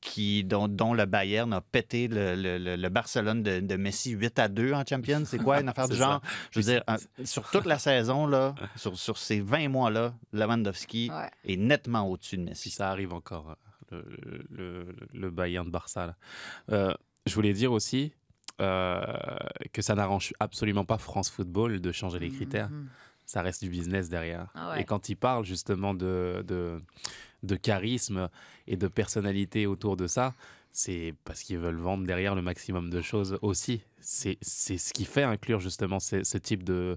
qui, 0.00 0.44
dont, 0.44 0.68
dont 0.68 0.94
le 0.94 1.04
Bayern 1.06 1.52
a 1.52 1.60
pété 1.60 2.06
le, 2.06 2.36
le- 2.36 2.58
le- 2.58 2.76
le 2.76 2.88
Barcelone 2.88 3.42
de, 3.42 3.60
de 3.60 3.76
Messi 3.76 4.10
8 4.12 4.38
à 4.38 4.48
2 4.48 4.72
en 4.72 4.84
Champions. 4.86 5.22
C'est 5.24 5.38
quoi 5.38 5.60
une 5.60 5.68
affaire 5.68 5.88
du 5.88 5.96
genre? 5.96 6.20
ça. 6.22 6.30
Je 6.52 6.60
veux 6.60 6.64
dire, 6.64 6.84
un- 6.86 6.96
sur 7.24 7.50
toute 7.50 7.64
la 7.64 7.78
saison, 7.78 8.26
là, 8.26 8.54
sur, 8.76 8.96
sur 8.96 9.18
ces 9.18 9.40
20 9.40 9.68
mois-là, 9.68 10.14
Lewandowski 10.32 11.10
Ouais. 11.10 11.30
est 11.44 11.56
nettement 11.56 12.08
au-dessus 12.08 12.36
de 12.36 12.42
Si 12.42 12.48
Messi. 12.50 12.70
ça 12.70 12.90
arrive 12.90 13.12
encore, 13.12 13.56
le, 13.90 14.04
le, 14.50 14.96
le 15.12 15.30
Bayern 15.30 15.66
de 15.66 15.70
Barça. 15.72 16.06
là. 16.06 16.16
Euh, 16.70 16.94
je 17.24 17.34
voulais 17.34 17.52
dire 17.54 17.72
aussi 17.72 18.12
euh, 18.60 19.02
que 19.72 19.82
ça 19.82 19.94
n'arrange 19.94 20.32
absolument 20.40 20.84
pas 20.84 20.98
France 20.98 21.30
Football 21.30 21.80
de 21.80 21.92
changer 21.92 22.18
les 22.20 22.30
critères. 22.30 22.70
Mhm. 22.70 22.88
Ça 23.24 23.42
reste 23.42 23.64
du 23.64 23.70
business 23.70 24.08
derrière. 24.08 24.46
Ah 24.54 24.70
ouais. 24.70 24.82
Et 24.82 24.84
quand 24.84 25.08
il 25.08 25.16
parle 25.16 25.44
justement 25.44 25.94
de, 25.94 26.44
de, 26.46 26.80
de 27.42 27.56
charisme 27.56 28.28
et 28.66 28.76
de 28.76 28.88
personnalité 28.88 29.66
autour 29.66 29.96
de 29.96 30.06
ça, 30.06 30.34
c'est 30.72 31.14
parce 31.24 31.42
qu'ils 31.42 31.58
veulent 31.58 31.78
vendre 31.78 32.06
derrière 32.06 32.34
le 32.34 32.42
maximum 32.42 32.90
de 32.90 33.00
choses 33.00 33.38
aussi. 33.40 33.80
C'est 34.00 34.36
ce 34.42 34.92
qui 34.92 35.06
fait 35.06 35.22
inclure 35.22 35.58
justement 35.58 35.98
ce, 36.00 36.36
type, 36.36 36.62
de, 36.64 36.96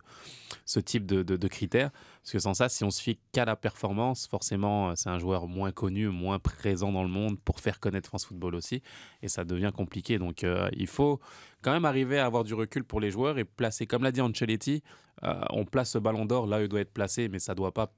ce 0.65 0.81
type 0.81 1.05
de- 1.05 1.23
de 1.23 1.47
critères. 1.47 1.89
Parce 2.21 2.33
que 2.33 2.39
sans 2.39 2.53
ça, 2.53 2.67
si 2.67 2.83
on 2.83 2.91
se 2.91 3.01
fie 3.01 3.17
qu'à 3.31 3.45
la 3.45 3.55
performance, 3.55 4.27
forcément, 4.27 4.89
euh, 4.89 4.93
c'est 4.95 5.09
un 5.09 5.17
joueur 5.17 5.47
moins 5.47 5.71
connu, 5.71 6.09
moins 6.09 6.39
présent 6.39 6.91
dans 6.91 7.03
le 7.03 7.09
monde 7.09 7.39
pour 7.39 7.61
faire 7.61 7.79
connaître 7.79 8.09
France 8.09 8.25
Football 8.25 8.55
aussi. 8.55 8.83
Et 9.21 9.29
ça 9.29 9.45
devient 9.45 9.71
compliqué. 9.73 10.19
Donc 10.19 10.43
euh, 10.43 10.69
il 10.73 10.87
faut 10.87 11.21
quand 11.61 11.71
même 11.71 11.85
arriver 11.85 12.19
à 12.19 12.25
avoir 12.25 12.43
du 12.43 12.53
recul 12.53 12.83
pour 12.83 12.99
les 12.99 13.11
joueurs 13.11 13.37
et 13.37 13.45
placer, 13.45 13.87
comme 13.87 14.03
l'a 14.03 14.11
dit 14.11 14.19
Ancelotti, 14.21 14.83
euh, 15.23 15.41
on 15.51 15.63
place 15.63 15.91
ce 15.91 15.97
ballon 15.99 16.25
d'or 16.25 16.47
là 16.47 16.59
où 16.59 16.63
il 16.63 16.67
doit 16.67 16.81
être 16.81 16.93
placé, 16.93 17.29
mais 17.29 17.39
ça 17.39 17.53
ne 17.53 17.57
doit 17.57 17.73
pas 17.73 17.93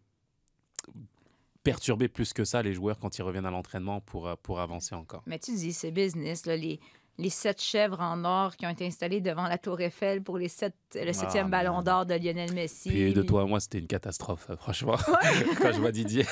perturber 1.64 2.08
plus 2.08 2.34
que 2.34 2.44
ça 2.44 2.62
les 2.62 2.74
joueurs 2.74 3.00
quand 3.00 3.18
ils 3.18 3.22
reviennent 3.22 3.46
à 3.46 3.52
l'entraînement 3.52 4.02
pour, 4.02 4.28
euh, 4.28 4.36
pour 4.42 4.60
avancer 4.60 4.96
encore. 4.96 5.24
Mais 5.26 5.40
tu 5.40 5.54
dis, 5.54 5.74
c'est 5.74 5.92
business, 5.92 6.46
là, 6.46 6.56
les, 6.58 6.80
les 7.18 7.30
sept 7.30 7.62
chèvres 7.62 8.00
en 8.02 8.24
or 8.24 8.56
qui 8.56 8.66
ont 8.66 8.70
été 8.70 8.86
installées 8.86 9.22
devant 9.22 9.48
la 9.48 9.58
Tour 9.58 9.80
Eiffel 9.82 10.22
pour 10.22 10.38
les 10.38 10.48
sept, 10.48 10.74
le 10.96 11.14
septième 11.14 11.48
Ah, 11.48 11.64
ballon 11.64 11.82
d'or 11.82 12.06
de 12.06 12.16
Lionel 12.16 12.54
Messi. 12.54 12.90
Puis 12.90 13.14
de 13.14 13.22
toi 13.22 13.44
à 13.44 13.46
moi, 13.46 13.60
c'était 13.60 13.80
une 13.80 13.88
catastrophe, 13.88 14.48
euh, 14.50 14.56
franchement. 14.56 14.98
quand 15.62 15.72
je 15.72 15.80
vois 15.80 15.92
Didier, 15.92 16.26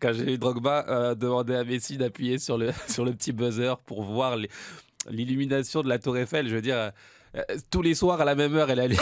quand 0.00 0.12
j'ai 0.12 0.34
eu 0.34 0.38
Drogba 0.38 0.86
euh, 0.88 1.14
demander 1.14 1.54
à 1.54 1.64
Messi 1.64 1.96
d'appuyer 1.96 2.38
sur 2.38 2.58
le, 2.58 2.72
sur 2.88 3.04
le 3.04 3.12
petit 3.12 3.32
buzzer 3.32 3.78
pour 3.86 4.02
voir 4.02 4.36
l'illumination 5.08 5.82
de 5.82 5.88
la 5.88 5.98
Tour 5.98 6.16
Eiffel, 6.16 6.48
je 6.48 6.54
veux 6.54 6.62
dire. 6.62 6.92
Euh, 7.34 7.42
euh, 7.50 7.56
tous 7.70 7.82
les 7.82 7.94
soirs 7.94 8.20
à 8.20 8.24
la 8.24 8.34
même 8.34 8.54
heure, 8.54 8.70
elle 8.70 8.80
allait, 8.80 8.96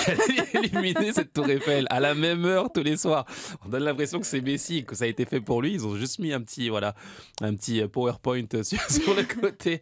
illuminer 0.62 1.12
cette 1.12 1.32
tour 1.32 1.48
Eiffel 1.48 1.86
à 1.90 2.00
la 2.00 2.14
même 2.14 2.44
heure 2.44 2.72
tous 2.72 2.82
les 2.82 2.96
soirs. 2.96 3.26
On 3.64 3.68
donne 3.68 3.84
l'impression 3.84 4.20
que 4.20 4.26
c'est 4.26 4.40
Messi, 4.40 4.84
que 4.84 4.94
ça 4.94 5.04
a 5.04 5.08
été 5.08 5.24
fait 5.24 5.40
pour 5.40 5.62
lui. 5.62 5.72
Ils 5.72 5.86
ont 5.86 5.96
juste 5.96 6.18
mis 6.18 6.32
un 6.32 6.40
petit, 6.40 6.68
voilà, 6.68 6.94
un 7.40 7.54
petit 7.54 7.80
euh, 7.80 7.88
PowerPoint 7.88 8.46
sur, 8.62 8.80
sur 8.90 9.14
le 9.14 9.24
côté 9.24 9.80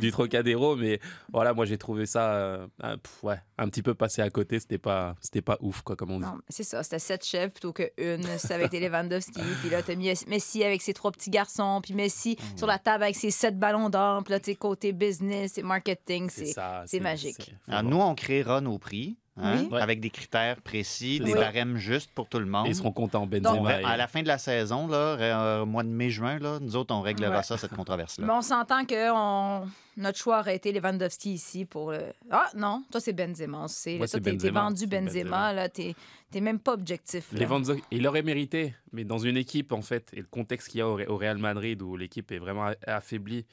du 0.00 0.10
Trocadéro, 0.10 0.76
mais 0.76 1.00
voilà, 1.32 1.54
moi 1.54 1.64
j'ai 1.64 1.78
trouvé 1.78 2.06
ça, 2.06 2.34
euh, 2.34 2.66
un, 2.82 2.98
pff, 2.98 3.24
ouais, 3.24 3.40
un 3.58 3.68
petit 3.68 3.82
peu 3.82 3.94
passé 3.94 4.22
à 4.22 4.30
côté. 4.30 4.60
C'était 4.60 4.78
pas, 4.78 5.14
c'était 5.20 5.42
pas 5.42 5.58
ouf, 5.60 5.82
quoi, 5.82 5.96
comme 5.96 6.10
on 6.10 6.20
dit. 6.20 6.26
C'est 6.48 6.64
ça, 6.64 6.82
c'était 6.82 6.98
sept 6.98 7.24
chefs 7.24 7.52
plutôt 7.52 7.72
qu'une. 7.72 8.24
Ça 8.38 8.54
avait 8.54 8.66
été 8.66 8.80
Lewandowski. 8.80 9.40
Puis 9.60 9.70
là, 9.70 9.82
t'as 9.82 9.94
mis 9.94 10.12
Messi 10.26 10.64
avec 10.64 10.82
ses 10.82 10.92
trois 10.92 11.12
petits 11.12 11.30
garçons. 11.30 11.80
Puis 11.82 11.94
Messi 11.94 12.36
Mmh. 12.36 12.58
sur 12.58 12.66
la 12.66 12.78
table 12.78 13.04
avec 13.04 13.16
ses 13.16 13.30
sept 13.30 13.58
ballons 13.58 13.90
d'or. 13.90 14.22
Puis 14.24 14.32
là, 14.32 14.40
sais, 14.42 14.54
côté 14.54 14.92
business 14.92 15.58
et 15.58 15.62
marketing, 15.62 16.30
c'est 16.30 17.00
magique. 17.00 17.54
Nous, 17.86 18.00
on 18.00 18.14
créera 18.14 18.60
nos 18.60 18.78
prix 18.78 19.16
hein, 19.36 19.66
Oui. 19.70 19.78
Avec 19.78 20.00
des 20.00 20.10
critères 20.10 20.60
précis, 20.62 21.20
des 21.20 21.32
ça. 21.32 21.38
barèmes 21.38 21.76
justes 21.76 22.10
pour 22.14 22.28
tout 22.28 22.38
le 22.38 22.46
monde. 22.46 22.66
Ils 22.68 22.74
seront 22.74 22.92
contents, 22.92 23.24
On 23.24 23.26
Benzema. 23.26 23.80
et- 23.80 23.84
à 23.84 23.96
la 23.96 24.06
fin 24.06 24.22
de 24.22 24.28
la 24.28 24.38
saison, 24.38 24.86
là, 24.88 24.96
euh, 24.96 25.62
au 25.62 25.66
mois 25.66 25.82
de 25.82 25.88
mai-juin, 25.90 26.38
là, 26.38 26.58
nous 26.60 26.74
autres, 26.76 26.94
on 26.94 27.02
réglera 27.02 27.36
Ouais. 27.38 27.42
ça, 27.42 27.58
cette 27.58 27.74
controverse-là. 27.74 28.26
Mais 28.26 28.32
on 28.32 28.40
s'entend 28.42 28.84
que 28.86 29.10
on- 29.12 29.66
notre 29.98 30.18
choix 30.18 30.40
aurait 30.40 30.56
été 30.56 30.72
Lewandowski 30.72 31.32
ici 31.34 31.64
pour 31.66 31.92
le. 31.92 32.00
Ah 32.30 32.48
non, 32.56 32.82
toi, 32.90 33.00
c'est 33.00 33.12
Benzema. 33.12 33.58
Moi, 33.58 33.66
toi, 33.68 34.06
c'est 34.06 34.20
t'es- 34.20 34.50
vendu 34.50 34.86
Benzema. 34.86 35.10
Benzema. 35.22 35.52
Là, 35.52 35.68
t'es 35.68 35.94
t'es 36.30 36.40
même 36.40 36.58
pas 36.58 36.72
objectif. 36.72 37.30
là. 37.32 37.40
Lewandowski, 37.40 37.82
il 37.90 38.06
aurait 38.06 38.22
mérité, 38.22 38.74
mais 38.92 39.04
dans 39.04 39.18
une 39.18 39.36
équipe, 39.36 39.72
en 39.72 39.82
fait, 39.82 40.10
et 40.14 40.20
le 40.20 40.26
contexte 40.30 40.68
qu'il 40.68 40.78
y 40.78 40.82
a 40.82 40.88
au, 40.88 40.96
Real 41.16 41.36
Madrid, 41.38 41.80
où 41.82 41.96
l'équipe 41.96 42.30
est 42.32 42.38
vraiment 42.38 42.70
affaiblie, 42.86 43.44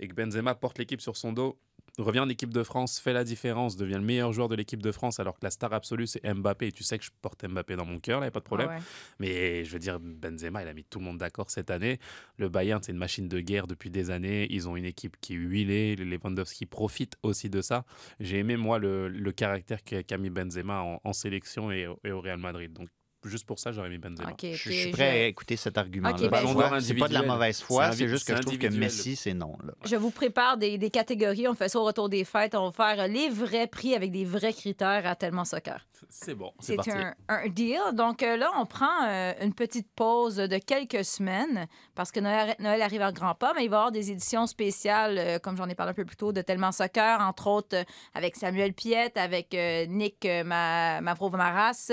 et 0.00 0.06
que 0.08 0.14
Benzema 0.14 0.54
porte 0.54 0.78
l'équipe 0.78 1.00
sur 1.00 1.16
son 1.16 1.32
dos, 1.32 1.58
revient 1.98 2.20
en 2.20 2.28
équipe 2.28 2.52
de 2.54 2.62
France, 2.62 2.98
fait 2.98 3.12
la 3.12 3.24
différence, 3.24 3.76
devient 3.76 3.94
le 3.94 4.00
meilleur 4.00 4.32
joueur 4.32 4.48
de 4.48 4.54
l'équipe 4.54 4.80
de 4.82 4.92
France, 4.92 5.20
alors 5.20 5.34
que 5.34 5.44
la 5.44 5.50
star 5.50 5.72
absolue, 5.72 6.06
c'est 6.06 6.22
Mbappé. 6.24 6.68
Et 6.68 6.72
tu 6.72 6.82
sais 6.82 6.98
que 6.98 7.04
je 7.04 7.10
porte 7.20 7.44
Mbappé 7.46 7.76
dans 7.76 7.84
mon 7.84 8.00
cœur, 8.00 8.20
là, 8.20 8.26
y 8.26 8.28
a 8.28 8.30
pas 8.30 8.40
de 8.40 8.44
problème. 8.44 8.68
Ah 8.70 8.76
ouais. 8.76 8.82
Mais 9.18 9.64
je 9.64 9.72
veux 9.72 9.78
dire, 9.78 9.98
Benzema, 10.00 10.62
il 10.62 10.68
a 10.68 10.72
mis 10.74 10.84
tout 10.84 10.98
le 10.98 11.04
monde 11.04 11.18
d'accord 11.18 11.50
cette 11.50 11.70
année. 11.70 11.98
Le 12.38 12.48
Bayern, 12.48 12.82
c'est 12.82 12.92
une 12.92 12.98
machine 12.98 13.28
de 13.28 13.40
guerre 13.40 13.66
depuis 13.66 13.90
des 13.90 14.10
années. 14.10 14.46
Ils 14.50 14.68
ont 14.68 14.76
une 14.76 14.86
équipe 14.86 15.16
qui 15.20 15.34
est 15.34 15.36
huilée. 15.36 15.96
Les 15.96 16.04
Lewandowski 16.04 16.66
profitent 16.66 17.16
aussi 17.22 17.50
de 17.50 17.60
ça. 17.60 17.84
J'ai 18.20 18.38
aimé, 18.38 18.56
moi, 18.56 18.78
le, 18.78 19.08
le 19.08 19.32
caractère 19.32 19.80
qu'a 19.84 20.18
mis 20.18 20.30
Benzema 20.30 20.80
en, 20.82 21.00
en 21.04 21.12
sélection 21.12 21.70
et, 21.70 21.86
au- 21.86 22.00
et 22.04 22.10
au 22.12 22.20
Real 22.20 22.38
Madrid. 22.38 22.72
Donc, 22.72 22.88
juste 23.28 23.46
pour 23.46 23.58
ça, 23.58 23.72
j'aurais 23.72 23.88
mis 23.88 23.98
Benzema. 23.98 24.30
Ok, 24.30 24.40
Je, 24.52 24.56
suis 24.56 24.80
je- 24.82 24.90
prêt 24.90 25.08
à 25.22 25.26
écouter 25.26 25.56
cet 25.56 25.78
argument-là. 25.78 26.14
Ok, 26.14 26.20
Tu 26.22 26.28
ben, 26.28 26.80
c'est 26.80 26.94
pas 26.94 27.08
de 27.08 27.14
la 27.14 27.22
mauvaise 27.22 27.60
foi, 27.60 27.92
c'est 27.92 28.08
juste 28.08 28.26
que 28.26 28.36
je 28.36 28.42
trouve 28.42 28.58
que. 28.58 28.66
Messi, 28.66 29.16
c'est 29.16 29.34
non. 29.34 29.56
Là. 29.64 29.72
Je 29.84 29.96
vous 29.96 30.10
prépare 30.10 30.56
des, 30.56 30.78
des 30.78 30.90
catégories. 30.90 31.46
On 31.48 31.54
fait 31.54 31.68
ça 31.68 31.78
au 31.78 31.84
retour 31.84 32.08
des 32.08 32.24
fêtes. 32.24 32.54
On 32.54 32.70
va 32.70 32.72
faire 32.96 33.06
les 33.08 33.28
vrais 33.30 33.66
prix 33.66 33.94
avec 33.94 34.10
des 34.10 34.24
vrais 34.24 34.52
critères 34.52 35.06
à 35.06 35.14
tellement 35.14 35.44
soccer. 35.44 35.86
C'est 36.08 36.34
bon, 36.34 36.52
c'est 36.58 36.76
un, 36.90 37.14
un 37.28 37.48
deal. 37.48 37.78
Donc 37.94 38.22
euh, 38.22 38.36
là, 38.36 38.50
on 38.58 38.66
prend 38.66 39.04
euh, 39.06 39.32
une 39.40 39.54
petite 39.54 39.86
pause 39.94 40.36
de 40.36 40.58
quelques 40.58 41.04
semaines 41.04 41.66
parce 41.94 42.10
que 42.10 42.18
Noël, 42.20 42.54
Noël 42.58 42.82
arrive 42.82 43.02
à 43.02 43.12
grands 43.12 43.34
pas, 43.36 43.52
mais 43.54 43.64
il 43.64 43.70
va 43.70 43.76
y 43.76 43.78
avoir 43.78 43.92
des 43.92 44.10
éditions 44.10 44.46
spéciales, 44.48 45.16
euh, 45.18 45.38
comme 45.38 45.56
j'en 45.56 45.68
ai 45.68 45.74
parlé 45.76 45.90
un 45.90 45.94
peu 45.94 46.04
plus 46.04 46.16
tôt, 46.16 46.32
de 46.32 46.42
Tellement 46.42 46.72
Soccer, 46.72 47.20
entre 47.20 47.46
autres 47.46 47.76
euh, 47.76 47.84
avec 48.14 48.34
Samuel 48.36 48.72
Piette, 48.74 49.16
avec 49.16 49.54
euh, 49.54 49.86
Nick 49.86 50.24
euh, 50.26 50.42
Ma- 50.44 51.00
Mavro-Maras, 51.00 51.92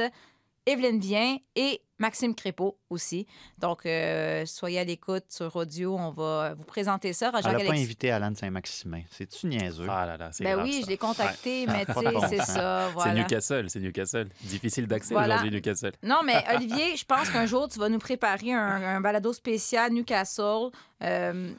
Evelyne 0.69 0.99
Vien 0.99 1.37
et 1.55 1.81
Maxime 1.97 2.33
Crépeau 2.35 2.77
aussi. 2.89 3.25
Donc, 3.57 3.85
euh, 3.85 4.45
soyez 4.45 4.79
à 4.79 4.83
l'écoute 4.83 5.25
sur 5.29 5.53
audio. 5.55 5.97
On 5.97 6.11
va 6.11 6.53
vous 6.53 6.63
présenter 6.63 7.11
ça. 7.11 7.31
Elle 7.35 7.51
n'a 7.51 7.65
pas 7.65 7.71
invité 7.73 8.11
Alan 8.11 8.33
Saint-Maximin. 8.35 9.01
C'est-tu 9.11 9.47
niaiseux? 9.47 9.87
Ah 9.89 10.05
là 10.05 10.15
là, 10.15 10.29
c'est 10.31 10.43
Ben 10.43 10.55
grave, 10.55 10.65
oui, 10.65 10.75
ça. 10.75 10.81
je 10.83 10.87
l'ai 10.87 10.97
contacté, 10.97 11.65
mais 11.67 11.85
tu 11.85 11.93
sais, 11.93 12.11
bon 12.13 12.21
c'est 12.29 12.37
ça. 12.41 12.89
C'est. 13.03 13.13
Newcastle, 13.13 13.65
c'est 13.69 13.79
Newcastle. 13.79 14.29
Difficile 14.43 14.87
d'accès 14.87 15.13
Voilà. 15.13 15.35
aujourd'hui, 15.35 15.57
Newcastle. 15.57 15.91
Non, 16.03 16.21
mais 16.23 16.41
Olivier, 16.55 16.95
je 16.95 17.03
pense 17.05 17.29
qu'un 17.29 17.45
jour, 17.45 17.67
tu 17.67 17.79
vas 17.79 17.89
nous 17.89 17.99
préparer 17.99 18.53
un, 18.53 18.81
un 18.95 19.01
balado 19.01 19.33
spécial 19.33 19.91
Newcastle. 19.91 20.69
Euh, 21.03 21.51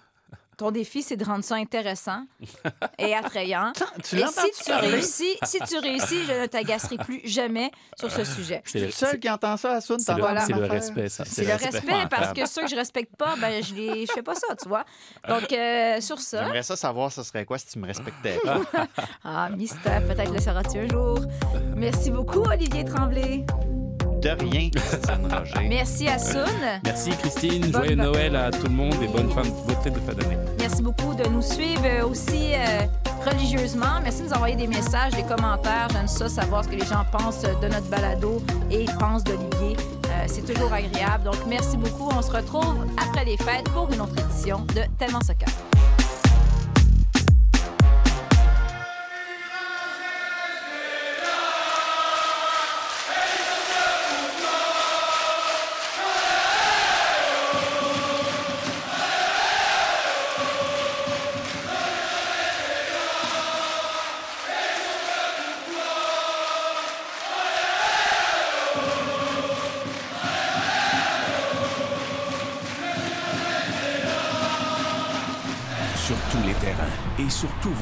ton 0.61 0.71
défi, 0.71 1.03
c'est 1.03 1.17
de 1.17 1.25
rendre 1.25 1.43
ça 1.43 1.55
intéressant 1.55 2.27
et 2.99 3.15
attrayant. 3.15 3.73
Tu 4.05 4.21
Et 4.21 4.27
si 4.27 4.63
tu 4.63 4.73
réussis, 4.73 5.37
si 5.43 5.59
tu 5.61 5.79
réussis, 5.79 6.23
je 6.27 6.43
ne 6.43 6.47
t'agacerai 6.47 6.99
plus 6.99 7.23
jamais 7.25 7.71
sur 7.99 8.11
ce 8.11 8.25
sujet. 8.25 8.61
C'est 8.67 8.81
le 8.81 8.91
seul 8.91 9.19
qui 9.19 9.31
entend 9.31 9.57
ça 9.57 9.73
à 9.73 9.81
Soun. 9.81 9.99
c'est 9.99 10.13
le, 10.13 10.21
Voilà. 10.21 10.43
c'est 10.43 10.53
le 10.53 10.67
respect, 10.67 11.09
ça. 11.09 11.25
C'est 11.25 11.47
le 11.47 11.55
respect 11.55 12.07
parce 12.11 12.35
que 12.35 12.47
ceux 12.47 12.63
que 12.63 12.69
je 12.69 12.77
respecte 12.77 13.17
pas, 13.17 13.37
ben 13.41 13.63
je 13.65 13.75
les, 13.75 14.05
je 14.05 14.13
fais 14.13 14.23
pas 14.23 14.35
ça, 14.35 14.55
tu 14.55 14.69
vois. 14.69 14.85
Donc 15.27 15.51
euh, 15.51 15.99
sur 16.03 16.19
ça, 16.19 16.45
J'aimerais 16.45 16.63
ça 16.63 16.77
savoir 16.77 17.11
ce 17.11 17.23
serait 17.23 17.47
quoi 17.47 17.57
si 17.57 17.67
tu 17.69 17.79
me 17.79 17.87
respectais? 17.87 18.39
ah 19.25 19.49
mystère, 19.49 20.07
peut-être 20.07 20.31
le 20.33 20.41
sera-tu 20.41 20.79
un 20.79 20.89
jour. 20.89 21.21
Merci 21.75 22.11
beaucoup 22.11 22.43
Olivier 22.43 22.85
Tremblay. 22.85 23.47
De 24.21 24.29
rien, 24.29 24.69
Christine 24.69 25.33
Roger. 25.33 25.69
Merci 25.69 26.07
à 26.07 26.19
Soun. 26.19 26.45
Merci 26.85 27.11
Christine, 27.11 27.63
Bonne 27.63 27.73
joyeux 27.73 27.95
Noël 27.95 28.37
à 28.37 28.51
tout 28.51 28.67
le 28.67 28.73
monde 28.75 28.95
et 29.03 29.09
bonne 29.09 29.31
fin, 29.31 29.41
de 29.41 29.99
fin 29.99 30.13
d'année. 30.13 30.37
Merci 30.59 30.83
beaucoup 30.83 31.15
de 31.15 31.27
nous 31.29 31.41
suivre 31.41 31.87
euh, 31.87 32.07
aussi 32.07 32.53
euh, 32.53 32.83
religieusement. 33.25 34.01
Merci 34.03 34.23
de 34.23 34.27
nous 34.29 34.35
envoyer 34.35 34.57
des 34.57 34.67
messages, 34.67 35.15
des 35.15 35.23
commentaires. 35.23 35.89
J'aime 35.93 36.07
ça, 36.07 36.29
savoir 36.29 36.65
ce 36.65 36.69
que 36.69 36.77
les 36.77 36.85
gens 36.85 37.05
pensent 37.11 37.41
de 37.43 37.69
notre 37.69 37.89
balado 37.89 38.43
et 38.71 38.85
pensent 38.99 39.25
d'Olivier. 39.25 39.77
Euh, 39.79 40.25
c'est 40.27 40.45
toujours 40.45 40.73
agréable. 40.73 41.25
Donc, 41.25 41.39
merci 41.49 41.79
beaucoup. 41.79 42.11
On 42.15 42.21
se 42.21 42.31
retrouve 42.31 42.85
après 43.03 43.25
les 43.25 43.39
fêtes 43.39 43.71
pour 43.73 43.91
une 43.91 44.03
autre 44.03 44.19
édition 44.19 44.67
de 44.75 44.83
Tellement 44.99 45.23
Soccer. 45.23 45.49